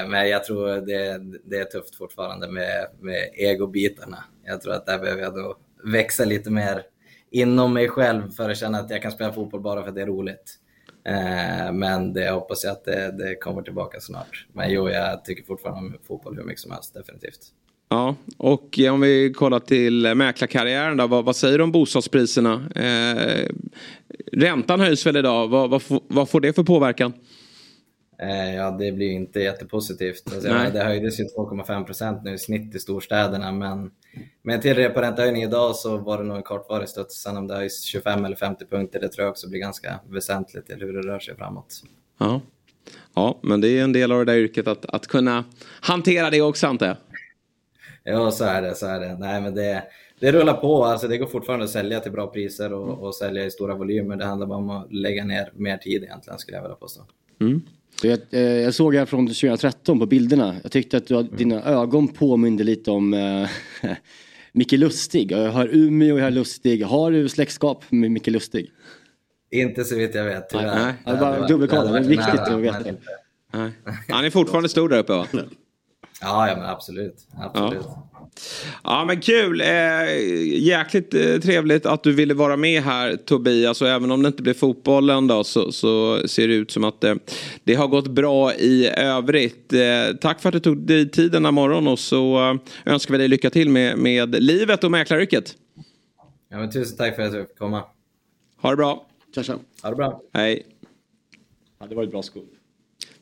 [0.09, 4.25] Men jag tror det, det är tufft fortfarande med, med egobitarna.
[4.45, 6.83] Jag tror att där behöver jag då växa lite mer
[7.31, 10.03] inom mig själv för att känna att jag kan spela fotboll bara för att det
[10.03, 10.59] är roligt.
[11.05, 14.47] Eh, men det hoppas jag att det, det kommer tillbaka snart.
[14.53, 17.41] Men jo, jag tycker fortfarande om fotboll hur mycket som helst, definitivt.
[17.89, 22.69] Ja, och eh, om vi kollar till mäklarkarriären då, vad, vad säger du om bostadspriserna?
[22.75, 23.49] Eh,
[24.33, 27.13] räntan höjs väl idag, vad, vad, vad får det för påverkan?
[28.19, 30.23] Eh, ja, det blir inte jättepositivt.
[30.35, 33.91] Alltså, menar, det höjdes ju 2,5 procent nu i snitt i storstäderna, men
[34.43, 37.23] med en till reporäntehöjning idag så var det nog en kortvarig studs.
[37.23, 40.67] Sen om det höjs 25 eller 50 punkter, det tror jag också blir ganska väsentligt
[40.67, 41.83] till hur det rör sig framåt.
[42.19, 42.41] Ja,
[43.15, 45.45] ja men det är en del av det där yrket att, att kunna
[45.81, 46.97] hantera det också antar jag.
[48.05, 48.75] Ja, så är det.
[48.75, 49.17] Så är det.
[49.19, 49.83] Nej, men det,
[50.21, 50.85] det rullar på.
[50.85, 54.17] Alltså, det går fortfarande att sälja till bra priser och, och sälja i stora volymer.
[54.17, 57.03] Det handlar bara om att lägga ner mer tid egentligen, skulle jag vilja påstå.
[57.41, 57.63] Mm.
[58.03, 60.57] Jag, eh, jag såg här från 2013 på bilderna.
[60.63, 63.49] Jag tyckte att du, dina ögon påminde lite om äh,
[64.53, 65.33] Micke Lustig.
[65.33, 66.85] Jag har Umeå och jag har Lustig.
[66.85, 68.71] Har du släktskap med Micke Lustig?
[69.51, 70.85] Inte så vitt jag vet, tyvärr.
[70.85, 71.17] Nej, nej.
[71.17, 71.93] bara dubbelkolla.
[71.93, 72.95] Det är viktigt att veta.
[74.09, 75.27] Han är fortfarande stor där uppe va?
[76.21, 77.29] Ja, ja men absolut.
[77.39, 77.83] absolut.
[77.85, 78.16] Ja.
[78.85, 79.61] Ja men kul.
[79.61, 79.67] Eh,
[80.59, 83.83] jäkligt eh, trevligt att du ville vara med här Tobias.
[83.83, 87.05] Och även om det inte blir fotbollen då så, så ser det ut som att
[87.05, 87.15] eh,
[87.65, 89.73] det har gått bra i övrigt.
[89.73, 93.19] Eh, tack för att du tog dig tid denna morgon och så eh, önskar vi
[93.19, 95.57] dig lycka till med, med livet och mäklaryrket.
[96.51, 97.85] Ja, men tusen tack för att jag fick komma.
[98.63, 99.07] Ha det bra.
[99.35, 99.59] Tja, tja.
[99.83, 100.21] Ha det bra.
[100.33, 100.67] Hej.
[101.81, 102.56] Ja, det var ett bra skol.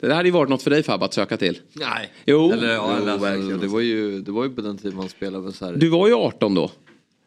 [0.09, 1.59] Det hade ju varit något för dig Fab att söka till.
[1.73, 2.13] Nej.
[2.27, 2.53] Jo.
[2.53, 5.53] Eller, ja, jo, alltså, det, var ju, det var ju på den tiden man spelade
[5.53, 5.73] så här.
[5.73, 6.71] Du var ju 18 då.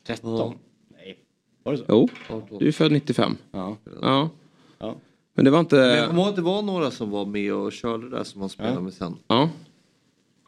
[0.08, 0.38] 13.
[0.38, 0.54] Ja.
[0.88, 1.18] Nej.
[1.64, 1.86] Var det så?
[1.88, 2.10] Jo.
[2.60, 3.38] Du är född 95.
[3.52, 3.78] Ja.
[4.02, 4.30] ja.
[4.80, 4.96] ja.
[5.34, 5.76] Men det var inte...
[5.76, 8.76] Men jag kommer det var några som var med och körde där som man spelade
[8.76, 8.82] ja.
[8.82, 9.16] med sen.
[9.28, 9.50] Ja.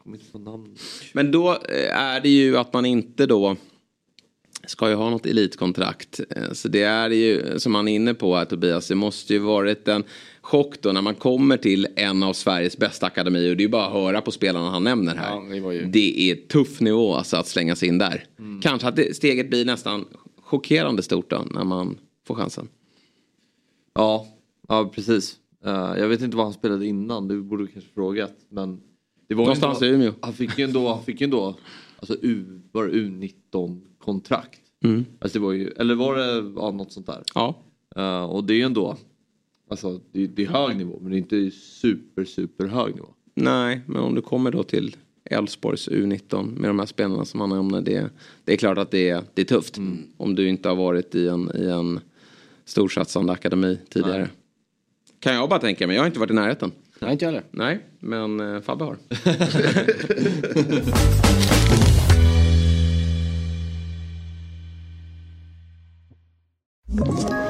[0.02, 0.76] Kommer inte på namn.
[1.12, 3.56] Men då eh, är det ju att man inte då
[4.66, 6.20] ska ju ha något elitkontrakt.
[6.30, 9.38] Eh, så det är ju som man är inne på här Tobias, det måste ju
[9.38, 10.04] varit en
[10.40, 13.50] chock då när man kommer till en av Sveriges bästa akademier.
[13.50, 15.30] Och det är ju bara att höra på spelarna han nämner här.
[15.30, 15.84] Ja, det, ju...
[15.84, 18.24] det, är tuff nivå alltså att slänga sig in där.
[18.38, 18.60] Mm.
[18.60, 20.04] Kanske att det, steget blir nästan
[20.42, 22.68] chockerande stort då när man får chansen.
[23.94, 24.26] Ja,
[24.68, 25.36] ja precis.
[25.66, 28.34] Uh, jag vet inte vad han spelade innan, du borde kanske frågat.
[28.48, 28.80] Men
[29.28, 30.12] det var Någonstans i Umeå.
[30.20, 31.56] Han fick ju ändå, han fick ju ändå
[31.98, 34.60] alltså U, var U19 kontrakt.
[34.84, 35.04] Mm.
[35.18, 37.22] Alltså det var ju, eller var det ja, något sånt där?
[37.34, 37.62] Ja.
[37.96, 38.96] Uh, och det är ändå,
[39.70, 43.08] alltså det, det, är hög nivå men det är inte super super hög nivå.
[43.34, 47.50] Nej, men om du kommer då till Elfsborgs U19 med de här spelarna som han
[47.50, 47.80] nämner.
[47.80, 48.10] Det,
[48.44, 49.76] det är klart att det är, det är tufft.
[49.76, 49.98] Mm.
[50.16, 52.00] Om du inte har varit i en, i en
[52.64, 54.18] storsatsande akademi tidigare.
[54.18, 54.30] Nej.
[55.20, 55.96] Kan jag bara tänka mig.
[55.96, 56.72] Jag har inte varit i närheten.
[56.98, 57.46] Nej, inte jag heller.
[57.50, 58.98] Nej, men eh, Fabbe har.
[66.92, 67.49] you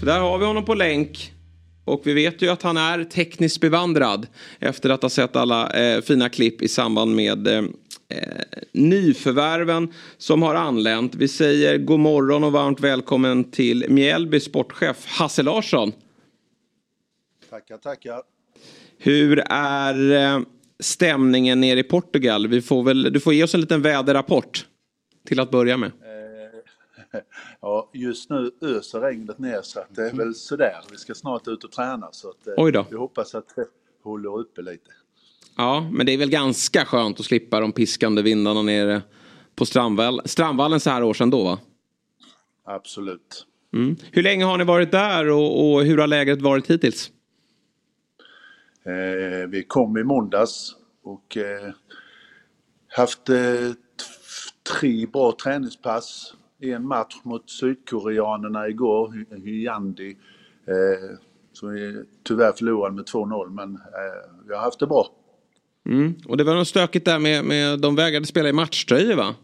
[0.00, 1.32] För där har vi honom på länk.
[1.84, 4.26] Och vi vet ju att han är tekniskt bevandrad.
[4.58, 7.58] Efter att ha sett alla eh, fina klipp i samband med eh,
[8.08, 11.14] eh, nyförvärven som har anlänt.
[11.14, 15.92] Vi säger god morgon och varmt välkommen till Mjällby sportchef Hasse Larsson.
[17.50, 18.22] Tackar, tackar.
[18.98, 20.40] Hur är eh,
[20.80, 22.48] stämningen nere i Portugal?
[22.48, 24.66] Vi får väl, du får ge oss en liten väderrapport
[25.26, 25.92] till att börja med.
[27.60, 30.80] Ja, just nu öser regnet ner så att det är väl sådär.
[30.90, 32.86] Vi ska snart ut och träna så att eh, Oj då.
[32.90, 33.66] vi hoppas att det
[34.02, 34.90] håller uppe lite.
[35.56, 39.02] Ja, men det är väl ganska skönt att slippa de piskande vindarna nere
[39.54, 41.58] på Strandvall, Strandvallen så här år sedan då va?
[42.64, 43.46] Absolut.
[43.72, 43.96] Mm.
[44.12, 47.10] Hur länge har ni varit där och, och hur har läget varit hittills?
[48.84, 51.72] Eh, vi kom i måndags och eh,
[52.88, 53.36] haft eh,
[54.80, 56.34] tre bra träningspass.
[56.60, 60.16] En match mot sydkoreanerna igår, Hy- Hyundai.
[60.66, 61.16] Eh,
[61.52, 65.06] som vi tyvärr förlorade med 2-0 men eh, vi har haft det bra.
[65.86, 66.14] Mm.
[66.28, 69.34] Och det var något stökigt där med, med de vägrade spela i matchtröjor va?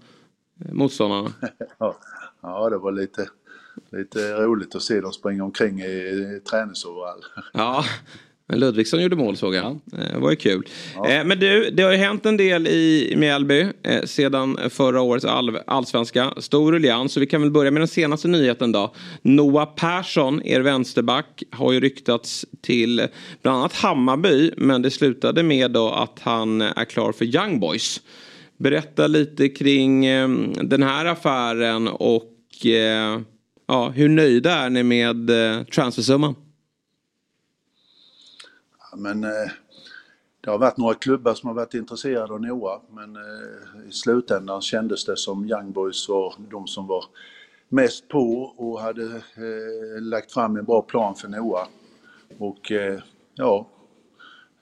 [0.72, 1.32] Motståndarna.
[1.78, 1.97] Ja,
[2.43, 3.28] ja, det var lite,
[3.93, 5.84] lite roligt att se dem springa omkring i,
[6.36, 7.20] i träningsoverall.
[7.52, 7.84] Ja,
[8.48, 9.64] men Ludvigsson gjorde mål såg jag.
[9.66, 9.78] Eh,
[10.12, 10.66] Det var ju kul.
[11.09, 15.24] Eh, Men du, det har ju hänt en del i Mjällby eh, sedan förra årets
[15.24, 16.32] all, allsvenska.
[16.36, 18.94] Stor ruljans, så vi kan väl börja med den senaste nyheten då.
[19.23, 23.06] Noah Persson, er vänsterback, har ju ryktats till
[23.43, 24.51] bland annat Hammarby.
[24.56, 28.01] Men det slutade med då att han är klar för Young Boys.
[28.59, 30.28] Berätta lite kring eh,
[30.62, 33.20] den här affären och eh,
[33.68, 36.35] ja, hur nöjda är ni med eh, transfersumman?
[38.97, 39.51] Men eh,
[40.40, 44.62] det har varit några klubbar som har varit intresserade av Noah men eh, i slutändan
[44.62, 47.05] kändes det som Young Boys var de som var
[47.68, 51.66] mest på och hade eh, lagt fram en bra plan för Noah.
[52.39, 53.01] Och eh,
[53.35, 53.68] ja,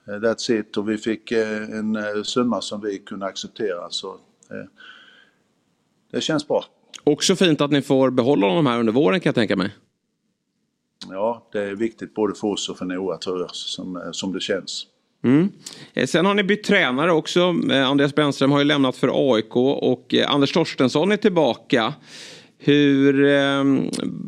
[0.07, 0.77] eh, that's it.
[0.77, 4.13] Och vi fick eh, en eh, summa som vi kunde acceptera så
[4.51, 4.69] eh,
[6.11, 6.65] det känns bra.
[7.03, 9.75] Också fint att ni får behålla honom här under våren kan jag tänka mig.
[11.09, 14.33] Ja, det är viktigt både för oss och för Noah tror jag som, eh, som
[14.33, 14.87] det känns.
[15.23, 15.51] Mm.
[15.93, 17.55] Eh, Sen har ni bytt tränare också.
[17.71, 21.93] Eh, Andreas Brännström har ju lämnat för AIK och Anders Torstensson är tillbaka.
[22.57, 23.63] Hur, eh,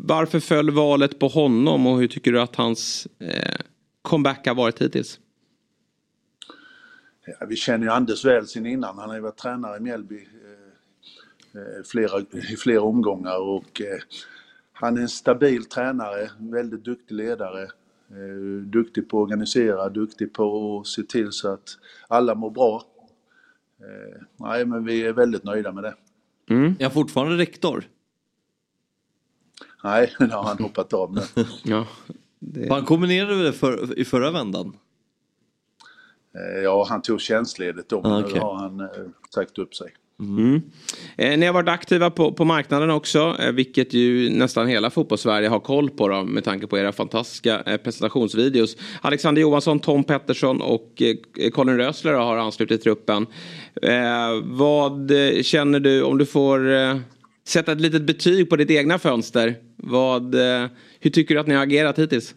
[0.04, 3.54] varför föll valet på honom och hur tycker du att hans eh,
[4.02, 5.20] comeback har varit hittills?
[7.26, 8.98] Ja, vi känner ju Anders väl sen innan.
[8.98, 10.28] Han har ju varit tränare i Mjällby
[11.54, 12.20] eh, flera,
[12.52, 13.98] i flera omgångar och eh,
[14.80, 17.62] han är en stabil tränare, väldigt duktig ledare.
[18.10, 21.68] Eh, duktig på att organisera, duktig på att se till så att
[22.08, 22.82] alla mår bra.
[23.80, 25.94] Eh, nej, men vi är väldigt nöjda med det.
[26.54, 27.84] Är han fortfarande rektor?
[29.84, 31.20] Nej, nu har han hoppat av nu.
[31.64, 31.86] Ja,
[32.70, 34.76] Han kombinerade det för, i förra vändan.
[36.34, 38.38] Eh, ja, han tog tjänstledigt då, men Ah, nu okej.
[38.40, 38.88] har han
[39.34, 39.94] sagt upp sig.
[40.20, 40.62] Mm.
[41.16, 45.48] Eh, ni har varit aktiva på, på marknaden också, eh, vilket ju nästan hela fotbollssverige
[45.48, 48.76] har koll på då, med tanke på era fantastiska eh, presentationsvideos.
[49.00, 53.26] Alexander Johansson, Tom Pettersson och eh, Colin Rösler har anslutit truppen.
[53.82, 56.96] Eh, vad eh, känner du, om du får eh,
[57.46, 60.66] sätta ett litet betyg på ditt egna fönster, vad, eh,
[61.00, 62.34] hur tycker du att ni har agerat hittills?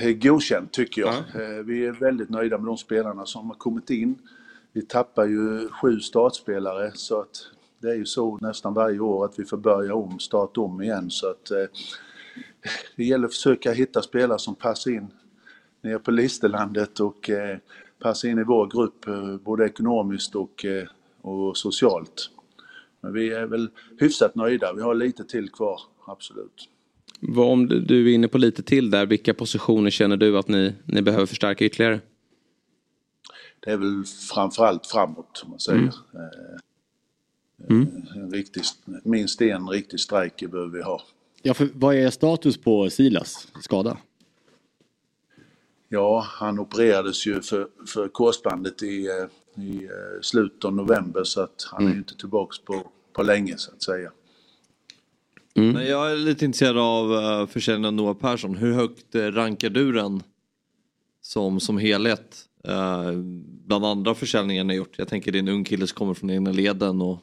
[0.00, 1.14] Eh, Godkänt tycker jag.
[1.14, 4.18] Eh, Vi är väldigt nöjda med de spelarna som har kommit in.
[4.76, 7.46] Vi tappar ju sju startspelare så att
[7.78, 11.10] det är ju så nästan varje år att vi får börja om, starta om igen.
[11.10, 11.64] Så att eh,
[12.96, 15.06] det gäller att försöka hitta spelare som passar in
[15.82, 17.58] nere på Listerlandet och eh,
[18.02, 20.88] passar in i vår grupp eh, både ekonomiskt och, eh,
[21.20, 22.30] och socialt.
[23.00, 24.72] Men vi är väl hyfsat nöjda.
[24.72, 26.68] Vi har lite till kvar, absolut.
[27.20, 30.48] Vad, om du, du är inne på lite till där, vilka positioner känner du att
[30.48, 32.00] ni, ni behöver förstärka ytterligare?
[33.66, 35.78] Det är väl framförallt framåt, om man säger.
[35.78, 35.92] Mm.
[36.14, 36.60] Eh,
[37.68, 37.86] Mm.
[38.14, 38.62] En riktig,
[39.02, 41.02] minst en riktig striker behöver vi ha.
[41.42, 43.98] Ja, för vad är status på Silas skada?
[45.88, 51.40] Ja, han opererades ju för, för korsbandet i, eh, i eh, slutet av november så
[51.40, 54.12] att han är ju inte tillbaks på, på länge så att säga.
[55.54, 58.56] Men jag är lite intresserad av försäljningen av Noah Persson.
[58.56, 60.22] Hur högt eh, rankar du den
[61.20, 62.42] som, som helhet?
[63.66, 64.98] Bland andra försäljningar ni har gjort.
[64.98, 67.18] Jag tänker det är en ung kille som kommer från egna leden och,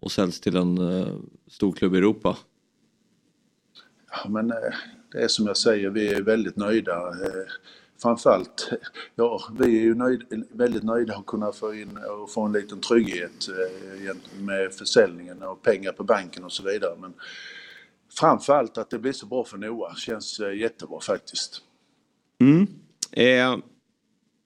[0.00, 2.36] och säljs till en uh, stor klubb i Europa.
[4.10, 4.56] Ja, men eh,
[5.12, 7.08] det är som jag säger, vi är väldigt nöjda.
[7.08, 7.52] Eh,
[8.02, 8.70] Framförallt,
[9.14, 12.80] ja, vi är ju nöjd, väldigt nöjda att kunna få in och få en liten
[12.80, 16.96] trygghet eh, med försäljningen och pengar på banken och så vidare.
[17.00, 17.14] Men
[18.18, 21.62] framförallt att det blir så bra för Noah känns eh, jättebra faktiskt.
[22.40, 22.66] Mm.
[23.12, 23.56] Eh,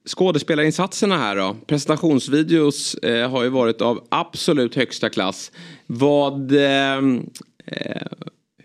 [0.07, 1.57] skådespelarinsatserna här då.
[1.67, 5.53] Presentationsvideos eh, har ju varit av absolut högsta klass.
[5.87, 6.53] Vad...
[6.53, 6.99] Eh,
[7.67, 8.07] eh,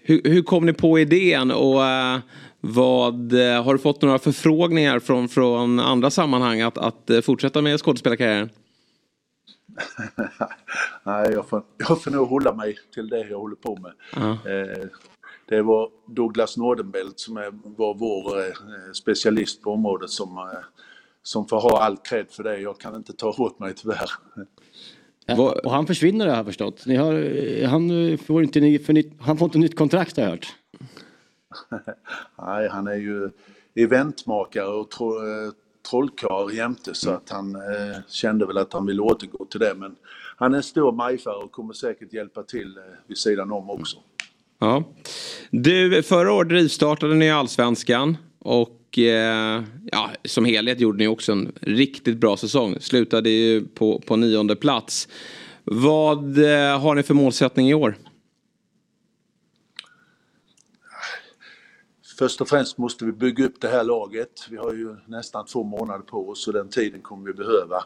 [0.04, 2.20] hur, hur kom ni på idén och eh,
[2.60, 7.62] vad, eh, har du fått några förfrågningar från, från andra sammanhang att, att eh, fortsätta
[7.62, 8.50] med skådespelarkarriären?
[11.04, 13.92] Nej, jag får, jag får nog hålla mig till det jag håller på med.
[14.26, 14.88] Eh,
[15.50, 17.36] det var Douglas Nordenbelt som
[17.78, 18.54] var vår
[18.94, 20.50] specialist på området som,
[21.24, 22.60] som får ha all cred för det.
[22.60, 24.10] Jag kan inte ta åt mig tyvärr.
[25.26, 26.86] Ja, och han försvinner har jag förstått.
[26.86, 30.56] Ni har, han, får inte nytt, han får inte nytt kontrakt har jag hört.
[32.38, 33.30] Nej, han är ju
[33.76, 35.14] eventmakare och tro,
[35.90, 39.74] trollkarl jämte så att han eh, kände väl att han ville återgå till det.
[39.76, 39.96] Men
[40.38, 43.98] han är en stor majfare och kommer säkert hjälpa till eh, vid sidan om också.
[44.60, 44.84] Ja.
[45.52, 48.18] Du, förra året rivstartade ni Allsvenskan.
[48.40, 52.76] Och eh, ja, som helhet gjorde ni också en riktigt bra säsong.
[52.80, 55.08] Slutade ju på, på nionde plats.
[55.64, 57.98] Vad eh, har ni för målsättning i år?
[62.20, 64.48] Först och främst måste vi bygga upp det här laget.
[64.50, 67.84] Vi har ju nästan två månader på oss och den tiden kommer vi behöva.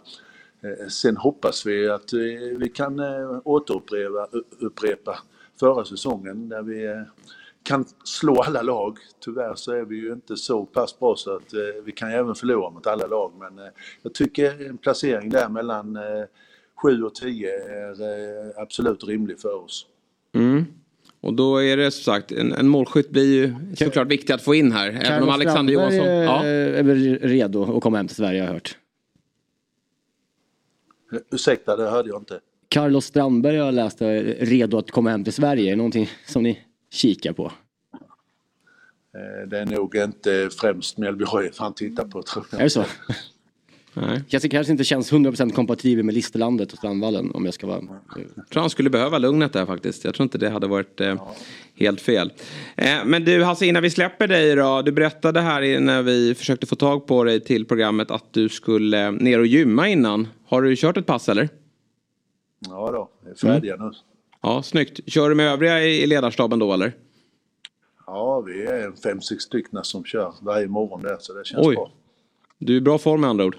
[0.63, 2.19] Eh, sen hoppas vi att eh,
[2.57, 4.27] vi kan eh, återupprepa
[4.59, 5.19] upprepa
[5.59, 7.05] förra säsongen där vi
[7.65, 8.97] kan slå alla lag.
[9.25, 12.17] Tyvärr så är vi ju inte så pass bra så att eh, vi kan ju
[12.17, 13.71] även förlora mot alla lag men eh,
[14.01, 15.97] jag tycker en placering där mellan
[16.75, 19.85] 7 och 10 är absolut rimlig för oss.
[20.35, 20.65] Mm.
[21.21, 24.55] Och då är det som sagt, en, en målskytt blir ju såklart viktig att få
[24.55, 24.89] in här.
[24.89, 26.05] Även om Alexander Johansson...
[26.07, 26.43] Ja.
[26.45, 28.77] är väl redo att komma hem till Sverige har jag hört.
[31.31, 32.39] Ursäkta, det hörde jag inte.
[32.69, 35.67] Carlos Strandberg har jag läst är redo att komma hem till Sverige.
[35.67, 36.59] Är det någonting som ni
[36.91, 37.51] kikar på?
[39.15, 42.59] Eh, Det är nog inte främst Mjällby HIF han tittar på tror jag.
[42.59, 42.85] Är det så?
[43.97, 44.21] Nej.
[44.29, 47.81] Kanske, kanske inte känns 100% kompatibel med Listerlandet och Strandvallen om jag ska vara...
[48.35, 50.03] Jag tror han skulle behöva lugnet där faktiskt.
[50.03, 51.21] Jag tror inte det hade varit eh,
[51.75, 52.33] helt fel.
[52.75, 54.81] Eh, men du Hasse, innan vi släpper dig då.
[54.81, 59.11] Du berättade här när vi försökte få tag på dig till programmet att du skulle
[59.11, 60.27] ner och gymma innan.
[60.47, 61.49] Har du kört ett pass eller?
[62.59, 63.91] Ja då, vi är färdiga nu.
[64.45, 64.99] Ja, snyggt.
[65.07, 66.93] Kör du med övriga i ledarstaben då eller?
[68.07, 71.75] Ja, vi är fem, sex stycken som kör varje morgon där så det känns Oj.
[71.75, 71.91] bra.
[72.57, 73.55] Du är i bra form med andra ord.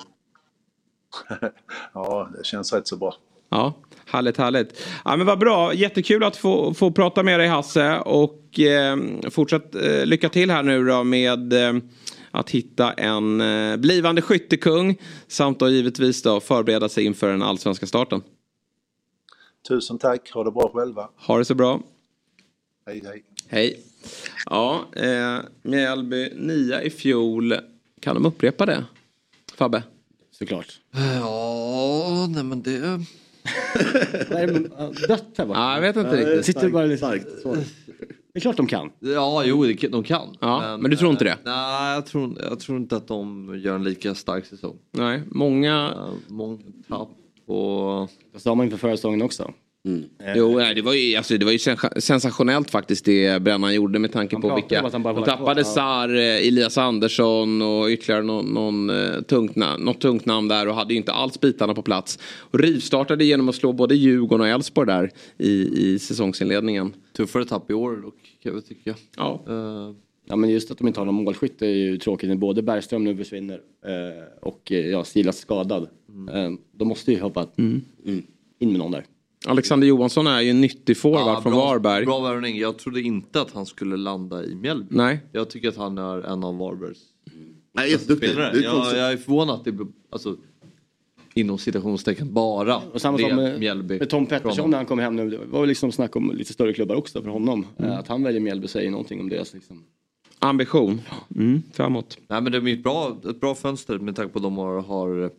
[1.95, 3.15] ja, det känns rätt så bra.
[3.49, 3.75] Ja,
[4.07, 4.83] härligt, härligt.
[5.05, 7.99] Ja, men vad bra, jättekul att få, få prata med dig Hasse.
[7.99, 8.97] Och eh,
[9.31, 11.83] fortsatt eh, lycka till här nu då med eh,
[12.31, 14.97] att hitta en eh, blivande skyttekung.
[15.29, 18.23] Samt då givetvis då förbereda sig inför den allsvenska starten.
[19.69, 21.09] Tusen tack, ha det bra själva.
[21.17, 21.81] Ha det så bra.
[22.87, 23.23] Hej hej.
[23.49, 23.81] Hej.
[24.47, 27.55] Ja, eh, Mjällby nia i fjol.
[28.01, 28.85] Kan de upprepa det?
[29.55, 29.83] Fabbe?
[30.31, 30.81] Såklart.
[31.21, 32.81] Ja, nej men det...
[34.29, 34.71] Det med-
[35.09, 35.59] Dött här bara?
[35.59, 36.45] Ja, jag vet inte riktigt.
[36.47, 37.25] Sitter bara lite...
[38.33, 38.91] Det är klart de kan.
[39.01, 40.37] Ja, jo, det- de kan.
[40.41, 41.31] Ja, men du tror inte det?
[41.31, 44.79] eh, Nej, jag tror, jag tror inte att de gör en lika stark säsong.
[44.91, 45.95] Nej, många...
[46.29, 47.09] många tapp
[47.47, 48.11] och...
[48.33, 49.53] Det sa man inför förra säsongen också.
[50.37, 53.99] Jo, nej, det var ju, alltså, det var ju sen- sensationellt faktiskt det Brännan gjorde
[53.99, 54.83] med tanke Han på vilka...
[54.83, 55.65] att han bara De tappade Ja.
[55.65, 60.69] Sar, eh, Elias Andersson och ytterligare någon, någon, eh, tungt namn, något tungt namn där
[60.69, 62.19] och hade ju inte alls bitarna på plats.
[62.39, 65.53] Och rivstartade genom att slå både Djurgården och Elfsborg där i,
[65.93, 66.93] i säsongsinledningen.
[67.17, 68.95] Tuffare tapp i år dock, kan jag tycka.
[69.17, 69.45] Ja.
[69.49, 69.95] Eh,
[70.29, 72.29] Ja men just att de inte har någon målskytt är ju tråkigt.
[72.29, 73.55] när Både Bergström nu försvinner
[73.87, 75.83] eh, och eh, ja, Silas skadad.
[76.33, 77.83] Eh, de måste ju hoppa Mm.
[78.59, 79.05] in med någon där.
[79.47, 82.05] Alexander Johansson är ju en nyttig forward från bra, Varberg.
[82.05, 82.57] Bra värvning.
[82.59, 84.87] Jag trodde inte att han skulle landa i Mjällby.
[84.97, 85.21] Nej.
[85.33, 86.99] Jag tycker att han är en av Varbergs
[87.73, 88.29] Nej, jätteduktig.
[88.31, 88.53] spelare.
[88.53, 89.75] Det är Jag, jag är förvånad att det...
[90.11, 90.37] Alltså,
[91.35, 93.99] inom citationstecken bara Och samma sak blev med, Mjällby.
[93.99, 95.31] med Tom från Pettersson när han kom hem nu.
[95.31, 97.67] Det var väl liksom snack om lite större klubbar också för honom.
[97.79, 97.91] Mm.
[97.93, 99.85] Att han väljer Mjällby säger någonting om deras liksom.
[100.39, 101.01] Ambition.
[101.37, 102.19] Mm, framåt.
[102.29, 105.31] Nej men det är ett bra, ett bra fönster med tanke på de har, har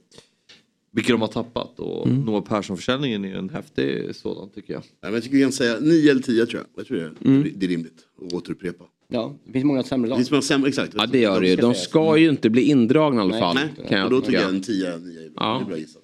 [0.91, 2.21] vilka de har tappat och Mm.
[2.21, 4.83] Noah Persson-försäljningen är en häftig sådan tycker jag.
[4.83, 6.81] Ja, men jag tycker vi kan säga 9 eller 10 tror jag.
[6.81, 7.47] Jag tror det, Mm.
[7.55, 8.83] det är rimligt att återupprepa.
[9.07, 10.17] Ja, det finns många sämre Det lag.
[10.17, 10.93] finns många sämre, exakt.
[10.97, 11.55] Ja det gör det ju.
[11.55, 13.39] De ska ju inte bli indragna i alla Nej.
[13.39, 13.55] fall.
[13.55, 15.31] Nej, Kan och då jag tycker jag en 10, 9 är bra.
[15.35, 15.57] Ja.
[15.59, 16.01] Det är bra gissat.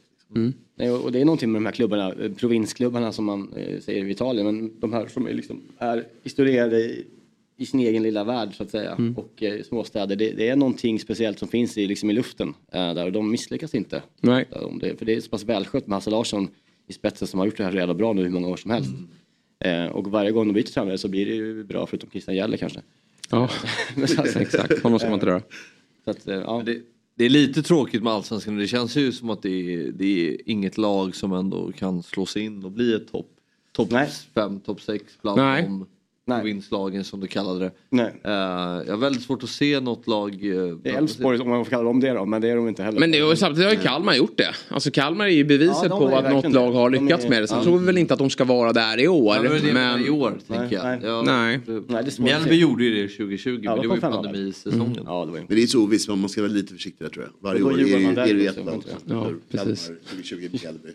[0.76, 4.06] Nej, och det är någonting med de här klubbarna, eh, provinsklubbarna som man eh, säger
[4.06, 7.06] i Italien, men de här som är, liksom, är isolerade i,
[7.58, 8.92] i sin egen lilla värld så att säga.
[8.92, 9.18] Mm.
[9.18, 12.94] Och eh, småstäder, det, det är någonting speciellt som finns i, liksom, i luften eh,
[12.94, 14.04] där och de misslyckas inte.
[14.22, 14.46] Nej.
[14.52, 16.48] Eh, om det, för det är så pass välskött med Hasse Larsson
[16.88, 18.92] i spetsen som har gjort det här redan bra nu hur många år som helst.
[19.60, 19.86] Mm.
[19.86, 22.58] Eh, och varje gång de byter tränare så blir det ju bra förutom Christian Gäller
[22.58, 22.82] kanske.
[23.30, 23.50] Ja,
[23.96, 24.84] Men så att- exakt.
[24.84, 25.42] Honom ska man inte röra.
[26.06, 26.64] Så att, eh, ja.
[26.66, 26.82] Det,
[27.16, 28.58] det är lite tråkigt med allsvenskan.
[28.58, 32.26] Det känns ju som att det är, det är inget lag som ändå kan slå
[32.26, 33.30] sig in och bli ett topp
[33.72, 34.10] top Nej.
[34.34, 35.64] 5, topp 6 bland Nej.
[35.64, 35.86] de
[36.28, 37.72] provinslagen som du kallade det.
[37.90, 38.06] Nej.
[38.24, 40.44] Eh, jag har väldigt svårt att se något lag...
[40.44, 42.68] Uh, Det är Elfsborg om man får kalla dem det då, men det är de
[42.68, 43.00] inte heller.
[43.00, 44.56] Men det, samtidigt har ju Kalmar gjort det.
[44.70, 46.78] Alltså Kalmar är ju beviset Ja, de på är att något lag det.
[46.78, 47.48] har De lyckats är- med det.
[47.48, 47.64] Sen ja.
[47.64, 49.36] tror vi väl inte att de ska vara där i år.
[49.36, 50.08] Ja, men det är det jag menar men...
[50.08, 50.84] i år tänker jag.
[50.86, 51.00] nej.
[51.04, 51.60] Ja, Nej.
[51.88, 55.04] Nej, är Mjällby gjorde ju det 2020 Ja, men det de var ju pandemisäsongen.
[55.06, 55.46] Ja, det var ju...
[55.48, 57.50] Men det är så ovisst, man ska vara lite försiktig där tror jag.
[57.50, 58.84] Varje år är, är, är det också, ett lag.
[59.06, 59.18] jag.
[59.18, 59.88] Ja, precis.
[59.88, 60.90] 2020 Mjällby.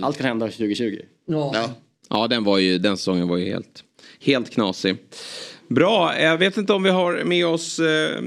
[0.00, 0.98] Allt kan hända 2020.
[1.26, 1.70] Ja.
[2.10, 3.84] Ja, den, var ju, den säsongen var ju helt,
[4.20, 4.96] helt knasig.
[5.68, 8.20] Bra, jag vet inte om vi har med oss eh,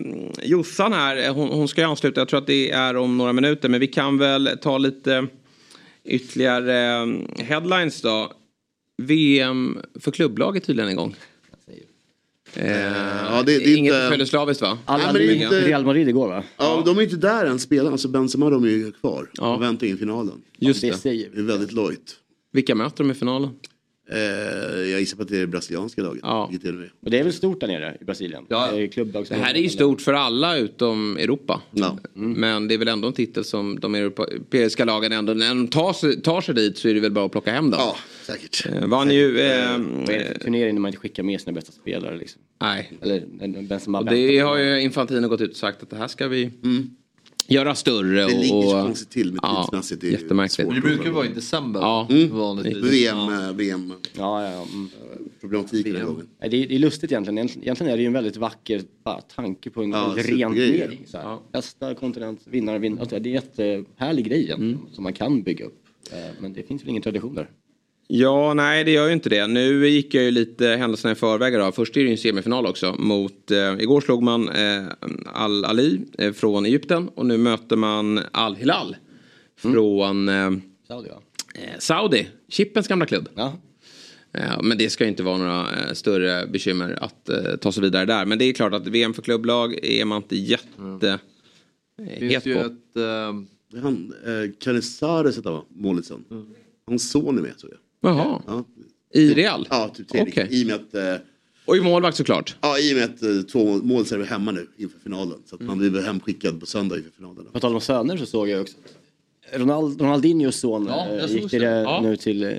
[0.44, 1.30] Jossan här.
[1.30, 3.70] Hon, hon ska ju ansluta, jag tror att det är om några minuter.
[3.70, 5.28] Men vi kan väl ta lite
[6.06, 8.32] ytterligare eh, headlines då.
[9.02, 11.16] VM för klubblaget tydligen en gång.
[12.56, 14.78] Eh, Ja, det- det är inget inte- födelsedagsslaviskt va?
[14.86, 16.44] Alla är hade inte- Real Madrid igår va?
[16.58, 17.92] Ja, de är inte där än spelarna.
[17.92, 19.56] Alltså Benzema de är ju kvar Ja.
[19.56, 20.42] och väntar in finalen.
[20.58, 20.98] Just det det.
[20.98, 22.16] säger Det är väldigt lojt.
[22.52, 23.50] Vilka möter de i finalen?
[24.10, 24.18] Eh,
[24.92, 26.22] jag gissar på att det är det brasilianska laget.
[26.24, 26.50] Ja.
[26.62, 26.90] det.
[27.00, 28.46] Och det är väl stort där nere i Brasilien?
[28.50, 28.72] Ja.
[28.72, 31.62] Det Det här är ju stort för alla utom Europa.
[31.72, 31.98] Ja.
[32.14, 35.94] Men det är väl ändå en titel som de europeiska lagen ändå, när de tar
[35.94, 37.80] sig, tar sig dit så är det väl bara att plocka hem dem.
[37.80, 38.66] ja, säkert.
[38.66, 39.40] Eh, Vann ju...
[39.40, 42.42] Eh, Vad är det för turnering när man inte skickar med sina bästa spelare liksom?
[42.62, 42.92] nej.
[43.02, 46.52] Eller Benzema det har ju Infantino gått ut och sagt att det här ska vi
[47.48, 48.26] göra större.
[48.26, 50.02] Det ligger och, så konstigt till med ja, tidsmässigt.
[50.02, 50.54] Det jättemärkligt.
[50.68, 50.76] svårt.
[50.76, 52.08] Det brukar vara i december Ja.
[52.32, 52.84] vanligtvis.
[52.94, 54.66] VM, eh, VM Ja, ja, ja.
[54.74, 54.90] Mm.
[55.42, 56.28] problematik den här gången.
[56.40, 57.38] Det är, det är lustigt egentligen.
[57.40, 61.00] Egentligen är det ju en väldigt vacker bara, tanke på en Ja, ren turnering.
[61.08, 61.38] så här.
[61.52, 63.02] Bästa kontinent, vinnare, vinnare.
[63.02, 63.36] Alltså, det är en
[63.76, 65.80] jättehärlig grej egentligen, som man kan bygga upp.
[66.12, 67.50] Eh, Men det finns väl ingen tradition där.
[68.08, 69.48] Ja, nej det gör ju inte det.
[69.48, 71.72] Nu gick jag ju lite händelserna i förväg då.
[71.72, 72.96] Först är det ju en semifinal också.
[73.00, 74.84] Mot, eh, igår slog man eh,
[75.34, 78.96] Al-Ali eh, från Egypten och nu möter man Al-Hilal
[79.58, 80.52] från eh,
[80.88, 81.22] Saudi va?
[81.56, 82.28] eh, Saudi.
[82.50, 83.30] Chippens gamla klubb.
[83.36, 83.54] Ja.
[84.34, 88.06] Eh, Men det ska ju inte vara några större bekymmer att eh, ta sig vidare
[88.06, 88.26] där.
[88.26, 91.20] Men det är klart att VM för klubblag är man inte jätte
[91.98, 92.60] Det het finns ju på.
[92.60, 92.96] ett...
[92.98, 96.24] eh, Han, eh, Canizares heter han, målisen.
[96.88, 97.80] Hans son är med såg jag.
[98.04, 98.64] Jaha, Ja,
[99.14, 99.68] i Real?
[99.70, 100.32] ja typ tredje.
[100.32, 100.48] Okej.
[100.52, 101.26] I och med att, eh,
[101.66, 102.56] Och i målvakt såklart.
[102.62, 105.38] ja, i och med att eh, två mål är vi hemma nu inför finalen.
[105.46, 105.78] Så att Mm.
[105.78, 107.46] man blir hemskickad på söndag inför finalen.
[107.54, 108.78] På tal om söner så såg jag också
[109.56, 111.68] Ronald, Ronaldinhos son Ja, eh, gick till, det.
[111.72, 112.00] eh, Ja.
[112.04, 112.50] nu till eh,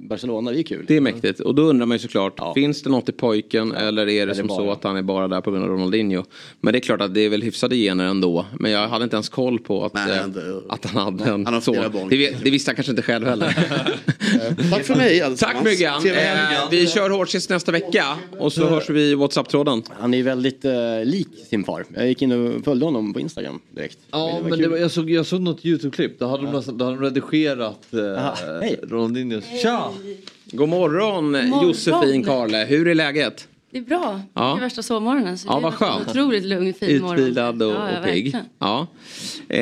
[0.00, 0.84] Barcelona, det är kul.
[0.88, 1.40] Det är mäktigt.
[1.40, 4.34] Och då undrar man ju såklart, finns det något i pojken eller är det det
[4.34, 6.24] som bara- så att han är bara där på grund av Ronaldinho?
[6.60, 8.46] Men det är klart att det är väl hyfsade gener ändå.
[8.58, 11.44] Men jag hade inte ens koll på att, Nej, eh, inte- att han hade en
[11.46, 12.08] Han har son.
[12.10, 13.56] Det, det visste han kanske inte själv heller.
[14.70, 15.64] Tack för mig Tack.
[15.64, 16.06] Myggan.
[16.06, 16.12] Eh,
[16.70, 18.04] vi kör Hårdkist nästa vecka
[18.38, 19.82] och så hörs vi i WhatsApp-tråden.
[20.00, 20.72] Han är väldigt eh,
[21.04, 21.84] lik sin far.
[21.94, 23.98] Jag gick in och följde honom på Instagram direkt.
[24.10, 26.18] Ja, var men det jag, såg, jag såg något YouTube-klipp.
[26.18, 28.88] Då hade, de, nästan- då hade de redigerat eh.
[28.88, 29.44] Ronaldinhos...
[29.62, 29.90] Tja!
[30.52, 31.66] God morgon, morgon.
[31.68, 32.64] Josefin Karle.
[32.64, 33.48] Hur är läget?
[33.70, 34.20] Det är bra.
[34.34, 34.42] Ja.
[34.54, 35.38] Det är värsta sovmorgonen.
[35.38, 36.08] Så Ja, det vad är skönt.
[36.08, 37.18] Otroligt lugn, fin morgon.
[37.18, 38.36] Utvilad och, Ja, ja, och pigg.
[38.58, 38.86] Ja.
[39.48, 39.60] Eh,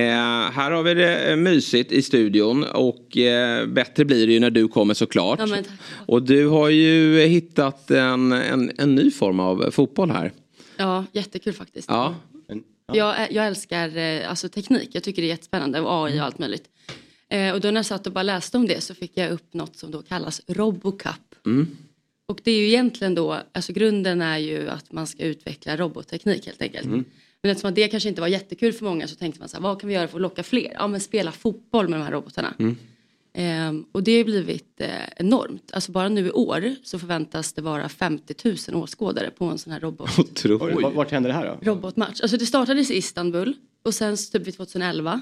[0.53, 4.51] här har vi det eh, mysigt i studion och eh, bättre blir det ju när
[4.51, 5.39] du kommer såklart.
[5.39, 5.73] Ja, men tack.
[6.07, 10.33] och du har ju hittat en, en, en ny form av fotboll här.
[10.77, 11.89] Ja, jättekul faktiskt.
[11.91, 12.15] Ja.
[12.95, 14.91] Jag, jag älskar eh, alltså, teknik.
[14.93, 16.69] Jag tycker det är jättespännande och AI och allt möjligt.
[17.29, 19.55] Eh, och då när jag satt och bara läste om det så fick jag upp
[19.55, 21.47] något som då kallas Robocup.
[21.47, 21.77] Mm.
[22.27, 26.47] Och det är ju egentligen då, alltså grunden är ju att man ska utveckla robotteknik
[26.47, 26.87] helt enkelt.
[26.87, 27.05] Mm.
[27.43, 29.81] Men eftersom det kanske inte var jättekul för många så tänkte man så här, vad
[29.81, 30.73] kan vi göra för att locka fler?
[30.75, 32.55] Ja men spela fotboll med de här robotarna.
[32.59, 32.77] Mm.
[33.35, 35.71] Ehm, och det har blivit eh, enormt.
[35.73, 38.35] Alltså bara nu i år så förväntas det vara 50
[38.73, 40.11] 000 åskådare på en sån här robot.
[40.45, 41.71] Oj, vart- Vart hände det här då?
[41.73, 42.21] robotmatch.
[42.21, 43.55] Alltså det startades i Istanbul
[43.85, 45.21] och sen typ vid 2011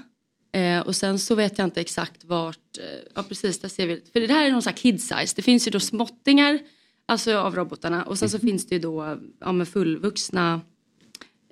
[0.52, 2.84] Eh, och sen så vet jag inte exakt vart, eh,
[3.14, 5.32] ja precis där ser vi, för det här är någon sån här kid size.
[5.36, 6.58] Det finns ju då småttingar,
[7.06, 10.60] alltså av robotarna och sen så finns det ju då ja, med fullvuxna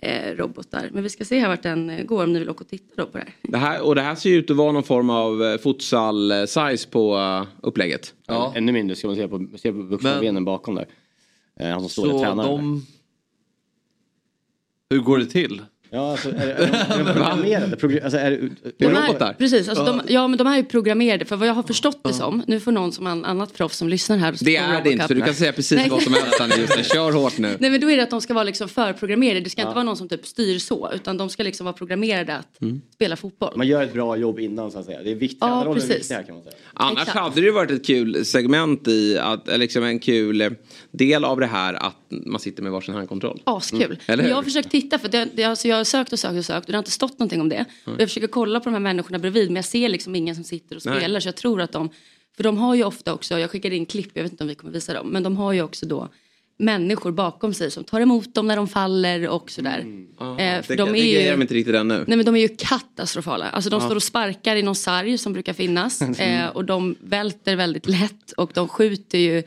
[0.03, 0.91] eh, robotar.
[0.93, 2.95] Men vi ska se här vart den eh, går om ni vill åka och titta
[2.97, 3.35] då på det här.
[3.43, 6.91] Det här, och det här ser ju ut att vara någon form av eh, futsal-size
[6.91, 8.15] på uh, upplägget.
[8.27, 8.53] Ja.
[8.57, 10.87] Ännu mindre ska man se på, se på vuxna Men- benen bakom där.
[11.61, 12.45] Eh, han som står och Så tränar.
[12.49, 12.87] de...
[14.91, 15.63] Hur går det till?
[15.91, 17.77] Ja, alltså, är, är, de- är de programmerade?
[17.77, 20.65] Progr- alltså, är, är, De är, precis, alltså de, ja men de här är ju
[20.65, 23.77] programmerade för vad jag har förstått det som, nu får någon som an, annat proffs
[23.77, 24.33] som lyssnar här.
[24.33, 25.89] och Det är det inte, så du kan säga precis Nej.
[25.91, 26.93] vad som helst Annie, just.
[26.93, 27.57] Kör hårt nu.
[27.61, 29.67] Nej men då är det att de ska vara liksom förprogrammerade, det ska Ja.
[29.67, 32.81] inte vara någon som typ styr så utan de ska liksom vara programmerade att Mm.
[32.95, 33.53] spela fotboll.
[33.57, 35.03] Man gör ett bra jobb innan så att säga.
[35.03, 35.39] Det är viktigt.
[35.41, 35.91] Ja, är precis.
[35.91, 36.55] viktig här, kan man säga.
[36.75, 37.19] Annars Exakt.
[37.19, 40.51] hade det ju varit ett kul segment i att, eller liksom en kul eh,
[40.91, 43.41] del av det här att man sitter med varsin handkontroll.
[43.45, 43.83] Askul.
[43.83, 43.97] Mm.
[44.07, 44.31] Eller hur?
[44.31, 46.67] jag har försökt titta för det, det, alltså jag har sökt och sökt och sökt
[46.67, 47.65] och det har inte stått någonting om det.
[47.85, 50.45] Och jag försöker kolla på de här människorna bredvid men jag ser liksom ingen som
[50.45, 50.97] sitter och Nej.
[50.99, 51.89] spelar så jag tror att de,
[52.37, 54.55] för de har ju ofta också, jag skickade in klipp, jag vet inte om vi
[54.55, 56.09] kommer visa dem, men de har ju också då
[56.61, 59.85] människor bakom sig som tar emot dem när de faller och sådär.
[60.19, 62.05] Ah, Eh, för det, de det är grejer ju, de inte riktigt ännu.
[62.07, 63.45] Nej men de är ju katastrofala.
[63.51, 63.87] Alltså de Ja.
[63.87, 66.01] står och sparkar i någon sarg som brukar finnas.
[66.19, 66.45] Mm.
[66.45, 69.43] Eh, och de välter väldigt lätt och de skjuter ju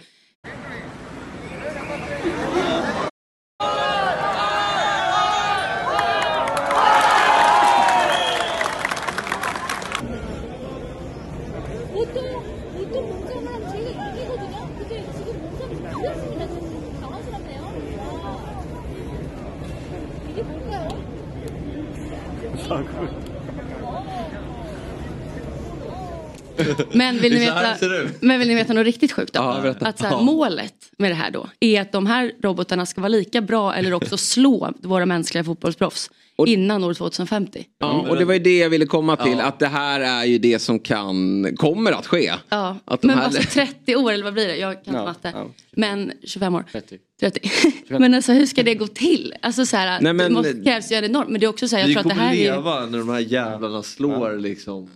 [26.93, 27.75] Men vill, ni veta,
[28.19, 29.39] men vill ni veta något riktigt sjukt då?
[29.39, 30.21] Ja, att så här, Ja.
[30.21, 33.93] målet med det här då är att de här robotarna ska vara lika bra eller
[33.93, 36.09] också slå våra mänskliga fotbollsproffs
[36.47, 37.65] innan år 2050.
[37.79, 40.37] Ja, och det var ju det jag ville komma till, att det här är ju
[40.37, 42.33] det som kan, kommer att ske.
[42.49, 44.55] Ja, Att de men här- alltså 30 år eller vad blir det?
[44.57, 45.31] Jag kan inte Ja, matte.
[45.35, 45.47] ja.
[45.71, 46.65] Men 25 år.
[46.71, 46.97] 30.
[47.19, 47.51] 30.
[47.87, 49.33] men alltså hur ska det gå till?
[49.41, 51.67] Alltså så här, Nej, men- det måste, krävs ju en enorm, men det är också
[51.67, 52.43] så här, jag Vi tror att det kommer här är ju...
[52.43, 54.89] leva när de här jävlarna slår liksom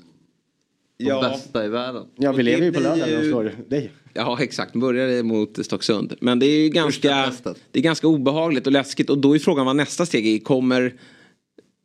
[0.97, 1.21] de Ja.
[1.21, 2.03] bästa i världen.
[2.15, 3.91] Ja, vi lever ju på lördag när de slår dig.
[4.13, 6.13] Ja exakt, börjar det mot Stocksund.
[6.19, 7.31] Men det är ju ganska,
[7.71, 10.39] det är ganska obehagligt och läskigt och då är frågan vad nästa steg är.
[10.39, 10.93] Kommer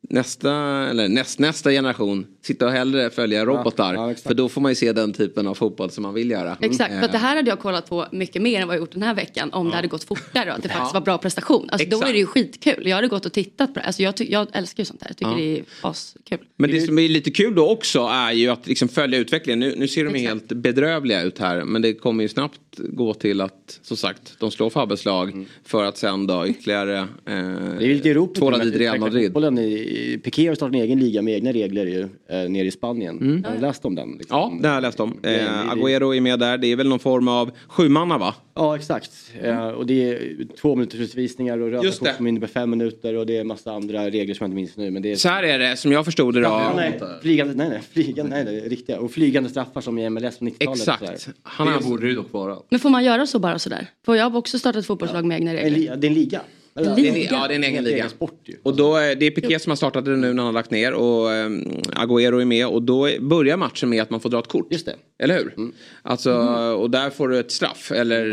[0.09, 0.53] nästa,
[0.91, 4.15] eller nästnästa generation sitta och hellre följa robotar?
[4.15, 6.57] för då får man ju se den typen av fotboll som man vill göra.
[6.61, 8.81] Exakt, för att det Eh, här hade jag kollat på mycket mer än vad jag
[8.81, 11.01] gjort den här veckan om det hade gått fortare och att det faktiskt Ja.
[11.01, 11.69] var bra prestation.
[11.73, 12.83] Alltså då är det ju skitkul.
[12.89, 13.87] Jag hade gått och tittat på det.
[13.87, 15.11] Alltså jag, jag älskar ju sånt här.
[15.11, 15.37] Jag tycker Ja.
[15.37, 16.39] det är askul.
[16.57, 19.61] Men det som är lite kul då också är ju att liksom följa utvecklingen.
[19.61, 23.41] Nu, nu ser de helt bedrövliga ut här men det kommer ju snabbt gå till
[23.41, 27.81] att som sagt de slår Fabbes lag för att sen då ytterligare eh, Det är
[27.81, 28.35] ju lite i Europa.
[28.41, 29.37] tvåla dit Real Madrid.
[29.59, 29.90] I,
[30.25, 33.19] Piqué har startat en egen liga med egna regler ju, eh, nere i Spanien.
[33.21, 33.45] Mm.
[33.45, 34.11] Har ni läst om den?
[34.19, 34.37] Liksom?
[34.39, 35.19] Ja, det har jag läst om.
[35.23, 35.31] Eh,
[35.73, 36.59] Agüero är med där.
[36.59, 38.35] Det är väl någon form av sjumanna va?
[38.55, 39.11] Ja, exakt.
[39.43, 43.27] Eh, och det är två minuters utvisningar och röda kort som innebär fem minuter och
[43.27, 44.91] det är massa andra regler som jag inte minns nu.
[44.91, 45.17] Men det är...
[45.17, 46.47] Så här är det som jag förstod det då.
[46.47, 49.01] Ja, nej, flygande, nej, nej, flygande, nej, nej, riktiga.
[49.01, 50.81] Och flygande straffar som i MLS på 90-talet.
[50.81, 51.29] Exakt.
[51.43, 52.57] Han det borde det dock vara.
[52.69, 53.87] Men får man göra så bara sådär?
[54.05, 55.97] För jag har också startat fotbollslag med egna regler.
[55.97, 56.41] Det är en liga.
[56.75, 57.29] En Det är, liga?
[57.33, 58.09] ja, det är en egen liga.
[58.09, 58.55] sport ju.
[58.63, 60.71] Och då, är- det är Piqué som har startat det nu när han har lagt
[60.71, 61.61] ner och um,
[61.97, 64.67] Agüero är med och då börjar matchen med att man får dra ett kort.
[64.73, 64.95] Just det.
[65.19, 65.55] Eller hur?
[65.57, 65.73] Mm.
[66.03, 66.33] Alltså,
[66.79, 67.93] och där får du ett straff.
[67.93, 68.27] Eller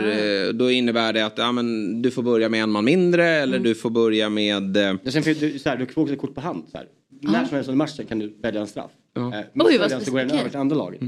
[0.47, 3.59] eh, då innebär det att ja, men, du får börja med en man mindre eller
[3.59, 4.77] du får börja med...
[4.77, 6.63] eh, Ja, sen får du, så här, du får också ett kort på hand.
[6.71, 6.87] Så här.
[7.21, 8.91] När som helst under matchen kan du välja en straff.
[9.17, 9.29] Eh, Ja.
[9.53, 11.01] missar Oj, vad den så går den över till andra laget.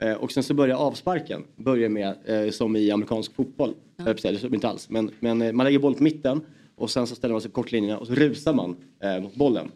[0.00, 3.74] Eh, och sen så börjar avsparken börjar med, eh, som i amerikansk fotboll.
[3.96, 4.14] Ja.
[4.24, 4.90] Eller så inte alls.
[4.90, 6.40] Men, men eh, man lägger boll på mitten
[6.76, 9.70] och sen så ställer man sig på kortlinjerna och så rusar man eh, mot bollen.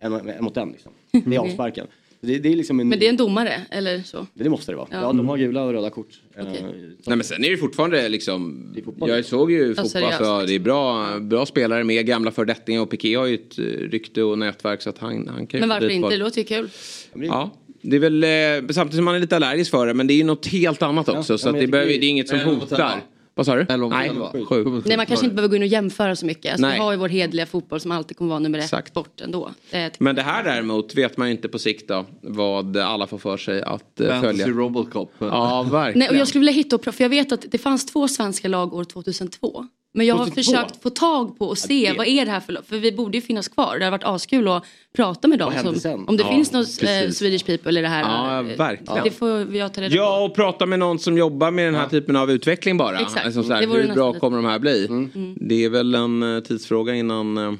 [0.00, 0.92] En, en mot en liksom.
[1.26, 1.86] Det är avsparken.
[2.22, 4.26] Det, det är liksom en, Men det är en domare, eller så?
[4.34, 4.88] det måste det vara.
[4.90, 5.00] Ja.
[5.00, 6.20] Ja, de har gula och röda kort.
[6.36, 6.62] Eh, Nej
[7.06, 9.08] men sen är det fortfarande liksom, fotboll.
[9.08, 12.90] jag såg ju fotboll, seriöst, alltså, det är bra, bra spelare med gamla fördettingar och
[12.90, 15.68] Piqué har ju ett eh, rykte och nätverk så att han, han kan ju Men
[15.68, 16.08] varför inte?
[16.08, 16.68] Det låter ju kul.
[17.14, 17.50] Ja,
[17.82, 20.18] det är väl eh, samtidigt som man är lite allergisk för det men det är
[20.18, 23.00] ju något helt annat också ja, så att det, behöver, det är inget som hotar.
[23.34, 23.66] Vad sa du?
[23.68, 24.10] Nej,
[24.48, 24.82] sju.
[24.84, 26.52] Nej, man kanske inte behöver gå in och jämföra så mycket.
[26.52, 26.80] Alltså, vi Nej.
[26.80, 28.92] har ju vår hedliga fotboll som alltid kommer vara nummer ett Exakt.
[28.94, 29.50] bort ändå.
[29.70, 33.18] Det Men det här däremot vet man ju inte på sikt då vad alla får
[33.18, 34.46] för sig att eh, Fantasy följa.
[34.46, 35.12] Robocop.
[35.18, 35.98] Ja, verkligen.
[35.98, 38.74] Nej, och jag skulle vilja hitta för jag vet att det fanns två svenska lag
[38.74, 39.66] år 2002.
[39.92, 40.42] Men jag har 2002?
[40.52, 42.58] försökt få tag på och se det- vad är det här för?
[42.68, 43.78] För vi borde ju finnas kvar.
[43.78, 44.64] Det har varit askul att
[44.96, 45.52] prata med dem.
[45.80, 47.10] Som, om det Ja, finns något eh.
[47.10, 48.00] Swedish people i det här.
[48.02, 49.04] Ja, eh, verkligen.
[49.04, 49.96] Det får jag ta reda på.
[49.96, 52.98] Ja, och prata med någon som jobbar med den här typen av utveckling bara.
[53.00, 53.26] Exakt.
[53.26, 54.86] Alltså, så här, Det vore hur bra kommer de här bli?
[54.86, 55.36] Mm.
[55.40, 57.58] Det är väl en eh, tidsfråga innan...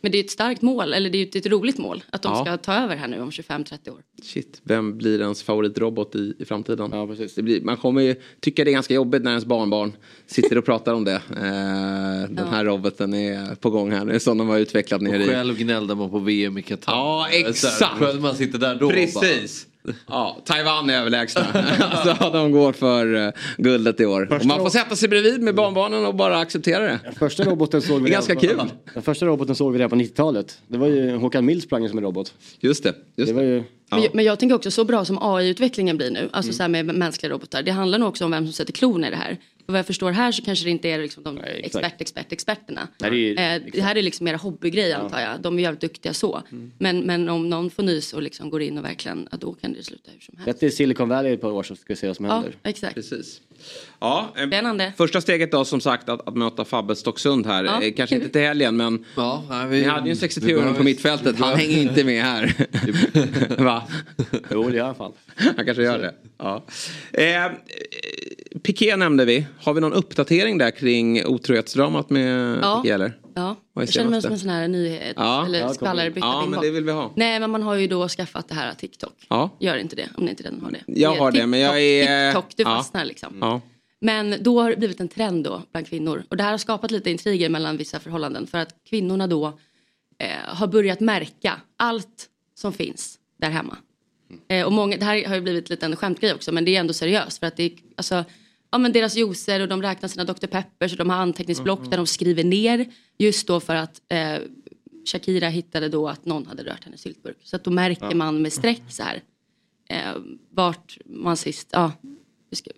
[0.00, 2.04] Men det är ett starkt mål, eller det är ju ett, roligt mål.
[2.10, 2.44] Att de Ja.
[2.44, 4.00] ska ta över här nu om 25-30 år.
[4.22, 6.90] Shit, vem blir ens favoritrobot i, i framtiden?
[6.92, 7.34] Ja, precis.
[7.34, 9.92] Det blir, man kommer ju tycka det är ganska jobbigt när ens barnbarn
[10.26, 11.14] sitter och pratar om det.
[11.14, 15.22] Eh, den här roboten är på gång här nu som de har utvecklat Och nere
[15.24, 15.26] i...
[15.26, 16.92] själv gnällde man på VM i Qatar.
[16.92, 18.20] Ja, Så här, exakt.
[18.20, 19.66] Man sitter där då och Precis.
[20.06, 21.46] Ja, Taiwan är överlägsna.
[21.80, 24.32] alltså, de går för uh, guldet i år.
[24.32, 26.98] Och man får sätta sig bredvid med barnbarnen och bara acceptera det.
[27.18, 28.62] Första roboten såg vi Det är ganska kul.
[28.94, 30.58] Den första roboten såg vi redan på 90-talet.
[30.68, 32.34] Det var ju Håkan Mild sprang som en robot.
[32.60, 32.94] Just det.
[33.16, 33.62] Just det var ju...
[33.90, 36.30] Men, jag, men jag tänker också så bra som AI-utvecklingen blir nu, Mm.
[36.32, 37.62] alltså så här med mänskliga robotar.
[37.62, 39.36] Det handlar nog också om vem som sätter klon i det här.
[39.68, 42.88] Och vad jag förstår här så kanske det inte är liksom de expert, expert, experterna.
[43.00, 45.40] Nej, det är eh, det här är liksom mer hobbygrej antar jag.
[45.40, 46.42] De är jävligt duktiga så.
[46.52, 46.72] Mm.
[46.78, 49.72] Men, men om någon får nys och liksom går in och verkligen, ja, då kan
[49.72, 50.60] det sluta hur som helst.
[50.60, 52.52] Dig i Silicon Valley ett par år så ska vi se vad som Ja, händer.
[52.64, 52.94] exakt.
[52.94, 53.40] Precis.
[54.00, 54.92] Ja, eh, Spännande.
[54.96, 57.64] Första steget då som sagt att, att möta Fabbe Stocksund här.
[57.64, 57.82] Ja.
[57.82, 60.56] Eh, Kanske inte till helgen men Ja, nej, vi, ni hade ju en vi 63-åring
[60.56, 61.38] behöver- på mittfältet.
[61.38, 62.54] Han hänger inte med här.
[63.64, 63.88] Va?
[64.50, 65.12] Jo, det gör han fan.
[65.56, 66.14] Han kanske gör det.
[66.38, 66.64] Ja.
[67.12, 67.44] Eh,
[68.62, 69.46] Piqué nämnde vi.
[69.60, 72.80] Har vi någon uppdatering där kring otrohetsdramat med Ja.
[72.82, 73.18] Piqué eller?
[73.34, 75.46] Ja, jag känner mig som en sån här nyhet Ja.
[75.46, 76.26] eller skvallerbytta.
[76.26, 77.12] Ja, men det vill vi ha.
[77.16, 79.14] Nej, men man har ju då skaffat det här TikTok.
[79.28, 79.50] Ja.
[79.60, 80.82] Gör inte det om ni inte redan har det.
[80.86, 82.32] Jag har det men jag är...
[82.32, 82.76] TikTok, du ja.
[82.76, 83.38] fastnar liksom.
[83.40, 83.60] Ja.
[84.00, 86.24] Men då har det blivit en trend då bland kvinnor.
[86.28, 88.46] Och det här har skapat lite intriger mellan vissa förhållanden.
[88.46, 89.46] För att kvinnorna då
[90.18, 93.76] eh, har börjat märka allt som finns där hemma.
[94.48, 96.80] Eh, och många, det här har ju blivit lite en skämtgrej också men det är
[96.80, 97.38] ändå seriöst.
[97.38, 98.24] För att det är, alltså,
[98.70, 100.46] ja, men deras juicer och de räknar sina Dr.
[100.46, 102.86] Peppers och de har anteckningsblock där de skriver ner.
[103.18, 104.34] Just då för att eh,
[105.12, 107.36] Shakira hittade då att någon hade rört hennes syltburk.
[107.42, 108.14] Så att då märker Ja.
[108.14, 109.22] man med streck så här
[109.88, 111.92] eh, vart man sist, ja.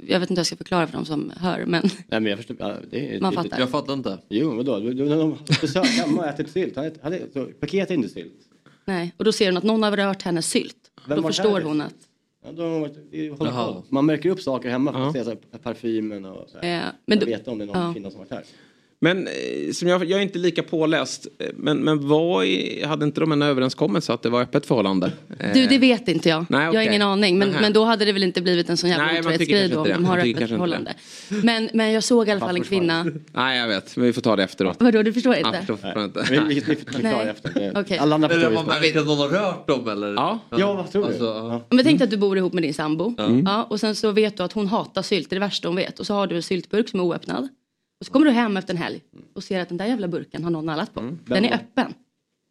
[0.07, 2.37] jag vet inte hur jag ska förklara för de som hör men Nej men jag
[2.39, 2.57] förstår.
[2.61, 3.51] Ja, det Man tydligt.
[3.51, 3.61] fattar.
[3.63, 4.19] Jag fattar inte.
[4.29, 4.79] Jo vadå?
[4.79, 6.77] Du- du- De besök hemma och ätit sylt.
[6.77, 8.33] Han äter- han äter- så Paket är inte sylt.
[8.85, 9.15] nej.
[9.17, 10.77] Och då ser hon att någon har rört hennes sylt.
[11.15, 11.95] Vem då förstår hon att
[12.57, 13.73] Ja, har varit- håller Jaha.
[13.73, 13.85] på.
[13.89, 16.77] Man märker upp saker hemma för att se så här, parfymen och så här.
[16.79, 17.93] Eh, men men då- veta om det är någon ja.
[17.93, 18.45] kvinna som varit här.
[19.03, 21.27] Men eh, som jag, jag är inte lika påläst.
[21.39, 25.13] eh, Men, men vad i- hade inte de en överenskommelse att det var öppet förhållande?
[25.41, 26.47] Eh, Du, det vet inte jag.
[26.49, 27.39] Nej, Jag har ingen aning.
[27.39, 29.79] Men, men då hade det väl inte blivit en sån jävla Nej, man otrohetsgrej då
[29.79, 30.95] om de har Man öppet förhållande.
[31.29, 33.07] Men, men jag såg i alla fall en kvinna.
[33.33, 33.97] Nej, jag vet.
[33.97, 34.77] Men vi får ta det efteråt.
[34.81, 35.65] Vadå, du förstår inte?
[35.69, 36.25] Jag förstår inte.
[36.31, 37.29] Vi- vi- vi får förklara Nej.
[37.29, 37.73] efter.
[37.77, 37.99] Okej.
[37.99, 38.81] Alla andra Eller förstår man ju.
[38.81, 40.15] märker att någon har rört dem eller?
[40.15, 41.09] Ja, ja vad tror du?
[41.09, 41.67] Alltså, ja.
[41.71, 43.15] Men tänk dig att du bor ihop med din sambo.
[43.19, 43.43] Mm.
[43.47, 45.77] Ja, och sen så vet du att hon hatar sylt, det är det värsta hon
[45.77, 46.01] vet.
[46.01, 47.49] Och så har du en syltburk som är oöppnad.
[48.01, 49.01] Och så kommer du hem efter en helg
[49.35, 51.01] och ser att den där jävla burken har någon nallat på.
[51.01, 51.95] Den Vem är öppen.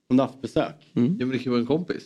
[0.07, 0.75] Hon har haft besök.
[0.93, 2.03] Ja men det kan vara en kompis.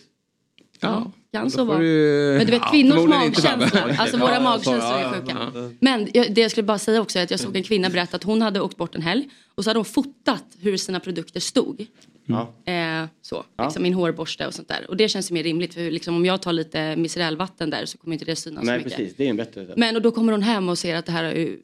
[0.79, 1.77] Ja, kan så vara.
[1.79, 3.95] du- Men du vet Ja, kvinnors inte magkänsla, Fabbe.
[3.99, 5.51] alltså Ja, våra ja, magkänslor så, är ja, sjuka.
[5.53, 5.69] ja.
[5.79, 8.15] Men jag, det jag skulle bara säga också är att jag såg en kvinna berätta
[8.15, 11.39] att hon hade åkt bort en helg och så hade hon fotat hur sina produkter
[11.39, 11.85] stod.
[12.25, 12.53] Ja.
[12.73, 13.63] Eh, så, Ja.
[13.65, 14.85] liksom min hårborste och sånt där.
[14.89, 17.97] Och det känns ju mer rimligt för liksom, om jag tar lite micerälvatten där så
[17.97, 18.97] kommer inte det synas så Nej mycket.
[18.97, 19.73] precis, det är en bättre.
[19.77, 21.59] Men och då kommer hon hem och ser att det här har ju,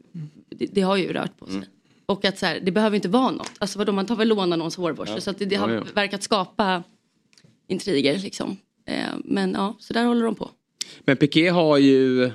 [0.49, 1.61] det, det har ju rört på sig.
[2.05, 3.51] Och att så här, det behöver inte vara något.
[3.59, 5.13] Alltså vadå, man tar väl låna någons hårborste.
[5.15, 5.21] Ja.
[5.21, 5.83] Så att det, det Ja, har ja.
[5.93, 6.83] verkat skapa
[7.67, 8.57] intriger liksom.
[8.85, 10.49] Eh, men ja, så där håller de på.
[10.99, 12.31] Men Piqué har ju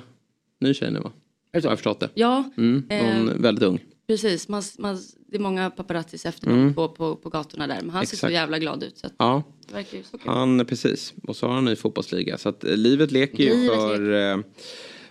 [0.59, 1.11] ny tjej nu va?
[1.53, 2.09] Har jag förstått det.
[2.13, 3.79] Ja, Mm, någon eh, väldigt ung.
[4.07, 4.47] precis.
[4.47, 4.97] Man, man,
[5.27, 6.73] det är många paparazzis efter honom Mm.
[6.73, 7.81] på, på, på gatorna där.
[7.81, 8.33] Men han ser så Exakt.
[8.33, 8.97] jävla glad ut.
[8.97, 9.43] Så att Ja.
[9.67, 10.27] det verkar ju så kul.
[10.33, 11.13] Han, precis.
[11.27, 12.37] Och så har han en ny fotbollsliga.
[12.37, 14.37] Så att eh, livet leker ju Livet för, eh,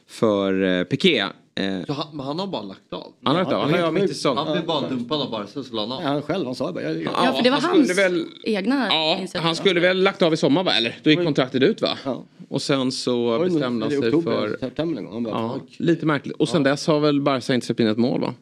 [0.07, 1.25] för eh, Piqué.
[1.57, 3.13] Eh, Så han, han har bara lagt av.
[3.23, 3.71] Han har lagt av.
[3.71, 4.45] Han har mitt i säsongen.
[4.47, 6.03] Han blev bara dumpad av Barca så la han av.
[6.03, 6.83] Han själv, han sa bara.
[6.85, 9.41] Jag, jag, Ja, för det var han hans skulle väl- egna Ja, initiativ.
[9.47, 10.73] han skulle väl lagt av i sommar va?
[10.73, 10.99] Eller?
[11.03, 11.99] Då gick kontraktet ut va?
[12.05, 12.25] Ja.
[12.49, 14.85] Och sen så Oj, bestämde han sig oktober, för...
[14.85, 15.13] gång.
[15.13, 16.37] Han bara, Ja, lite märkligt.
[16.37, 18.35] Och sen dess har väl Barca inte släppt in ett mål va?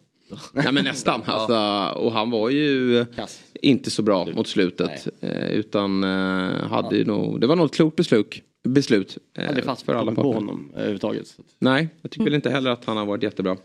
[0.53, 1.23] Nej men nästan.
[1.25, 1.55] Alltså,
[2.01, 3.05] och han var ju
[3.63, 5.09] inte så bra mot slutet.
[5.21, 8.35] Eh, utan eh, hade ju nog, det var nog ett klokt beslut.
[8.63, 10.35] Beslut eh, Aldrig fast för alla på parter.
[10.35, 11.27] honom överhuvudtaget.
[11.27, 13.57] Så att- Nej, jag tycker väl inte heller att han har varit jättebra.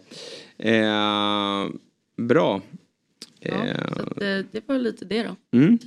[0.58, 1.66] Eh,
[2.18, 2.62] bra.
[3.42, 3.54] Eh,
[3.96, 5.58] Så att, eh, det var lite det då.
[5.58, 5.78] mm.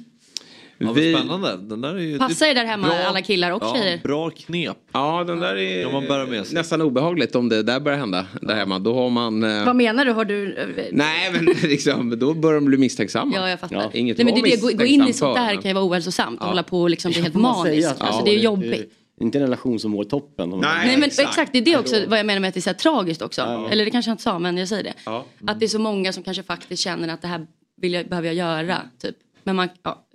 [0.82, 1.56] Ja, Vi- vad spännande.
[1.56, 4.00] Den där är ju, Passa er där hemma alla killar och ja, tjejer.
[4.02, 4.76] Bra knep.
[4.92, 6.54] Ja, den där är man bära med sig.
[6.54, 8.78] nästan obehagligt om det där börjar hända där hemma.
[8.78, 9.42] Då har man...
[9.44, 10.12] Eh, Vad menar du?
[10.12, 10.54] Har du...
[10.56, 13.32] eh, nej, men liksom, då börjar de bli misstänksamma.
[13.36, 13.90] Ja, jag fattar.
[13.96, 16.38] Inget Nej, men det det, gå, gå in i sånt där kan ju vara ohälsosamt.
[16.42, 16.46] Ja.
[16.46, 17.88] Hålla på och liksom bli helt manisk.
[17.88, 18.92] Alltså, ja, det är det- jobbigt.
[19.20, 20.50] Inte en relation som mår toppen.
[20.50, 21.52] Som Nej, men exakt.
[21.52, 23.68] det är det också vad jag menar med att det är så här tragiskt också.
[23.70, 24.94] Eller det kanske jag inte sa, men jag säger det.
[25.04, 25.26] Ja.
[25.46, 28.28] Att det är så många som kanske faktiskt känner att det här vill jag, behöver
[28.28, 28.82] jag göra.
[28.98, 29.16] Typ.
[29.42, 30.06] Men man, ja.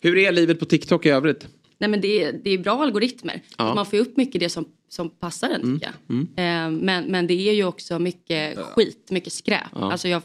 [0.00, 1.48] Hur är livet på TikTok i övrigt?
[1.78, 3.42] Nej men det är, det är bra algoritmer.
[3.58, 3.74] Ja.
[3.74, 6.16] Man får upp mycket det som, som passar en Mm, tycker jag.
[6.18, 9.62] Eh, men, men det är ju också mycket skit, mycket skräp.
[9.72, 9.92] Ja.
[9.92, 10.22] Alltså jag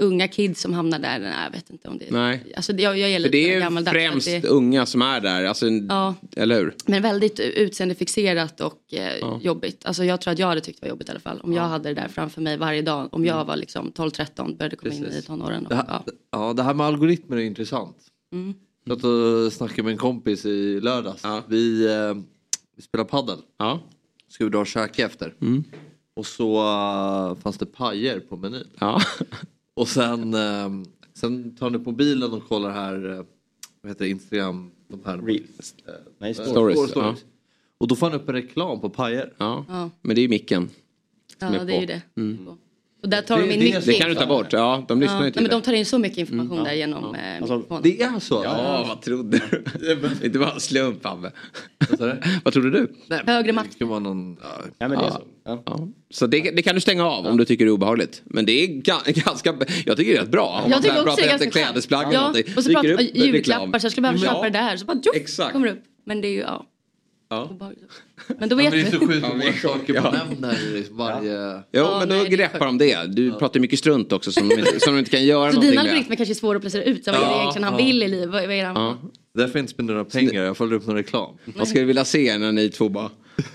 [0.00, 2.12] unga kids som hamnar där, nej, jag vet inte om det är...
[2.12, 2.52] Nej.
[2.56, 6.14] Alltså, jag, jag är För det är främst det- unga som är där, alltså, Ja.
[6.36, 6.74] eller hur?
[6.86, 9.38] Men väldigt utseendefixerat och eh, Ja.
[9.42, 9.86] jobbigt.
[9.86, 11.40] Alltså jag tror att jag hade tyckt det var jobbigt i alla fall.
[11.40, 13.08] Om jag hade det där framför mig varje dag.
[13.14, 13.36] Om Mm.
[13.36, 15.62] jag var liksom 12-13, började komma in i tonåren.
[15.66, 16.04] Och, Det här, ja.
[16.32, 17.96] ja, det här med algoritmer är intressant.
[18.32, 18.54] Mm.
[18.84, 21.22] Jag satt och snackade med en kompis i lördags.
[21.48, 22.14] Vi, eh,
[22.76, 23.38] vi spelar paddel.
[23.58, 23.80] Ja.
[24.28, 25.34] Ska vi dra och käka efter.
[25.40, 25.64] Mm.
[26.16, 28.66] Och så eh, fanns det pajer på menyn.
[28.78, 29.00] Ja.
[29.80, 30.70] Och sen, eh,
[31.14, 33.24] sen tar han upp mobilen och kollar här, eh,
[33.80, 35.74] vad heter det, Instagram, de här Reels.
[35.86, 36.92] eh, Nej, eh, stories.
[36.94, 37.16] Ja.
[37.78, 39.32] Och då får han upp en reklam på pajer.
[39.36, 39.64] Ja.
[39.68, 39.90] Ja.
[40.02, 40.68] Men det är ju micken.
[41.38, 41.80] som Ja, det är på.
[41.80, 42.02] ju det.
[42.16, 42.46] Mm.
[43.02, 45.24] Och där tar Det- de in mycket Det kan du ta bort, ja de lyssnar
[45.24, 46.64] Ja, till men de tar in så mycket information Mm.
[46.64, 46.76] där Ja.
[46.76, 47.82] genom eh, Alltså, mikrofonen.
[47.82, 48.42] Det är så?
[48.44, 49.40] Ja, vad trodde
[49.80, 50.26] du?
[50.26, 51.32] Inte bara en slump Abbe.
[52.44, 52.92] Vad trodde du?
[53.06, 53.68] Nej, Högre makt.
[53.70, 54.36] Det ska vara någon...
[54.78, 55.10] Ja, men det är Ja.
[55.12, 55.22] så.
[55.44, 55.62] Ja.
[55.66, 55.88] Ja.
[56.10, 58.22] Så det, det kan du stänga av om du tycker det är obehagligt.
[58.24, 59.54] Men det är ga- ganska,
[59.86, 60.46] jag tycker det är rätt bra.
[60.48, 61.66] Om Jag man tycker börjar också det är prata ganska efter skönt.
[61.66, 64.32] klädesplagg Ja, och så pratar jag julklappar så jag skulle behöva Ja.
[64.32, 64.76] köpa det där.
[64.76, 65.52] Så bara tjoff, Exakt.
[65.52, 65.82] kommer det upp.
[66.06, 66.66] Men det är ju, ja.
[67.30, 67.50] Ja.
[68.38, 70.24] Men då Ja, vet men det är så sjukt Ja, många saker man ja.
[70.24, 71.52] nämner varje...
[71.54, 73.06] Jo, Ja, men då nej, greppar de det.
[73.06, 75.82] Du pratar mycket strunt också som de som de inte kan göra Så någonting dina
[75.82, 75.90] med.
[75.90, 77.04] algoritmer kanske är svåra att placera ut.
[77.04, 77.84] Så vad är det Ja, egentligen han ja.
[77.86, 78.28] vill i livet?
[78.28, 78.98] Vad vad är det han Ja.
[79.34, 81.34] Därför jag inte spenderar några pengar, jag följer upp någon reklam.
[81.56, 83.10] Vad skulle du vilja se när ni två bara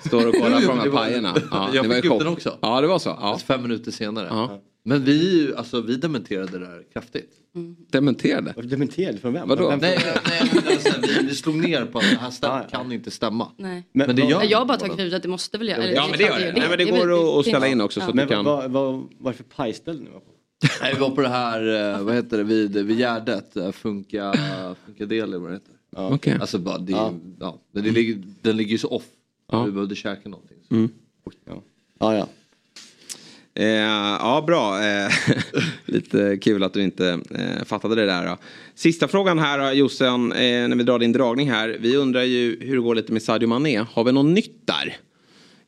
[0.06, 1.36] står och kollar på de här pajerna?
[1.52, 2.20] Ja, jag det var fick upp chock.
[2.20, 2.58] den också.
[2.62, 3.10] Ja, det var så.
[3.10, 3.40] Ja.
[3.48, 4.28] Fem minuter senare.
[4.30, 4.62] Ja.
[4.86, 7.30] Men vi, alltså, vi dementerade det där kraftigt.
[7.92, 8.54] Dementerade?
[8.64, 9.50] Dementerad från vem?
[9.50, 9.70] Vadå?
[9.70, 10.00] Vem- Nej,
[10.30, 13.52] nej, men alltså, vi, vi slog ner på att det här stämmer, kan inte stämma.
[13.58, 13.84] Nej.
[13.92, 15.84] Men, det gör jag har bara tagit för att det måste väl göra.
[15.84, 16.54] eller Ja, men det gör det.
[16.58, 18.46] Nej, men det går att- ställa in också så att Men kan...
[18.46, 20.32] vad, vad, vad är det för pajställ ni var på?
[20.82, 24.34] Nej, vi var på det här, eh, vad heter det, vid, vid Gärdet, eh, Funka,
[24.86, 25.74] Funkadeli vad det heter.
[25.98, 26.38] Okej.
[26.42, 27.14] Alltså bara, det, Ja.
[27.40, 27.60] ja.
[27.72, 29.04] men det ligger, den ligger ju så off.
[29.52, 29.64] Ja.
[29.64, 30.58] Vi behövde käka någonting.
[30.72, 30.90] Mm.
[31.46, 31.62] Ja,
[32.00, 32.14] ja.
[32.16, 32.28] ja.
[33.60, 34.84] Eh, ja, bra.
[34.84, 35.12] Eh,
[35.86, 38.26] lite kul att du inte eh, fattade det där.
[38.28, 38.38] Då.
[38.76, 40.38] Sista frågan här Jossan, eh,
[40.68, 41.78] när vi drar din dragning här.
[41.80, 43.86] Vi undrar ju hur det går lite med Sadio Mané.
[43.94, 44.98] Har vi något nytt där?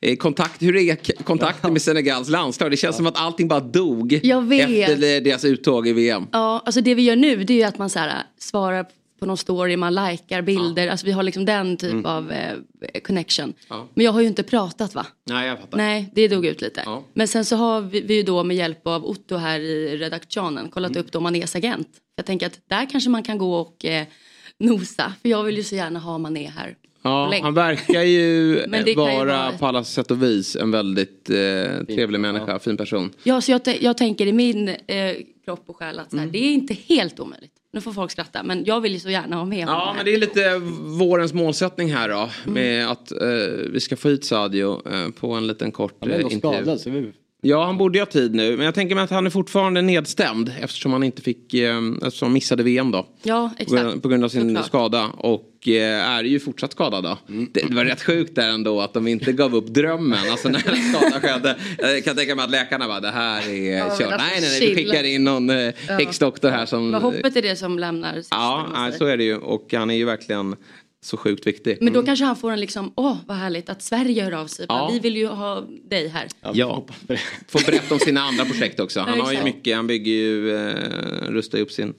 [0.00, 2.70] Eh, kontakt, hur är kontakten med Senegals landslag?
[2.70, 6.26] Det känns som att allting bara dog efter deras uttåg i VM.
[6.32, 8.86] Ja, alltså det vi gör nu det är ju att man så här, svarar
[9.18, 10.88] på någon story, man likar bilder.
[10.88, 12.06] Alltså vi har liksom den typ Mm.
[12.06, 12.56] av eh,
[13.04, 13.52] connection.
[13.68, 13.88] Ja.
[13.94, 15.06] Men jag har ju inte pratat va?
[15.26, 15.76] Nej, jag fattar.
[15.78, 16.82] Nej, det dog ut lite.
[16.86, 17.04] Ja.
[17.14, 20.68] Men sen så har vi, vi ju då med hjälp av Otto här i redaktionen
[20.68, 21.00] kollat Mm.
[21.04, 21.88] upp då Manés agent.
[22.16, 24.06] Jag tänker att där kanske man kan gå och eh,
[24.58, 25.12] nosa.
[25.22, 26.76] För jag vill ju så gärna ha Mané här.
[27.02, 31.30] Ja, han verkar ju kan ju vara vara- på alla sätt och vis en väldigt
[31.30, 31.36] eh,
[31.94, 33.10] trevlig människa, fin person.
[33.22, 34.76] Ja, så jag, jag tänker i min eh,
[35.44, 36.32] kropp och själ att så här, Mm.
[36.32, 37.52] det är inte helt omöjligt.
[37.78, 39.94] Nu får folk skratta, men jag vill ju så gärna ha med honom Ja, här.
[39.96, 40.58] men det är lite
[40.98, 42.14] vårens målsättning här då.
[42.14, 42.54] Mm.
[42.54, 43.18] Med att eh,
[43.72, 46.38] vi ska få hit Sadio eh, på en liten kort Han är eh, intervju.
[46.58, 47.12] skadad så vi...
[47.40, 48.56] Ja, han borde ju ha tid nu.
[48.56, 52.26] Men jag tänker mig att han är fortfarande nedstämd eftersom han inte fick, eh, eftersom
[52.26, 53.06] han missade VM då.
[53.22, 54.02] Ja, På grund- exakt.
[54.02, 54.66] På grund av sin Såklart.
[54.66, 55.06] skada.
[55.18, 57.18] Och eh, är ju fortsatt skadad då.
[57.26, 60.18] Det, det var rätt sjukt där ändå att de inte gav upp drömmen.
[60.30, 61.56] Alltså när skadan skedde.
[61.78, 63.90] Jag kan tänka mig att läkarna bara, det här är Ja, kört.
[63.90, 65.72] alltså, nej, nej, nej, vi skickar in någon eh, Ja.
[65.94, 66.92] häxdoktor här som...
[66.92, 69.36] Vad hoppet är det som lämnar sist, Ja, så är det ju.
[69.36, 70.56] Och han är ju verkligen
[71.04, 71.78] så sjukt viktig.
[71.80, 74.66] Men då kanske han får en liksom, åh vad härligt att Sverige hör av sig.
[74.68, 74.90] Ja.
[74.92, 76.26] Vi vill ju ha dig här.
[76.54, 76.86] Ja,
[77.48, 79.00] får berätta om sina andra projekt också.
[79.00, 80.74] Han har ju mycket, han bygger ju, eh,
[81.28, 81.94] rustar ju upp sin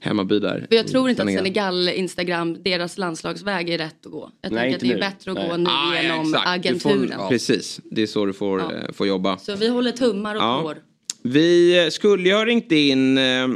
[0.00, 0.66] hemmaby där.
[0.68, 1.74] För jag tror inte att Senegal.
[1.74, 4.30] Senegal, Instagram, deras landslagsväg är rätt att gå.
[4.40, 5.00] Jag Nej, tänker att det är nu.
[5.00, 5.48] bättre att Nej.
[5.48, 6.32] gå nu Ah, genom.
[6.32, 7.18] Du agenturen.
[7.18, 8.72] Får, Precis, det är så du får, Ja.
[8.74, 9.38] eh, får jobba.
[9.38, 10.74] Så vi håller tummar och Ja.
[11.22, 13.48] Vi skulle ju ha ringt in eh,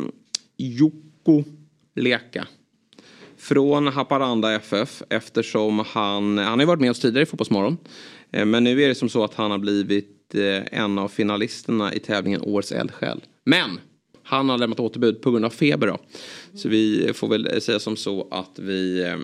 [0.57, 1.45] Jukko
[1.97, 2.47] Leka.
[3.39, 7.77] Från Haparanda FF eftersom han, han har ju varit med oss tidigare i Fotbollsmorgon.
[8.33, 11.95] Eh, Men nu är det som så att han har blivit eh, en av finalisterna
[11.95, 13.21] i tävlingen Årets eldsjäl.
[13.45, 13.81] Men
[14.25, 15.99] han har lämnat återbud på grund av feber då.
[16.55, 19.17] Så vi får väl säga som så att vi eh,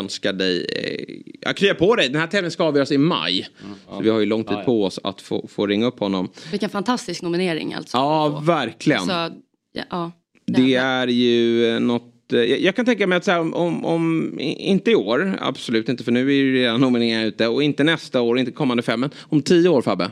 [0.00, 2.08] önskar dig, eh, ja, krya på dig.
[2.08, 3.48] Den här tävlingen ska avgöras i maj.
[3.88, 6.28] Så vi har ju lång tid på oss att få, få ringa upp honom.
[6.50, 7.96] Vilken fantastisk nominering alltså.
[7.96, 9.06] Ja, verkligen.
[9.06, 9.10] Så,
[9.72, 10.12] ja, ja.
[10.46, 14.34] Det är ju eh, något jag jag kan tänka mig att så här, om, om,
[14.40, 18.20] inte i år, absolut inte för nu är ju redan nomineringar ute och inte nästa
[18.20, 20.10] år, inte kommande fem, men om tio år Fabbe.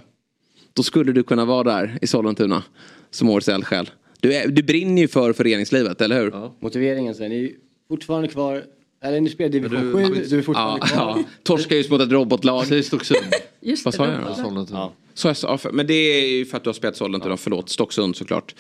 [0.73, 2.63] Då skulle du kunna vara där i Sollentuna
[3.11, 3.91] som årets eldsjäl.
[4.27, 6.51] Du, är, du brinner ju för föreningslivet, eller hur?
[6.61, 7.51] Motiveringen sen, ni är
[7.89, 8.63] fortfarande kvar,
[9.03, 11.15] eller ni spelar division 7, du, är fortfarande ja, kvar.
[11.17, 11.25] ja.
[11.43, 12.67] Torskar just mot ett robotlag.
[12.67, 13.21] Säg Stocksund.
[13.61, 14.35] Just Vad det, sa jag då?
[14.35, 14.91] Sollentuna.
[15.15, 18.17] Så jag sa, men det är ju för att du har spelat Sollentuna, förlåt, Stocksund
[18.17, 18.55] såklart.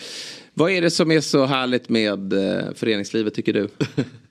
[0.55, 3.69] Vad är det som är så härligt med eh, föreningslivet tycker du?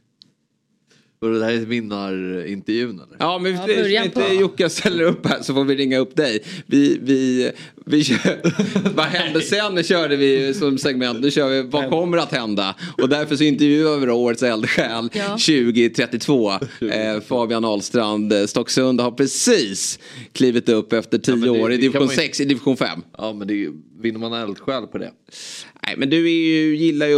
[1.33, 3.15] Och det här är vinnarintervjun eller?
[3.19, 4.33] Ja men Ja, vi, inte på.
[4.41, 6.43] Jocke ställer upp här så får vi ringa upp dig.
[6.65, 7.51] Vi, vi,
[7.85, 8.41] Vi kör,
[8.95, 11.19] vad hände sen körde vi som segment.
[11.21, 12.75] Nu kör vi vad kommer att hända.
[13.01, 15.29] Och därför så intervjuar vi då årets eldsjäl Ja.
[15.29, 16.51] 2032.
[16.51, 19.99] Eh, Fabian Ahlstrand, eh, Stocksund har precis
[20.31, 23.01] klivit upp efter tio men det- år i division man ju- 6 i division 5.
[23.17, 23.67] Ja men det,
[24.01, 25.11] vinner man eldsjäl på det?
[25.87, 27.17] Nej, men du är ju, gillar ju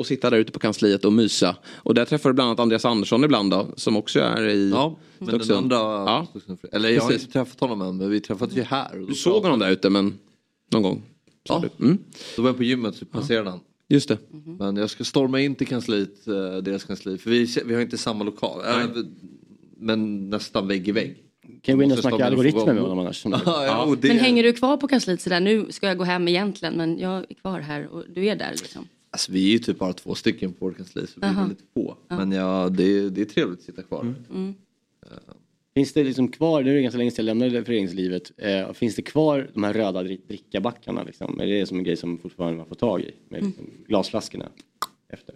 [0.00, 1.56] att, sitta där ute på kansliet och mysa.
[1.74, 4.96] Och där träffar du bland annat Andreas Andersson ibland då, som också är i Ja,
[5.18, 5.72] men den Stocksund.
[5.72, 5.76] andra...
[5.78, 6.26] Ja.
[6.72, 9.04] Eller jag har inte träffat honom än men vi träffades ju här.
[9.08, 10.14] Du såg honom där ute men
[10.72, 11.02] någon gång.
[11.42, 11.64] Ja.
[11.80, 11.98] Mm.
[12.36, 13.60] Då var jag på gymmet så passerade han.
[13.88, 14.18] Just det.
[14.58, 17.18] Men jag ska storma in till kansliet, eh, deras kansli.
[17.18, 18.60] För vi, vi har inte samma lokal.
[18.66, 18.86] Eh,
[19.76, 21.16] Men nästan vägg i vägg.
[21.62, 23.24] Kan vi gå in och snacka algoritmer med honom annars?
[23.26, 26.04] Ja, ja, och det, Men hänger du kvar på kansliet sådär, nu ska jag gå
[26.04, 28.88] hem egentligen men jag är kvar här och du är där liksom?
[29.10, 31.62] Alltså, vi är ju typ bara två stycken på vårt kansli så vi är väldigt
[31.74, 31.96] få.
[32.08, 32.16] Ja.
[32.16, 34.14] Men ja, det, är- det är trevligt att sitta kvar.
[34.30, 34.54] Mm.
[35.74, 38.96] Finns det liksom kvar, nu är det ganska länge sedan jag lämnade föreningslivet, eh, finns
[38.96, 41.40] det kvar de här röda dri- drickabackarna liksom?
[41.40, 43.10] Är det som en grej som fortfarande man får tag i?
[43.28, 44.48] Med liksom glasflaskorna
[45.08, 45.34] efter?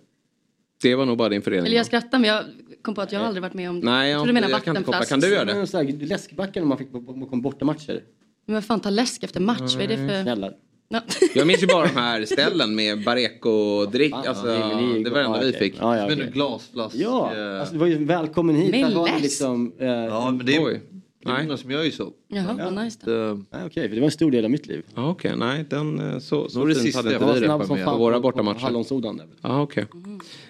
[0.82, 1.66] Det var nog bara din förening.
[1.66, 2.44] Eller jag skrattar men jag
[2.82, 3.86] kom på att jag har aldrig varit med om det.
[3.86, 5.04] Nej, jag jag du menar jag kan inte.
[5.08, 5.54] Kan du göra det?
[5.54, 7.00] Men så här, läskbackar man fick på,
[7.36, 8.02] bortamatcher.
[8.46, 10.22] Men vad fan ta läsk efter match, vad är det för...
[10.22, 10.50] Snälla.
[10.88, 11.00] Ja.
[11.34, 14.14] Jag minns ju bara de här ställen med Bareko-drick.
[14.14, 14.46] Alltså,
[15.04, 15.74] det var det enda vi fick.
[15.80, 16.96] Ja, ja, Men du glasflask.
[16.96, 18.72] Ja, alltså det var ju välkommen hit.
[18.72, 19.22] Ni läsk.
[19.22, 20.80] liksom, eh, ja men det.
[21.24, 21.44] Nej.
[21.44, 22.12] många som gör ju så.
[22.28, 23.12] Jaha, vad nice då.
[23.30, 24.82] Eh, Nej, okej, för det var en stor del av mitt liv.
[24.94, 27.96] Ja, Okej, nej, den, eh, så, så det sista hade inte vi det snabb på,
[27.96, 28.58] våra bortamatcher.
[28.60, 29.26] Hallonsodan där.
[29.42, 29.86] Ja, okej.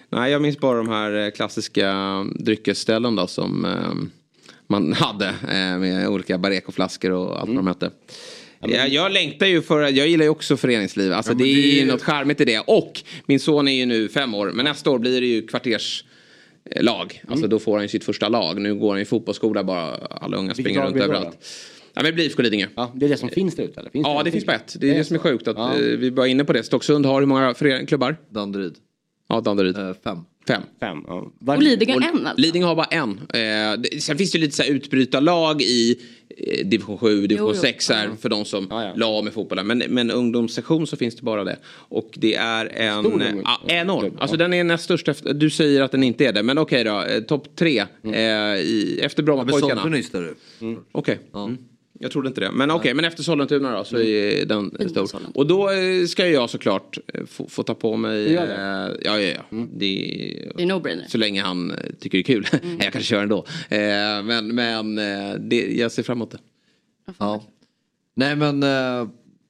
[0.08, 1.94] Nej, jag minns bara de här eh, klassiska
[2.40, 4.08] dryckesställen då som eh,
[4.66, 7.90] man hade eh, med olika Bareko-flaskor och allt vad de hette.
[8.60, 11.12] Jag, jag längtar ju för, jag gillar ju också föreningsliv.
[11.12, 12.58] Alltså Ja, det är det är ju ju- något charmigt i det.
[12.66, 16.04] Och min son är ju nu fem år, men nästa år blir det ju kvarters
[16.80, 17.22] lag.
[17.28, 18.60] Alltså då får han ju sitt första lag.
[18.60, 21.38] Nu går han i fotbollsskola bara, alla unga Vilket springer runt det överallt.
[21.94, 22.66] Ja men det blir IFK Lidingö.
[22.76, 23.90] Ja, det är det som finns där ute eller?
[23.90, 24.76] Finns Ja det det finns på ett.
[24.80, 25.72] Det är det som är sjukt att Ja.
[25.74, 26.62] eh, vi var inne på det.
[26.62, 27.54] Stocksund har hur många
[27.86, 28.16] klubbar?
[28.30, 28.74] Danderyd.
[29.28, 29.76] Ja, Danderyd.
[29.76, 30.18] Eh, fem.
[30.48, 30.62] Fem.
[30.80, 31.32] Fem, ja.
[31.46, 32.40] Och Lidingö en alltså?
[32.42, 33.10] Lidingö har bara en.
[33.10, 36.00] Eh, det, sen finns det ju lite så här utbrytarlag i
[36.64, 37.60] division 7, division Jo, jo.
[37.60, 39.66] 6 här, för de som la av med fotbollen.
[39.66, 41.56] Men, men ungdomssektion så finns det bara det.
[41.88, 43.04] Och det är en...
[43.04, 44.16] Stor eh, ja, enorm.
[44.18, 44.38] Alltså ja.
[44.38, 46.42] den är näst störst efter, Du säger att den inte är det.
[46.42, 47.02] Men okej då.
[47.02, 47.86] Eh, Topp tre.
[48.04, 48.14] Mm.
[48.14, 49.82] Eh, i, efter Men Brommapojkarna.
[49.82, 50.76] sålde nyss där du.
[50.92, 51.18] Okej.
[51.32, 51.44] Ja.
[51.44, 51.58] Mm.
[52.02, 52.52] Jag trodde inte det.
[52.52, 55.20] Men okej, men efter Sollentuna då så är den Fina stor.
[55.34, 58.24] Och då eh, ska jag såklart eh, få, få ta på mig...
[58.24, 58.38] Det?
[58.38, 59.42] eh, Ja, ja, ja.
[59.50, 59.66] Det,
[60.56, 61.08] Det är no-brainer.
[61.08, 62.46] så länge han tycker det är kul.
[62.80, 63.44] jag kanske kör ändå.
[64.24, 64.94] Men men
[65.48, 66.38] det, jag ser fram emot det.
[67.18, 67.44] Ja.
[68.14, 68.60] Nej men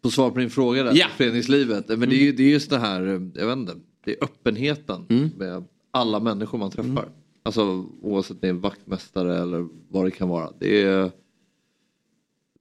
[0.02, 1.06] på svar på din fråga där, Ja.
[1.16, 1.88] föreningslivet.
[1.88, 3.72] Men det är ju det är just det här, jag vet inte,
[4.04, 5.30] det är öppenheten Mm.
[5.36, 7.08] med alla människor man träffar.
[7.44, 10.48] Alltså oavsett om det är en vaktmästare eller vad det kan vara.
[10.60, 11.10] Det är,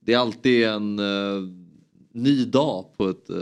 [0.05, 1.49] det är alltid en eh,
[2.11, 3.35] ny dag på ett, eh,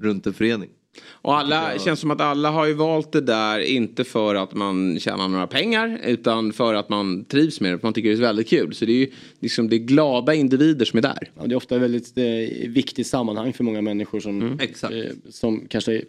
[0.00, 0.68] runt en förening.
[1.06, 4.98] Och alla, känns som att alla har ju valt det där inte för att man
[5.00, 7.78] tjänar några pengar utan för att man trivs med det.
[7.78, 8.74] För man tycker det är väldigt kul.
[8.74, 9.10] Så det är ju
[9.40, 11.30] liksom det är glada individer som är där.
[11.36, 14.58] Ja, det är ofta ett väldigt eh, viktigt sammanhang för många människor som, Mm.
[14.60, 16.02] Eh, som kanske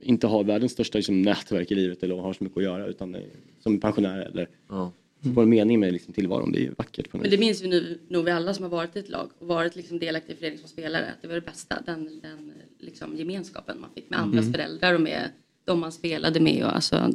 [0.00, 3.14] inte har världens största liksom, nätverk i livet eller har så mycket att göra utan
[3.14, 3.20] eh,
[3.62, 4.92] som pensionär eller Ja.
[5.34, 6.52] Får en mening med liksom, tillvaron.
[6.52, 7.10] Det är ju vackert.
[7.10, 9.08] På något Men det minns ju nu, nog vi alla som har varit i ett
[9.08, 11.04] lag och varit liksom delaktiga i föreningen som spelare.
[11.06, 14.52] Att det var det bästa, den, den liksom gemenskapen man fick med andras Mm.
[14.52, 15.30] föräldrar och med
[15.64, 16.64] de man spelade med.
[16.64, 17.10] Och alltså,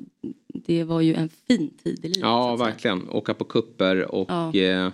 [0.47, 2.17] det var ju en fin tid i livet.
[2.21, 3.09] Ja, verkligen.
[3.09, 4.55] Åka på kupper och Ja.
[4.55, 4.91] eh,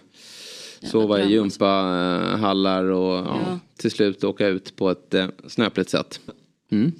[0.83, 3.59] sova i gympahallar och ja, Ja.
[3.77, 6.19] till slut åka ut på ett eh, snöpligt sätt.
[6.71, 6.91] Mm.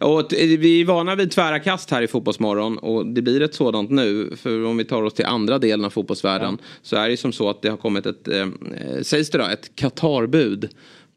[0.00, 3.90] Och vi är vana vid tvära kast här i Fotbollsmorgon och det blir ett sådant
[3.90, 4.36] nu.
[4.36, 7.50] För om vi tar oss till andra delen av fotbollsvärlden så är det som så
[7.50, 10.68] att det har kommit ett, eh, eh, sägs det då, ett Qatarbud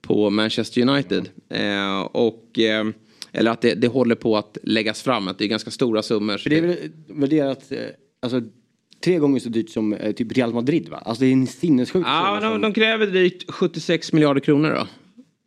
[0.02, 1.30] på Manchester United.
[1.50, 2.86] Eh, och, eh,
[3.32, 6.38] eller att det, det håller på att läggas fram, att det är ganska stora summor.
[6.38, 6.78] För det är väl
[7.08, 7.78] värderat eh,
[8.22, 8.42] alltså,
[9.04, 10.98] tre gånger så dyrt som eh, typ Real Madrid va?
[10.98, 14.88] Alltså det är en sinnessjuk Ja, de, de kräver drygt 76 miljarder kronor då.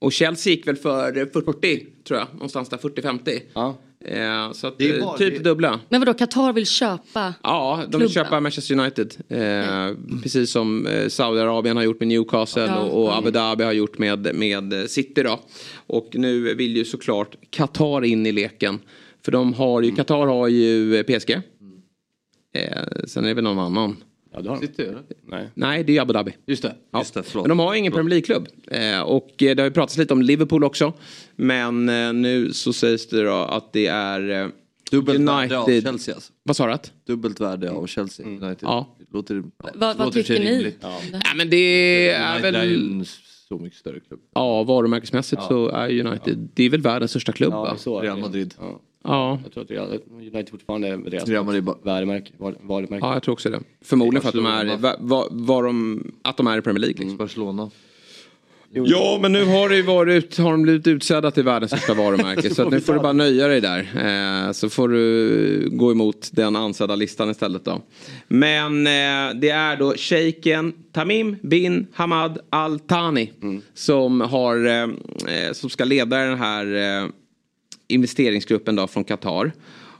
[0.06, 2.28] Och Chelsea gick väl för eh, 40 tror jag.
[2.32, 3.40] Någonstans där 40-50.
[3.54, 3.76] Ja.
[4.04, 5.80] Eh, så att, Det är eh, bara- typ det- dubbla.
[5.88, 7.34] Men vadå, Qatar vill köpa?
[7.42, 8.08] Ja, de vill Klubben.
[8.08, 9.14] köpa Manchester United.
[9.28, 12.76] Eh, Precis som eh, Saudiarabien har gjort med Newcastle Ja.
[12.78, 15.40] och, och Abu Dhabi har gjort med, med City då.
[15.86, 18.78] Och nu vill ju såklart Qatar in i leken.
[19.24, 21.30] För de har ju, Qatar har ju PSG.
[22.56, 23.96] Eh, sen är det väl någon annan.
[24.36, 24.66] Ja, det har de.
[24.66, 25.02] City, eller?
[25.26, 25.48] Nej.
[25.54, 26.32] Nej, det är Abu Dhabi.
[26.46, 26.98] Just det, Ja.
[26.98, 27.34] just det.
[27.34, 28.48] Men de har ingen Premier League-klubb.
[28.66, 30.92] Eh, och eh, det har ju pratats lite om Liverpool också.
[31.36, 34.48] Men eh, nu så sägs det då att det är eh,
[34.90, 35.82] Dubbelt värde av United.
[35.82, 36.32] Chelsea alltså.
[36.42, 36.72] Vad sa du?
[36.72, 36.92] att?
[37.06, 38.58] Dubbelt värde av Chelsea United.
[38.62, 38.96] Ja.
[39.12, 39.42] Låter, ja,
[39.74, 40.50] Vad, vad låter tycker ni?
[40.50, 40.78] rimligt.
[40.80, 41.00] Ja
[41.36, 41.56] men det
[42.10, 42.90] är United är ju väl...
[42.92, 43.04] en
[43.48, 44.20] så mycket större klubb.
[44.34, 45.48] Ja, varumärkesmässigt Ja.
[45.48, 47.76] så är United, det är väl världens största klubb Ja, va?
[47.76, 48.18] så är Real.
[48.20, 48.54] Madrid.
[48.58, 48.80] Ja.
[49.06, 49.40] Ja.
[49.42, 52.32] Jag tror att Real, United fortfarande är deras Real Madrid bara- varumärke.
[52.38, 53.06] var- varumärke.
[53.06, 53.60] Ja, jag tror också det.
[53.84, 56.98] Förmodligen för att de är, va, va, var de, att de är i Premier League.
[56.98, 57.16] Liksom.
[57.16, 57.70] Barcelona.
[58.72, 62.50] Ja, men nu har, det ju varit, har de blivit utsedda till världens största varumärke.
[62.54, 63.78] så att nu får du bara nöja dig där.
[64.46, 67.82] Eh, så får du gå emot den ansedda listan istället då.
[68.28, 73.32] Men eh, det är då shejken Tamim bin Hamad Al Thani.
[73.74, 76.66] Som, har, eh, eh, som ska leda den här
[77.02, 77.08] eh,
[77.88, 79.52] investeringsgruppen då från Qatar.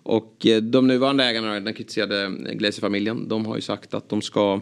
[0.03, 4.61] Och eh, de nuvarande ägarna, den kritiserade Glazer-familjen, de har ju sagt att de ska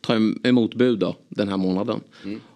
[0.00, 2.00] ta em- emot bud då, den här månaden.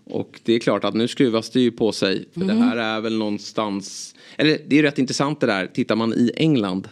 [0.05, 2.29] Och det är klart att nu skruvas det ju på sig.
[2.35, 5.97] För det här är väl någonstans, eller det är ju rätt intressant det där, tittar
[5.97, 6.89] man i England.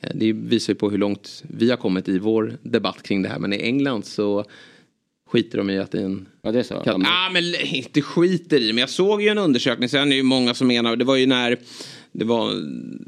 [0.00, 3.28] eh, Det visar ju på hur långt vi har kommit i vår debatt kring det
[3.28, 3.38] här.
[3.38, 4.44] Men i England så
[5.32, 6.26] skiter de i att det är en...
[6.42, 6.82] Ja, det är så.
[6.84, 6.98] Ja,
[7.32, 10.54] men inte skiter i, men jag såg ju en undersökning, sen är det ju många
[10.54, 11.58] som menar, det var ju när
[12.12, 12.52] det var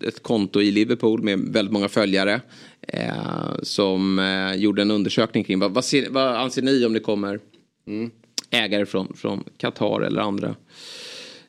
[0.09, 2.41] ett konto i Liverpool med väldigt många följare
[2.89, 7.01] eh, som eh, gjorde en undersökning kring vad, vad, ser, vad anser ni om det
[7.01, 7.41] kommer
[8.51, 10.55] ägare från, från Qatar eller andra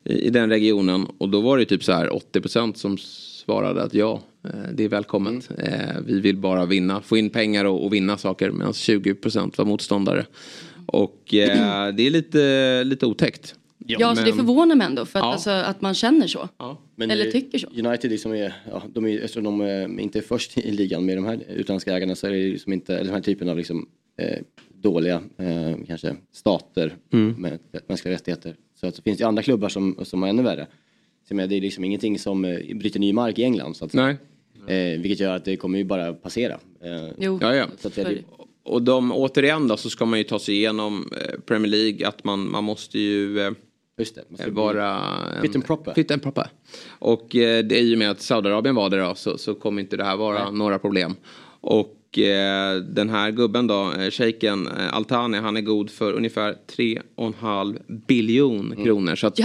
[0.04, 2.98] i, i den regionen och då var det typ så här 80% som
[3.46, 5.50] svarade att ja, eh, det är välkommet.
[5.58, 9.64] Eh, vi vill bara vinna, få in pengar och, och vinna saker medan 20% var
[9.64, 10.26] motståndare.
[10.86, 13.54] Och eh, det är lite, lite otäckt.
[13.88, 15.32] Ja, så det Men- förvånar mig ändå för att, Ja.
[15.32, 16.48] alltså, att man känner så.
[16.96, 17.66] Men Eller det- tycker så.
[17.66, 21.16] United liksom är, ja, de är, eftersom de är inte är först i ligan med
[21.18, 23.88] de här utländska ägarna så är det liksom inte, eller den här typen av liksom,
[24.18, 24.38] eh,
[24.74, 27.34] dåliga eh, kanske stater Mm.
[27.38, 28.56] med mänskliga rättigheter.
[28.80, 30.66] Så, att, så finns det andra klubbar som, som är ännu värre.
[31.28, 33.76] Så det är liksom ingenting som eh, bryter ny mark i England.
[33.76, 34.16] Så att, Nej.
[34.68, 36.52] Eh, vilket gör att det kommer ju bara passera.
[36.82, 37.66] Eh, Jo, Ja, ja.
[37.78, 38.18] Så att det,
[38.66, 42.24] Och de, återigen då så ska man ju ta sig igenom eh, Premier League att
[42.24, 43.52] man, man måste ju eh,
[43.98, 45.02] Just det, måste vara
[45.42, 45.94] fit and proper.
[45.94, 46.46] Fit and proper.
[46.88, 49.96] Och eh, det är ju med att Saudiarabien var det då så, så kommer inte
[49.96, 51.16] det här vara några problem.
[51.60, 56.56] Och eh, den här gubben då, eh, shejken eh, Altani, han är god för ungefär
[56.76, 58.84] 3,5 biljon Mm.
[58.84, 59.14] kronor.
[59.16, 59.38] Så att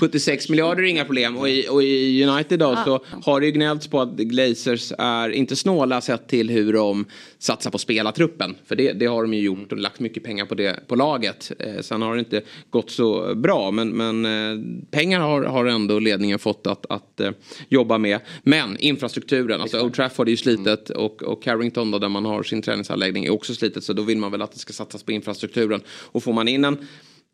[0.00, 1.36] 76 miljarder är inga problem.
[1.36, 5.28] Och i, och i United då så har det ju gnällts på att Glazers är
[5.28, 7.04] inte snåla sett till hur de
[7.38, 8.54] satsar på spelartruppen.
[8.66, 11.52] För det, det har de ju gjort och lagt mycket pengar på det på laget.
[11.58, 16.38] Eh, sen har det inte gått så bra men, men pengar har, har ändå ledningen
[16.38, 17.20] fått att, att
[17.68, 18.20] jobba med.
[18.42, 22.42] Men infrastrukturen, alltså Old Trafford är ju slitet och, och Carrington då där man har
[22.42, 25.12] sin träningsanläggning är också slitet så då vill man väl att det ska satsas på
[25.12, 25.80] infrastrukturen.
[25.88, 26.76] Och får man in en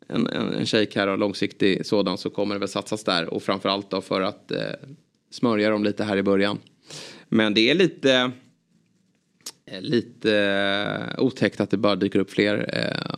[0.07, 3.43] en, en, en shake här och långsiktig sådan så kommer det väl satsas där och
[3.43, 4.57] framförallt då för att eh,
[5.31, 6.57] smörja dem lite här i början.
[7.29, 8.31] Men det är lite
[9.65, 10.37] eh, lite
[11.17, 13.15] eh, otäckt att det bara dyker upp fler eh,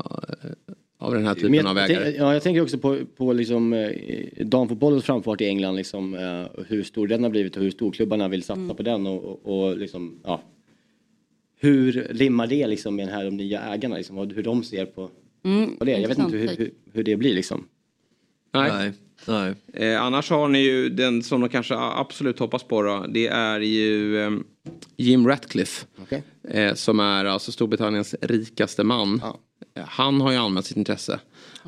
[1.00, 2.04] av den här typen jag, av ägare.
[2.04, 6.64] tänk- ja, jag tänker också på, på liksom, eh, damfotbollens framfart i England, liksom, eh,
[6.68, 9.08] hur stor den har blivit och hur storklubbarna vill satsa på den.
[9.08, 10.42] Och, och, och liksom, ja,
[11.60, 13.98] hur rimmar det liksom, med den här, de nya ägarna?
[13.98, 15.10] Liksom, och hur de ser på,
[15.44, 15.92] Mm, på det?
[15.92, 17.34] Jag vet inte hur, hur, hur det blir.
[17.34, 17.68] Liksom.
[18.54, 18.92] Nej.
[19.28, 19.54] Nej.
[19.74, 23.06] Eh, annars har ni ju den som de kanske absolut hoppas på då.
[23.10, 24.32] Det är ju eh,
[24.98, 25.86] Jim Ratcliffe.
[26.02, 26.24] Okej.
[26.50, 29.22] Eh, som är alltså Storbritanniens rikaste man.
[29.76, 31.20] Eh, Han har ju anmält sitt intresse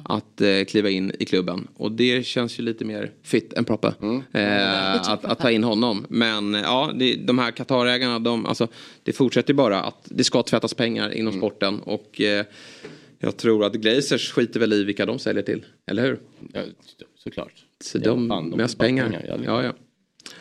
[0.05, 1.67] att eh, kliva in i klubben.
[1.76, 3.93] Och det känns ju lite mer fit and proper.
[4.34, 6.05] Eh, att, att ta in honom.
[6.09, 8.67] Men eh, ja, det, de här Qatarägarna, de, alltså,
[9.03, 11.80] det fortsätter bara att det ska tvättas pengar inom sporten.
[11.80, 12.45] Och eh,
[13.19, 15.65] jag tror att Glazers skiter väl i vilka de säljer till.
[15.88, 16.19] Eller hur?
[16.53, 16.61] Ja,
[17.23, 17.53] såklart.
[17.84, 19.05] Så Ja, de, fan, de mest pengar.
[19.05, 19.73] pengar, ja, Ja, ja.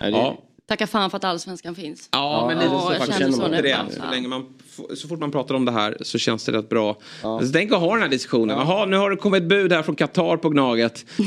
[0.01, 0.45] Det- ja.
[0.67, 2.09] Tacka fan för att allsvenskan finns.
[2.13, 3.19] Ja, men lite så jag faktiskt.
[3.19, 3.63] känner så nu.
[3.63, 4.55] det, så, länge man,
[4.95, 6.97] så fort man pratar om det här så känns det rätt bra.
[7.21, 8.59] Så tänk att ha den här diskussionen.
[8.59, 11.05] Jaha, nu har det kommit bud här från Qatar på Gnaget.
[11.19, 11.27] eh,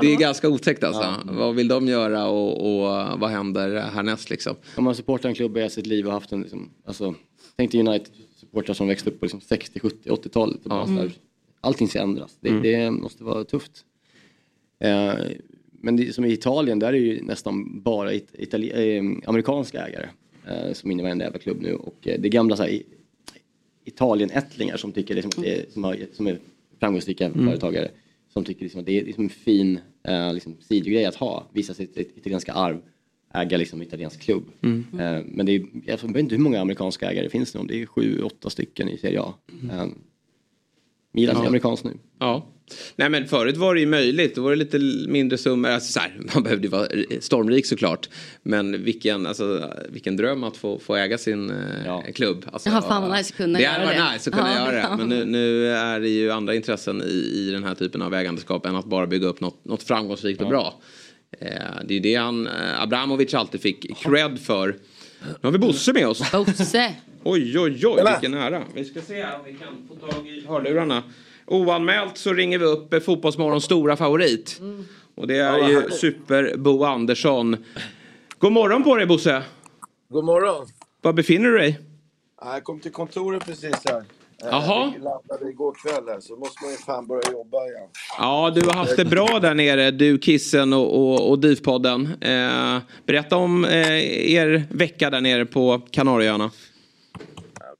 [0.00, 1.14] det är ganska otäckt alltså.
[1.24, 4.56] Vad vill de göra och, och vad händer härnäst liksom?
[4.76, 7.14] Om man supportar en klubb i sitt liv och haft en, liksom, alltså,
[7.56, 10.56] tänk dig United-supportrar som växte upp på liksom 60, 70, 80-talet.
[10.64, 11.10] och bara så här,
[11.60, 12.36] Allting ska ändras.
[12.40, 12.62] Det, Mm.
[12.62, 13.72] det måste vara tufft.
[14.84, 15.14] Eh,
[15.84, 19.86] men det, som i Italien, där är det ju nästan bara it, itali, eh, amerikanska
[19.86, 20.10] ägare eh,
[20.72, 21.74] som är inne i varenda jävla klubb nu.
[21.74, 22.82] Och eh, det är gamla så här,
[23.84, 26.38] Italien-ättlingar som tycker liksom, att det är, som, har, som är
[26.80, 27.46] framgångsrika Mm.
[27.46, 27.90] företagare.
[28.32, 29.78] Som tycker liksom, att det är liksom en fin
[30.08, 32.82] eh, liksom, sidogrej att ha, visa sitt, italienska arv,
[33.34, 34.44] äga liksom italiensk klubb.
[34.62, 34.84] Mm.
[34.92, 37.82] Eh, men det är, jag vet inte hur många amerikanska ägare det finns nu, det
[37.82, 39.34] är sju, åtta stycken i Serie A.
[39.70, 39.86] Eh,
[41.12, 41.46] Milan är Ja.
[41.46, 41.92] amerikanskt nu.
[42.18, 42.46] Ja.
[42.96, 44.34] Nej men förut var det ju möjligt.
[44.34, 44.78] Då var det lite
[45.08, 45.68] mindre summor.
[45.70, 46.86] Alltså, så här, man behövde ju vara
[47.20, 48.08] stormrik såklart.
[48.42, 52.44] Men vilken, alltså, vilken dröm att få, få äga sin eh, klubb.
[52.52, 54.12] Alltså, Jaha, fan vad nice att kunna det göra hade varit det.
[54.12, 54.78] nice att kunna Ja, göra det.
[54.90, 54.96] ja.
[54.96, 58.66] Men nu, nu är det ju andra intressen i, i den här typen av ägandeskap
[58.66, 60.80] än att bara bygga upp något, något framgångsrikt och bra.
[61.40, 61.48] Eh,
[61.84, 64.76] det är ju det han, eh, Abramovic alltid fick cred för.
[65.24, 66.32] Nu har vi Bosse med oss.
[66.32, 66.94] Bosse.
[67.24, 68.62] Oj, oj, oj, vilken ära.
[68.74, 71.02] Vi ska se här om vi kan få tag i hörlurarna.
[71.46, 74.60] Oanmält så ringer vi upp eh, Fotbollsmorgons stora favorit.
[75.14, 77.56] Och det är ju Super-Bo Andersson.
[78.38, 79.42] God morgon på dig Bosse.
[80.08, 80.66] God morgon.
[81.02, 81.78] Var befinner du dig?
[82.44, 83.96] Jag kom till kontoret precis här.
[83.98, 84.92] Eh, Jaha.
[84.96, 87.88] Vi landade igår kväll här, så måste man ju fan börja jobba igen.
[88.18, 92.08] Ja, du har haft det bra där nere, du Kissen och, och, och DIF-podden.
[92.20, 96.50] Eh, berätta om eh, er vecka där nere på Kanarieöarna.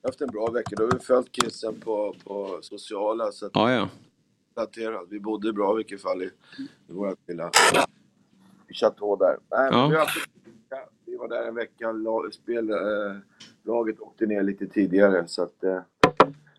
[0.03, 0.77] Haft en bra vecka.
[0.77, 3.33] Då har vi följt Kissen på, på sociala.
[3.33, 3.89] Så att Ja, ja.
[4.51, 5.07] uppdaterat.
[5.11, 6.31] Vi bodde bra i vilket fall i,
[6.89, 7.51] i vårt lilla
[8.73, 9.39] Chateau där.
[9.51, 9.89] Nej, Ja.
[9.89, 10.29] vi, haft,
[11.07, 11.93] vi var där en vecka.
[11.93, 12.77] La, spel, eh,
[13.62, 15.24] laget åkte ner lite tidigare.
[15.29, 15.81] Så att, eh,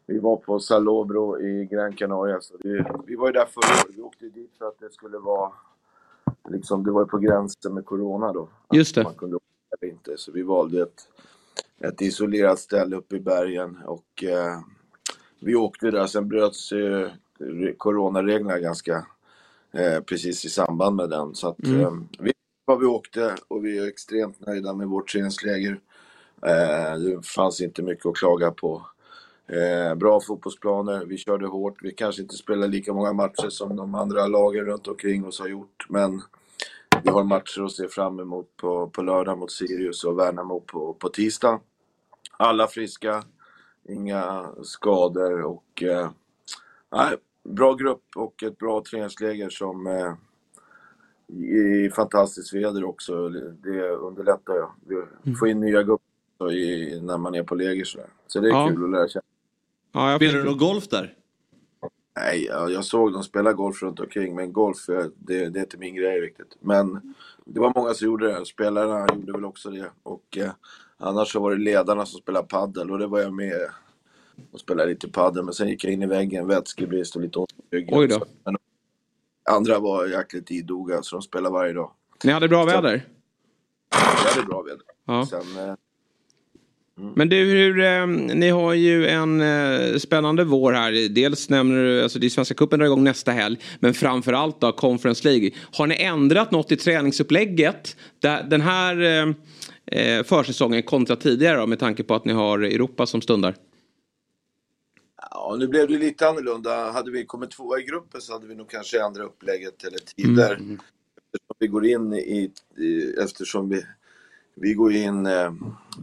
[0.06, 2.42] vi var på Salobro i Gran Canaria.
[2.42, 3.96] Så vi, vi var ju där förra året.
[3.98, 5.52] Vi åkte dit för att det skulle vara...
[6.50, 8.50] Liksom, det var ju på gränsen med Corona då.
[8.74, 9.04] Just det.
[9.04, 9.46] Man kunde åka
[9.82, 10.18] eller inte.
[10.18, 11.08] Så vi valde ett,
[11.84, 13.78] ett isolerat ställe uppe i bergen.
[13.86, 14.60] Och eh,
[15.40, 16.08] vi åkte där.
[16.08, 17.10] Sen bröts eh,
[17.40, 19.06] re- coronareglerna ganska
[19.72, 21.36] eh, precis i samband med den.
[21.36, 21.82] Så att Mm.
[21.82, 22.34] eh, vi
[22.66, 25.80] var vi åkte och vi är extremt nöjda med vårt träningsläger.
[26.46, 28.86] Eh, det fanns inte mycket att klaga på.
[29.48, 31.78] Eh, bra fotbollsplaner, vi körde hårt.
[31.82, 35.48] Vi kanske inte spelade lika många matcher som de andra lagen runt omkring oss har
[35.48, 35.86] gjort.
[35.90, 36.22] Men
[37.04, 40.94] vi har matcher att se fram emot på, på lördag mot Sirius och Värnamo på,
[40.94, 41.60] på tisdag.
[42.38, 43.24] Alla friska,
[43.90, 46.10] inga skador och eh,
[46.92, 50.14] nej, bra grupp och ett bra träningsläger som eh,
[51.38, 53.30] i fantastiskt väder också.
[53.30, 54.66] Det underlättar ju.
[55.24, 56.00] Vi får in nya gubbar
[57.02, 58.08] när man är på läger sådär.
[58.28, 58.68] Så det är Ja.
[58.68, 59.24] kul att lära känna.
[59.92, 61.14] Ja, Spelar du någon golf där?
[62.16, 64.78] Nej, jag, såg dem spela golf runt omkring, men golf,
[65.16, 66.58] det, det är inte min grej riktigt.
[66.60, 67.14] Men
[67.46, 68.46] det var många som gjorde det.
[68.46, 69.92] Spelarna gjorde väl också det.
[70.04, 70.52] Och eh,
[70.98, 73.70] annars så var det ledarna som spelade paddel och det var jag med
[74.52, 75.44] och spelade lite paddel.
[75.44, 78.00] Men sen gick jag in i väggen, vätskebrist och lite ont i ryggen.
[78.00, 78.20] Oj då.
[78.20, 78.58] Så, men
[79.50, 81.92] andra var jäkligt idoga, så de spelade varje dag.
[82.24, 83.08] Ni hade bra väder?
[83.92, 84.84] Vi hade bra väder.
[85.06, 85.26] Ja.
[85.26, 85.76] Sen, eh,
[86.96, 91.10] Men du, hur, eh, ni har ju en eh, spännande vår här.
[91.10, 93.58] Dels nämner du, alltså det är Svenska cupen drar igång nästa helg.
[93.80, 95.52] Men framförallt då Conference League.
[95.74, 97.98] Har ni ändrat något i träningsupplägget?
[98.50, 99.34] Den här eh,
[100.02, 103.56] eh, försäsongen kontra tidigare då, med tanke på att ni har Europa som stundar?
[105.32, 106.92] Ja, nu blev det lite annorlunda.
[106.92, 110.54] Hade vi kommit tvåa i gruppen så hade vi nog kanske ändrat upplägget eller tider.
[110.54, 113.86] Eftersom vi går in i, i eftersom vi,
[114.56, 115.54] vi går in, eh,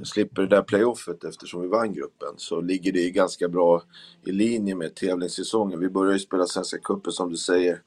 [0.05, 3.83] slipper det där playoffet eftersom vi vann gruppen så ligger det ju ganska bra
[4.25, 5.81] i linje med tävlingssäsongen.
[5.81, 7.83] Vi börjar ju spela Svenska cupen som du säger.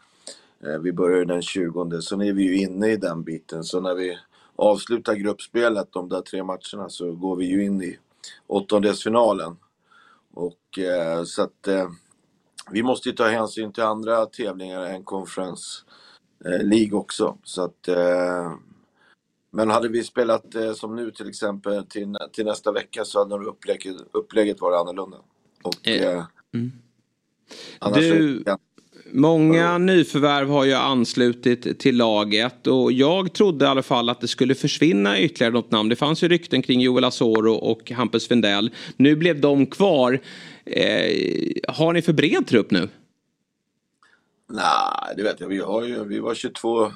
[0.63, 3.63] Eh, vi börjar ju den 20 så nu är vi ju inne i den biten.
[3.63, 4.17] Så när vi
[4.55, 7.99] avslutar gruppspelet, de där tre matcherna, så går vi ju in i
[8.47, 9.57] åttondelsfinalen.
[10.33, 11.89] Och eh, så att eh,
[12.71, 15.63] vi måste ju ta hänsyn till andra tävlingar än Conference
[16.45, 17.37] League också.
[17.43, 17.87] Så att,
[19.53, 23.35] men hade vi spelat eh, som nu till exempel till, till nästa vecka så hade
[23.45, 25.17] upplägget, upplägget varit annorlunda.
[25.63, 26.23] Och, eh,
[27.79, 28.57] annars Du- är
[29.15, 34.27] Många nyförvärv har ju anslutit till laget och jag trodde i alla fall att det
[34.27, 35.89] skulle försvinna ytterligare något namn.
[35.89, 38.71] Det fanns ju rykten kring Joel Asoro och Hampus Findell.
[38.97, 40.19] Nu blev de kvar.
[40.65, 41.11] Eh,
[41.67, 42.89] har ni för bred trupp nu?
[44.49, 45.47] Nej, det vet jag.
[45.47, 46.91] Vi, har ju, vi var 22,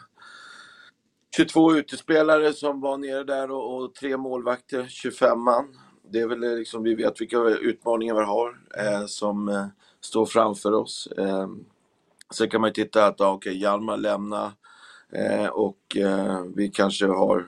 [1.37, 5.65] 22 utespelare som var nere där och, och tre målvakter, 25 man.
[6.11, 9.65] Det är väl eh, liksom, vi vet vilka utmaningar vi har eh, som eh,
[10.01, 11.07] står framför oss.
[11.17, 11.47] Eh,
[12.33, 14.51] sen kan man ju titta att, ah, okej, Hjalmar lämnar
[15.11, 17.45] eh, och eh, vi kanske har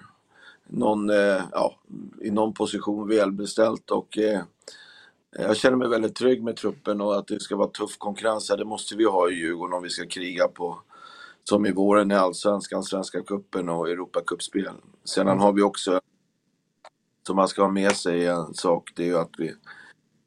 [0.68, 1.76] någon, eh, ja,
[2.22, 4.42] i någon position välbeställt och eh,
[5.32, 8.50] jag känner mig väldigt trygg med truppen och att det ska vara tuff konkurrens.
[8.50, 10.80] här, Det måste vi ha i Djurgården om vi ska kriga på
[11.50, 14.74] som i våren i Allsvenskan, Svenska cupen och Europacupspel.
[15.04, 16.02] Sedan har vi också,
[17.28, 19.48] som man ska ha med sig en sak, det är ju att vi,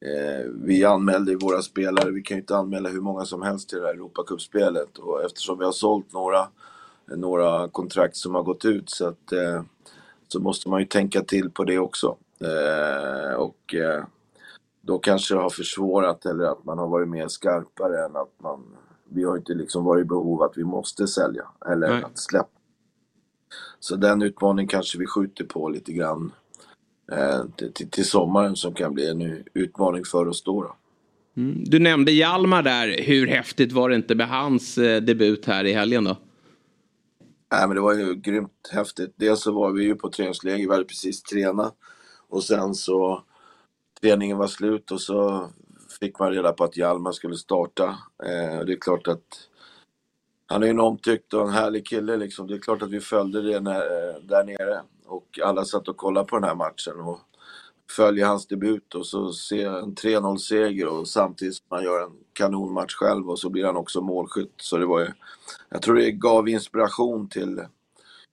[0.00, 3.78] eh, vi anmälde våra spelare, vi kan ju inte anmäla hur många som helst till
[3.78, 6.48] det här Europacupspelet och eftersom vi har sålt några,
[7.16, 9.62] några kontrakt som har gått ut så att eh,
[10.28, 12.16] så måste man ju tänka till på det också.
[12.40, 14.04] Eh, och eh,
[14.80, 18.60] då kanske det har försvårat eller att man har varit mer skarpare än att man
[19.14, 22.02] vi har inte liksom varit i behov att vi måste sälja eller Nej.
[22.02, 22.48] att släppa.
[23.80, 26.32] Så den utmaningen kanske vi skjuter på lite grann
[27.12, 30.62] eh, till, till, sommaren som kan bli en utmaning för oss då.
[30.62, 30.76] då.
[31.36, 31.64] Mm.
[31.64, 33.02] Du nämnde Hjalmar där.
[33.02, 36.16] Hur häftigt var det inte med hans eh, debut här i helgen då?
[37.52, 39.14] Nej, men det var ju grymt häftigt.
[39.16, 41.74] Dels så var vi ju på träningsläger, vi hade precis tränat.
[42.28, 43.22] Och sen så
[44.00, 45.50] träningen var slut och så
[46.02, 47.84] fick man reda på att Hjalmar skulle starta.
[48.24, 49.48] Eh, det är klart att
[50.46, 52.46] han är en omtyckt och en härlig kille liksom.
[52.46, 54.82] Det är klart att vi följde det när, eh, där nere.
[55.06, 57.20] Och alla satt och kollade på den här matchen och
[57.90, 62.02] följer hans debut och så ser jag en 3-0 seger och samtidigt som han gör
[62.02, 64.54] en kanonmatch själv och så blir han också målskytt.
[64.56, 65.08] Så det var ju,
[65.68, 67.62] jag tror det gav inspiration till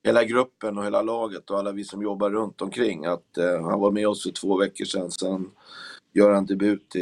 [0.04, 3.80] hela gruppen och hela laget och alla vi som jobbar runt omkring att eh, han
[3.80, 5.12] var med oss för två veckor sedan.
[5.12, 5.52] Sen
[6.14, 7.00] gör han debut i,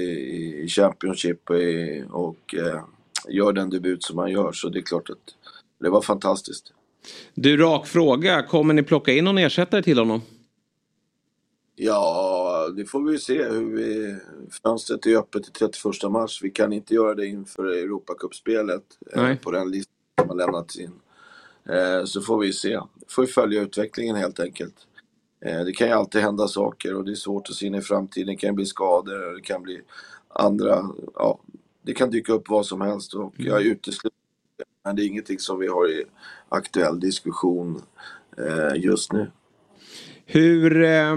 [0.63, 2.83] i Championship och, i, och eh,
[3.29, 4.51] gör den debut som han gör.
[4.51, 5.35] Så det är klart att
[5.79, 6.73] det var fantastiskt.
[7.33, 8.43] Du, rak fråga.
[8.43, 10.21] Kommer ni plocka in någon ersättare till honom?
[11.75, 14.17] Ja, det får vi se hur vi...
[14.63, 16.39] Fönstret är öppet till 31 mars.
[16.43, 20.91] Vi kan inte göra det inför Europacupspelet eh, på den listan som har lämnats in.
[21.69, 22.79] Eh, så får vi se.
[23.07, 24.75] får vi följa utvecklingen helt enkelt.
[25.45, 27.81] Eh, det kan ju alltid hända saker och det är svårt att se in i
[27.81, 28.27] framtiden.
[28.27, 29.81] Det kan bli skador, det kan bli
[30.27, 30.89] andra...
[31.15, 31.39] Ja,
[31.81, 34.17] det kan dyka upp vad som helst och jag utesluter
[34.57, 34.63] det.
[34.83, 36.05] Men det är ingenting som vi har i
[36.49, 37.81] aktuell diskussion
[38.37, 39.31] eh, just nu.
[40.25, 41.15] Hur eh,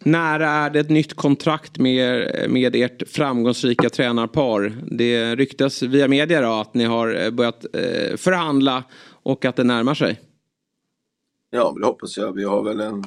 [0.00, 4.72] nära är det ett nytt kontrakt med, med ert framgångsrika tränarpar?
[4.90, 8.84] Det ryktas via media då att ni har eh, börjat eh, förhandla
[9.22, 10.20] och att det närmar sig.
[11.50, 12.32] Ja, det hoppas jag.
[12.32, 13.04] Vi har väl en,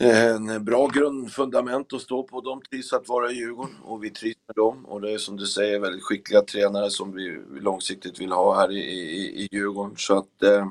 [0.00, 2.40] en bra grundfundament att stå på.
[2.40, 4.84] De trivs att vara i Djurgården och vi trivs med dem.
[4.86, 8.72] Och det är som du säger väldigt skickliga tränare som vi långsiktigt vill ha här
[8.72, 9.94] i, i, i Djurgården.
[9.96, 10.66] Så att eh,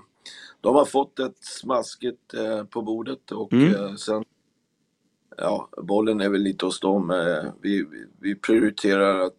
[0.61, 3.75] de har fått ett smaskigt eh, på bordet och Mm.
[3.75, 4.23] eh, sen
[5.37, 7.11] Ja, bollen är väl lite hos dem.
[7.11, 7.85] Eh, vi,
[8.19, 9.35] vi, prioriterar att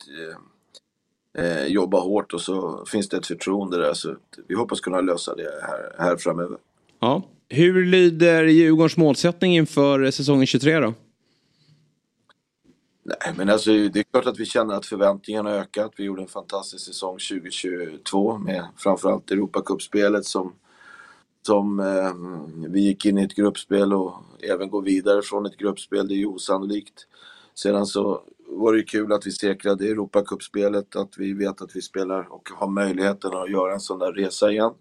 [1.34, 3.94] eh, eh, jobba hårt och så finns det ett förtroende där.
[3.94, 4.16] Så
[4.48, 6.58] vi hoppas kunna lösa det här, här framöver.
[7.00, 7.22] Ja.
[7.52, 10.94] Hur lyder Djurgårdens målsättning inför säsongen 23 då?
[13.02, 15.92] Nej, men alltså, det är klart att vi känner att förväntningarna har ökat.
[15.96, 20.52] Vi gjorde en fantastisk säsong 2022 med framförallt Europacupspelet som,
[21.46, 22.14] som eh,
[22.68, 26.08] vi gick in i ett gruppspel och även gå vidare från ett gruppspel.
[26.08, 27.06] Det är ju osannolikt.
[27.54, 32.32] Sedan så var det kul att vi säkrade Europacupspelet, att vi vet att vi spelar
[32.32, 34.72] och har möjligheten att göra en sån där resa igen.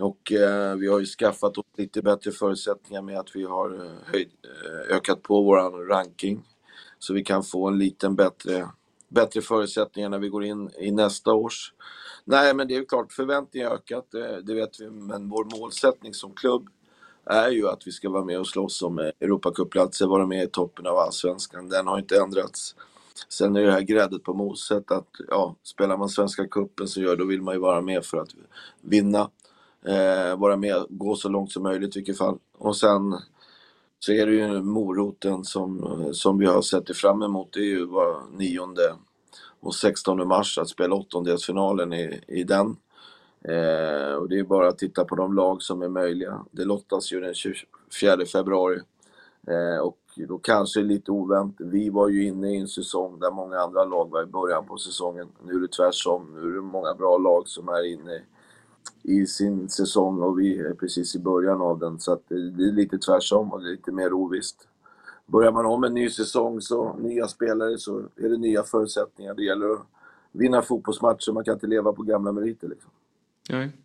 [0.00, 3.92] Och eh, vi har ju skaffat oss lite bättre förutsättningar med att vi har eh,
[4.04, 6.42] höjd, eh, ökat på våran ranking.
[6.98, 8.68] Så vi kan få en liten bättre,
[9.08, 11.74] bättre förutsättningar när vi går in i nästa års.
[12.24, 14.90] Nej, men det är ju klart, förväntningarna har ökat, det, det vet vi.
[14.90, 16.68] Men vår målsättning som klubb
[17.24, 20.86] är ju att vi ska vara med och slåss om Europacupplatser, vara med i toppen
[20.86, 21.68] av allsvenskan.
[21.68, 22.74] Den har inte ändrats.
[23.28, 27.16] Sen är det här gräddet på moset att ja, spelar man Svenska cupen så gör,
[27.16, 28.30] då vill man ju vara med för att
[28.80, 29.30] vinna.
[29.86, 32.38] Eh, vara med, gå så långt som möjligt i vilket fall.
[32.58, 33.16] Och sen
[33.98, 37.52] så är det ju moroten som, som vi har sett fram emot.
[37.52, 38.60] Det är ju var 9
[39.60, 42.76] och 16 mars att spela åttondelsfinalen i, i den.
[43.44, 46.44] Eh, och det är bara att titta på de lag som är möjliga.
[46.50, 48.80] Det lottas ju den 24 februari.
[49.46, 49.98] Eh, och
[50.28, 51.56] då kanske lite ovänt.
[51.58, 54.76] Vi var ju inne i en säsong där många andra lag var i början på
[54.76, 55.28] säsongen.
[55.44, 56.30] Nu är det tvärtom.
[56.34, 58.22] Nu är det många bra lag som är inne
[59.02, 62.00] i sin säsong och vi är precis i början av den.
[62.00, 64.68] Så att det är lite tvärtom och det är lite mer ovisst.
[65.26, 69.34] Börjar man om en ny säsong, så nya spelare, så är det nya förutsättningar.
[69.34, 69.86] Det gäller att
[70.32, 72.68] vinna fotbollsmatcher, man kan inte leva på gamla meriter.
[72.68, 72.90] Liksom.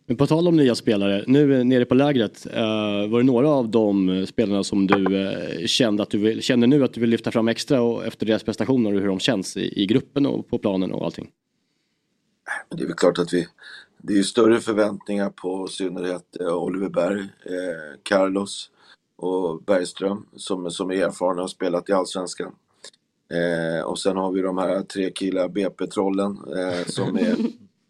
[0.06, 2.62] Men på tal om nya spelare, nu nere på lägret, eh,
[3.10, 6.84] var det några av de spelarna som du eh, kände att du vill, känner nu
[6.84, 9.82] att du vill lyfta fram extra och efter deras prestationer och hur de känns i,
[9.82, 11.30] i gruppen och på planen och allting?
[12.68, 13.46] Det är väl klart att vi...
[14.06, 18.70] Det är ju större förväntningar på i synnerhet eh, Oliver Berg, eh, Carlos
[19.16, 22.54] och Bergström som, som är erfarna och har spelat i Allsvenskan.
[23.30, 27.36] Eh, och sen har vi de här tre killar, BP-trollen, eh, som är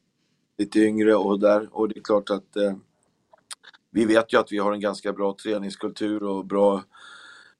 [0.59, 1.69] lite yngre och där.
[1.73, 2.75] Och det är klart att eh,
[3.91, 6.85] vi vet ju att vi har en ganska bra träningskultur och bra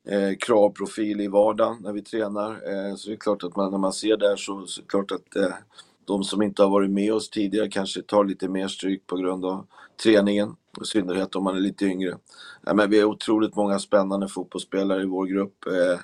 [0.09, 2.51] eh, kravprofil i vardagen när vi tränar.
[2.51, 4.89] Eh, så det är klart att man, när man ser där så, så är det
[4.89, 5.37] klart att
[6.07, 9.45] de som inte har varit med oss tidigare kanske tar lite mer stryk på grund
[9.45, 9.67] av
[10.03, 10.57] träningen.
[10.83, 12.19] I synnerhet om man är lite yngre.
[12.67, 15.67] Ja, men vi är otroligt många spännande fotbollsspelare i vår grupp.
[15.67, 16.01] Eh,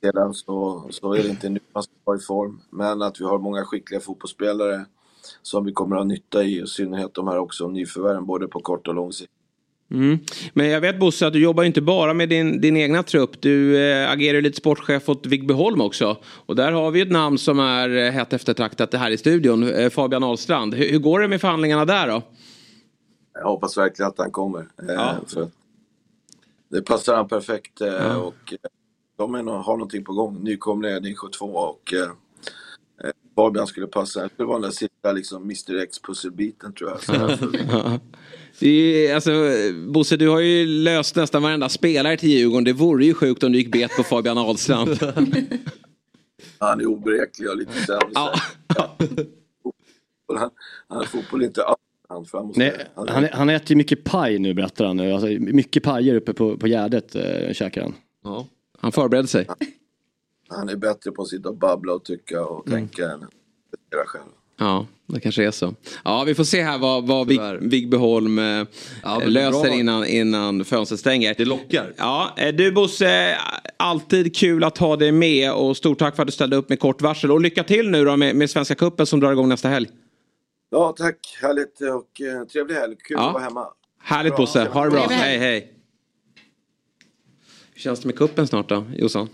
[0.00, 2.60] sedan så, så är det inte nu man ska vara i form.
[2.70, 4.84] Men att vi har många skickliga fotbollsspelare
[5.42, 8.60] som vi kommer att ha nytta i, i synnerhet de här också nyförvärven både på
[8.60, 9.32] kort och lång sikt.
[9.92, 10.18] Mm.
[10.54, 13.40] Men jag vet Bosse att du jobbar inte bara med din, din egna trupp.
[13.40, 16.16] Du eh, agerar lite sportchef åt Vigbyholm också.
[16.24, 19.68] Och där har vi ett namn som är eh, hett eftertraktat här i studion.
[19.74, 20.74] Eh, Fabian Ahlstrand.
[20.74, 22.22] Hur, hur går det med förhandlingarna där då?
[23.34, 24.60] Jag hoppas verkligen att han kommer.
[24.60, 25.16] Eh, Ja.
[25.28, 25.48] för
[26.70, 28.16] det passar han perfekt eh, Ja.
[28.16, 28.58] och eh,
[29.18, 30.38] de är, har någonting på gång.
[30.44, 31.94] Nykomling är division 2 och
[33.36, 34.22] Fabian skulle passa.
[34.22, 37.38] Det skulle vara den där sista liksom Mr X pusselbiten tror jag.
[38.58, 39.30] Det är, alltså,
[39.88, 42.64] Bosse, du har ju löst nästan varenda spelare till Djurgården.
[42.64, 44.88] Det vore ju sjukt om du gick bet på Fabian Ahlstrand.
[46.58, 48.12] Han är oberäklig och lite sämre.
[50.36, 50.50] han,
[50.88, 51.78] han är fotboll inte alls
[52.12, 55.00] han för han måste, Nej, han, han äter ju mycket paj nu berättar han.
[55.00, 57.94] Alltså, mycket pajer uppe på, på Gärdet äh, käkar han.
[58.24, 58.46] Ja.
[58.78, 59.46] Han förberedde sig.
[60.48, 62.78] Han är bättre på att sitta och babbla och tycka och Mm.
[62.78, 64.24] tänka än att själv.
[64.62, 65.74] Ja, det kanske är så.
[66.04, 69.74] Ja, vi får se här vad, vad Vig, Vigbyholm eh, är löser bra.
[69.74, 71.34] innan, innan fönstret stänger.
[71.38, 71.92] Det lockar.
[71.96, 73.38] Ja, eh, du Bosse,
[73.76, 76.80] alltid kul att ha dig med och stort tack för att du ställde upp med
[76.80, 77.30] kort varsel.
[77.30, 79.88] Och lycka till nu då med, med Svenska Cupen som drar igång nästa helg.
[80.70, 81.16] Ja, tack.
[81.42, 82.94] Härligt och eh, trevlig helg.
[83.08, 83.26] Kul Ja.
[83.26, 83.66] att vara hemma.
[84.02, 84.42] Härligt Bra.
[84.42, 85.06] Bosse, ha det bra.
[85.10, 85.72] Hej hej.
[87.74, 89.28] Hur känns det med kuppen snart då, Jossan?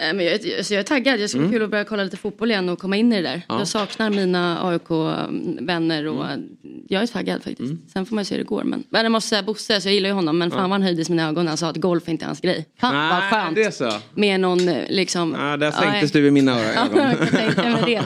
[0.00, 1.52] Eh, Men jag, är- så jag är taggad, det ska bli Mm.
[1.58, 3.42] kul att börja kolla lite fotboll igen och komma in i det där.
[3.48, 3.58] Ja.
[3.58, 6.40] Jag saknar mina AIK-vänner och Mm.
[6.88, 7.72] jag är taggad faktiskt.
[7.92, 8.64] Sen får man se hur det går.
[8.64, 10.62] Men, men jag måste säga Bosse, så jag gillar ju honom, men fan Ja.
[10.62, 12.66] vad han höjde mina ögon när han sa att golf är inte hans grej.
[12.80, 13.54] Fan vad Nej, skönt.
[13.56, 13.92] det är så.
[14.14, 15.36] Med någon eh, liksom...
[15.40, 16.70] Ja, där Ja, sänktes jag- du i mina öron.
[16.94, 17.10] Ja,
[17.56, 18.02] jag mig det.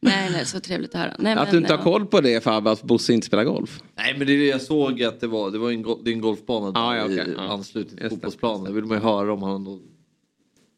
[0.00, 1.14] Nej, nej, så trevligt att höra.
[1.18, 1.84] Nej, Att men, du inte har ja.
[1.84, 3.80] koll på det Fab, att Bosse inte spelar golf.
[3.96, 5.50] Nej men det är det jag såg att det var.
[5.50, 7.16] Det var en, go- det är en golfbana där Ja, ja, okej.
[7.18, 7.42] i Ja.
[7.52, 8.64] anslutning till fotbollsplanen.
[8.64, 9.78] Det vill man ju höra om han då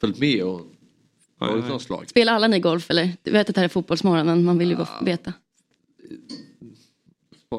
[0.02, 0.60] följt med och
[1.40, 1.56] Ja, ja.
[1.56, 2.08] några slag.
[2.08, 3.10] Spelar alla ni golf eller?
[3.22, 5.32] Du vet att det här är fotbollsmorgon men man vill ju bara veta.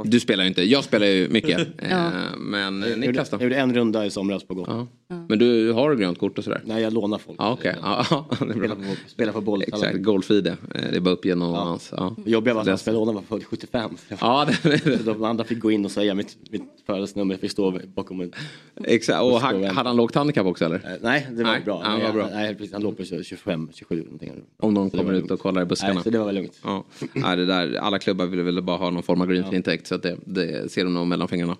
[0.05, 1.67] Du spelar ju inte, jag spelar ju mycket.
[1.89, 2.07] Ja.
[2.07, 3.35] Eh, Men Niklas då?
[3.35, 4.67] Jag gjorde en runda i somras på golf.
[4.71, 4.87] Ja.
[5.29, 6.61] Men du har grönt kort och sådär?
[6.65, 7.39] Nej, jag lånar folk.
[7.41, 7.75] Ja, okej.
[7.81, 8.53] Ja, ja, det är bra.
[8.55, 9.61] Spela på, spela på boll.
[9.67, 10.47] Exakt, golf-ID.
[10.47, 11.93] Eh, Det är bara upp genom hans.
[11.97, 12.15] Ja.
[12.25, 13.91] Det jobbiga var att Det- han skulle låna var för 75.
[14.21, 17.33] Ja, det, De andra fick gå in och säga mitt, mitt födelsenummer.
[17.33, 18.31] Jag fick stå bakom en...
[18.83, 20.75] Exakt, och han, hade han lågt handikapp också eller?
[20.75, 21.81] Eh, Nej, det var Nej, bra.
[21.83, 22.29] ja, Nej, vad bra.
[22.33, 24.31] Nej, precis, han låg på 25, 27 någonting.
[24.59, 25.93] Om någon Så kommer var ut och kollar i buskarna.
[25.93, 26.59] Nej, så det var väl lugnt.
[26.63, 26.83] Ja.
[27.13, 30.03] Nej, det där, alla klubbar vill väl bara ha någon form av greenfee-intäkt så att
[30.03, 31.57] det, det ser de nog mellan fingrarna.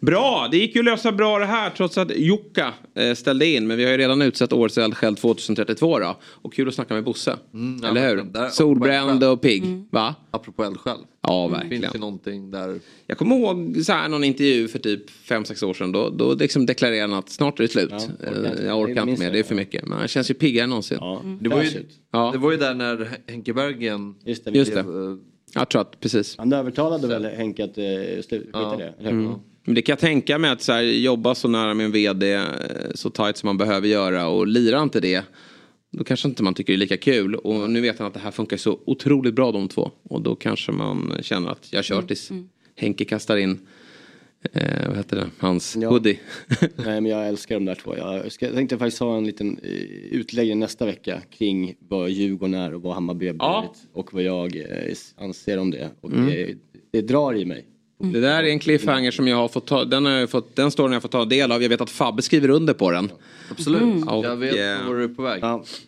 [0.00, 3.66] Bra, det gick ju att lösa bra det här trots att Jukka eh, ställde in.
[3.66, 6.16] Men vi har ju redan utsett årets eldsjäl 2032 då.
[6.24, 7.36] Och kul att snacka med Bosse.
[7.54, 8.22] Mm, ja, Eller hur?
[8.22, 9.84] där- Solbränd och pigg.
[9.90, 10.14] Va?
[10.30, 10.96] Apropå eldsjäl.
[11.22, 11.82] Ja, Det verkligen.
[11.82, 12.78] finns ju någonting där.
[13.06, 15.92] Jag kommer ihåg så här, någon intervju för typ 5-6 år sedan.
[15.92, 17.90] Då, då liksom deklarerade han att snart är det slut.
[17.90, 19.86] Ja, Eh, orkar jag orkar inte mer, det, det är för mycket.
[19.86, 20.98] Men han känns ju piggare än någonsin.
[21.40, 21.70] Det var, ju,
[22.32, 24.82] det var ju där när Henke Bergen Just det, Just det.
[24.82, 25.16] blev, eh,
[25.54, 26.34] Jag tror att, precis.
[26.38, 27.84] Han övertalade väl Henke att uh,
[28.22, 28.94] skita i det?
[28.98, 29.20] eller hur?
[29.20, 29.32] Mm.
[29.64, 32.32] Men det kan jag tänka mig att så här, jobba så nära med en vd
[32.32, 32.42] eh,
[32.94, 35.24] så tajt som man behöver göra och lirar inte det
[35.90, 37.34] då kanske inte man tycker det är lika kul.
[37.34, 39.90] Och nu vet han att det här funkar så otroligt bra de två.
[40.02, 42.30] Och då kanske man känner att jag kör tills
[42.76, 43.58] Henke kastar in,
[44.52, 46.18] eh, vad heter det, hans hoodie.
[46.76, 47.96] Nej men jag älskar de där två.
[47.96, 49.70] Jag, ska, jag tänkte faktiskt ha en liten eh,
[50.10, 53.42] utläggning nästa vecka kring vad Djurgården är och vad Hammarby har blivit.
[53.42, 53.74] Ja.
[53.92, 55.90] Och vad jag eh, anser om det.
[56.00, 56.26] Och Mm.
[56.26, 56.54] det,
[56.92, 57.64] det drar i mig.
[58.02, 60.70] Det där är en cliffhanger som jag har fått ta, den, har jag fått, den
[60.70, 61.62] storyn har jag fått ta del av.
[61.62, 63.12] Jag vet att Fabbe skriver under på den.
[63.50, 64.08] Absolut, Mm.
[64.08, 65.42] Och, jag vet eh, var du är på väg.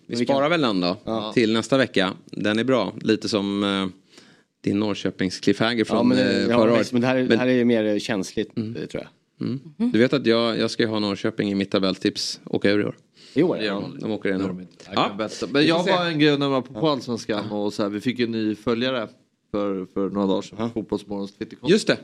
[0.07, 0.97] Vi sparar väl den då
[1.35, 2.12] till nästa vecka.
[2.24, 2.93] Den är bra.
[3.03, 3.86] Lite som eh,
[4.65, 6.93] din Norrköpings cliffhanger från ja, men, eh, ja, förra året.
[6.93, 9.07] men det här, är- Men- det här är mer känsligt eh, tror jag.
[9.41, 9.61] Mm.
[9.77, 12.85] Du vet att jag, jag ska ju ha Norrköping i mitt tabelltips åka ur i
[12.85, 12.97] år.
[13.35, 13.59] I år?
[13.62, 14.66] Ja, de åker in Det i år.
[14.95, 15.16] Ja.
[15.19, 18.01] kan Men jag var en grej när man var på Allsvenskan och så här, vi
[18.01, 19.09] fick ju en ny följare
[19.55, 20.70] för, för några dagar sedan.
[20.70, 21.72] Fotbollsmorgons Twitterkonto.
[21.72, 21.98] Just det.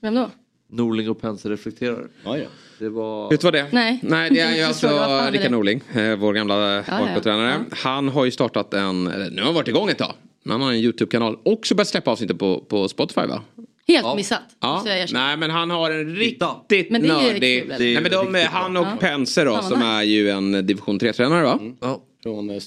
[0.00, 0.30] Vem då?
[0.70, 2.08] Norling och Pense reflekterar.
[2.24, 2.44] Ja, ja.
[2.78, 3.30] Det var...
[3.30, 3.66] Vet du vad det?
[3.72, 4.00] Nej.
[4.02, 4.88] Nej, det är ju Jag alltså
[5.30, 5.50] Rickard?
[5.50, 6.82] Norling, eh, vår gamla ja.
[6.88, 7.64] AIK-tränare.
[7.70, 10.12] Han har ju startat en, nu har han varit igång ett tag.
[10.42, 11.38] Men han har en YouTube-kanal.
[11.42, 13.42] Också börjat släppa avsnitt på, på Spotify va?
[13.88, 14.42] Helt missat.
[14.60, 14.82] Ja.
[14.86, 15.26] Jag erkänner.
[15.26, 17.64] Nej men han har en riktigt Men det är ju nördig...
[17.68, 18.96] Nej, men de, riktigt han och Ja.
[19.00, 21.58] Pense då som är ju en division 3-tränare va?
[21.80, 22.02] Ja.
[22.22, 22.60] Från eh,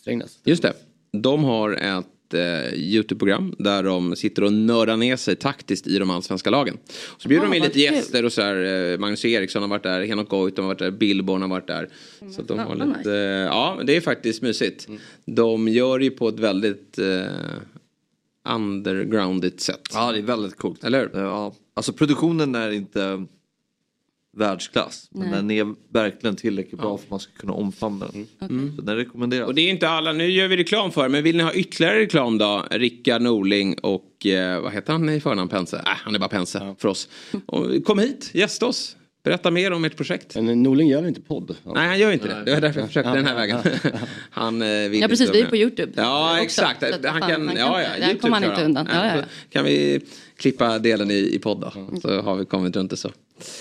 [0.00, 0.38] Strängnäs.
[0.44, 0.72] Just det.
[1.12, 6.10] De har ett eh, YouTube-program där de sitter och nördar ner sig taktiskt i de
[6.10, 6.76] allsvenska lagen.
[7.18, 7.82] Så bjuder Ah, de in lite kul.
[7.82, 8.92] gäster och så här.
[8.92, 11.88] Eh, Magnus Eriksson har varit där, Henok Goitom har varit där, Billborn har varit där.
[12.30, 14.88] Så att de har vad lite, eh, ja det är faktiskt mysigt.
[15.26, 17.24] De gör ju på ett väldigt eh,
[18.48, 19.80] undergroundigt sätt.
[19.92, 20.84] Ja, det är väldigt coolt.
[20.84, 21.20] Eller hur?
[21.20, 23.26] Ja, alltså produktionen är inte
[24.38, 25.08] världsklass.
[25.10, 25.36] Men Nej.
[25.36, 28.26] den är verkligen tillräckligt bra för att man ska kunna omfamna den.
[28.40, 28.76] Mm.
[28.76, 29.48] Så den rekommenderas.
[29.48, 31.98] Och det är inte alla, nu gör vi reklam för men vill ni ha ytterligare
[31.98, 32.64] reklam då?
[32.70, 35.76] Rickard Norling och eh, vad heter han i förnamn Pense?
[35.76, 37.08] Äh, han är bara Pense för oss.
[37.46, 38.94] Och, kom hit, gästa oss.
[39.24, 40.34] Berätta mer om ert projekt.
[40.34, 41.56] Men Norling gör inte podd?
[41.64, 42.42] Nej han gör inte det.
[42.44, 43.14] Det var därför jag försökte Ja.
[43.16, 43.58] den här vägen.
[44.30, 45.56] han eh, vill Ja precis, vi är på.
[45.56, 45.92] Youtube.
[45.96, 46.44] Ja också.
[46.44, 46.82] exakt.
[47.04, 48.88] Han kan, han ja, ja, Där YouTube kommer han inte undan.
[48.92, 49.22] Ja, ja.
[49.50, 50.00] Kan vi
[50.36, 51.98] klippa delen i, i podd då?
[52.00, 53.10] Så har vi kommit runt det så.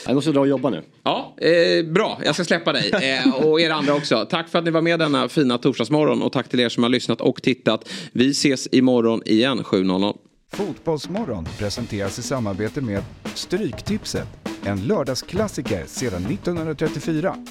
[0.06, 0.84] Jag måste dra och jobba nu.
[1.04, 2.20] Ja, eh, bra.
[2.26, 2.92] Jag ska släppa dig.
[3.08, 4.26] Eh, och er andra också.
[4.30, 6.22] Tack för att ni var med denna fina torsdagsmorgon.
[6.22, 7.90] Och tack till er som har lyssnat och tittat.
[8.12, 10.18] Vi ses imorgon igen 7.00.
[10.54, 13.04] Fotbollsmorgon presenteras i samarbete med
[13.36, 14.28] Stryktipset,
[14.64, 17.46] en lördagsklassiker sedan 1934.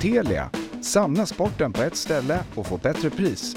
[0.00, 0.50] Telia,
[0.82, 3.56] samla sporten på ett ställe och få bättre pris.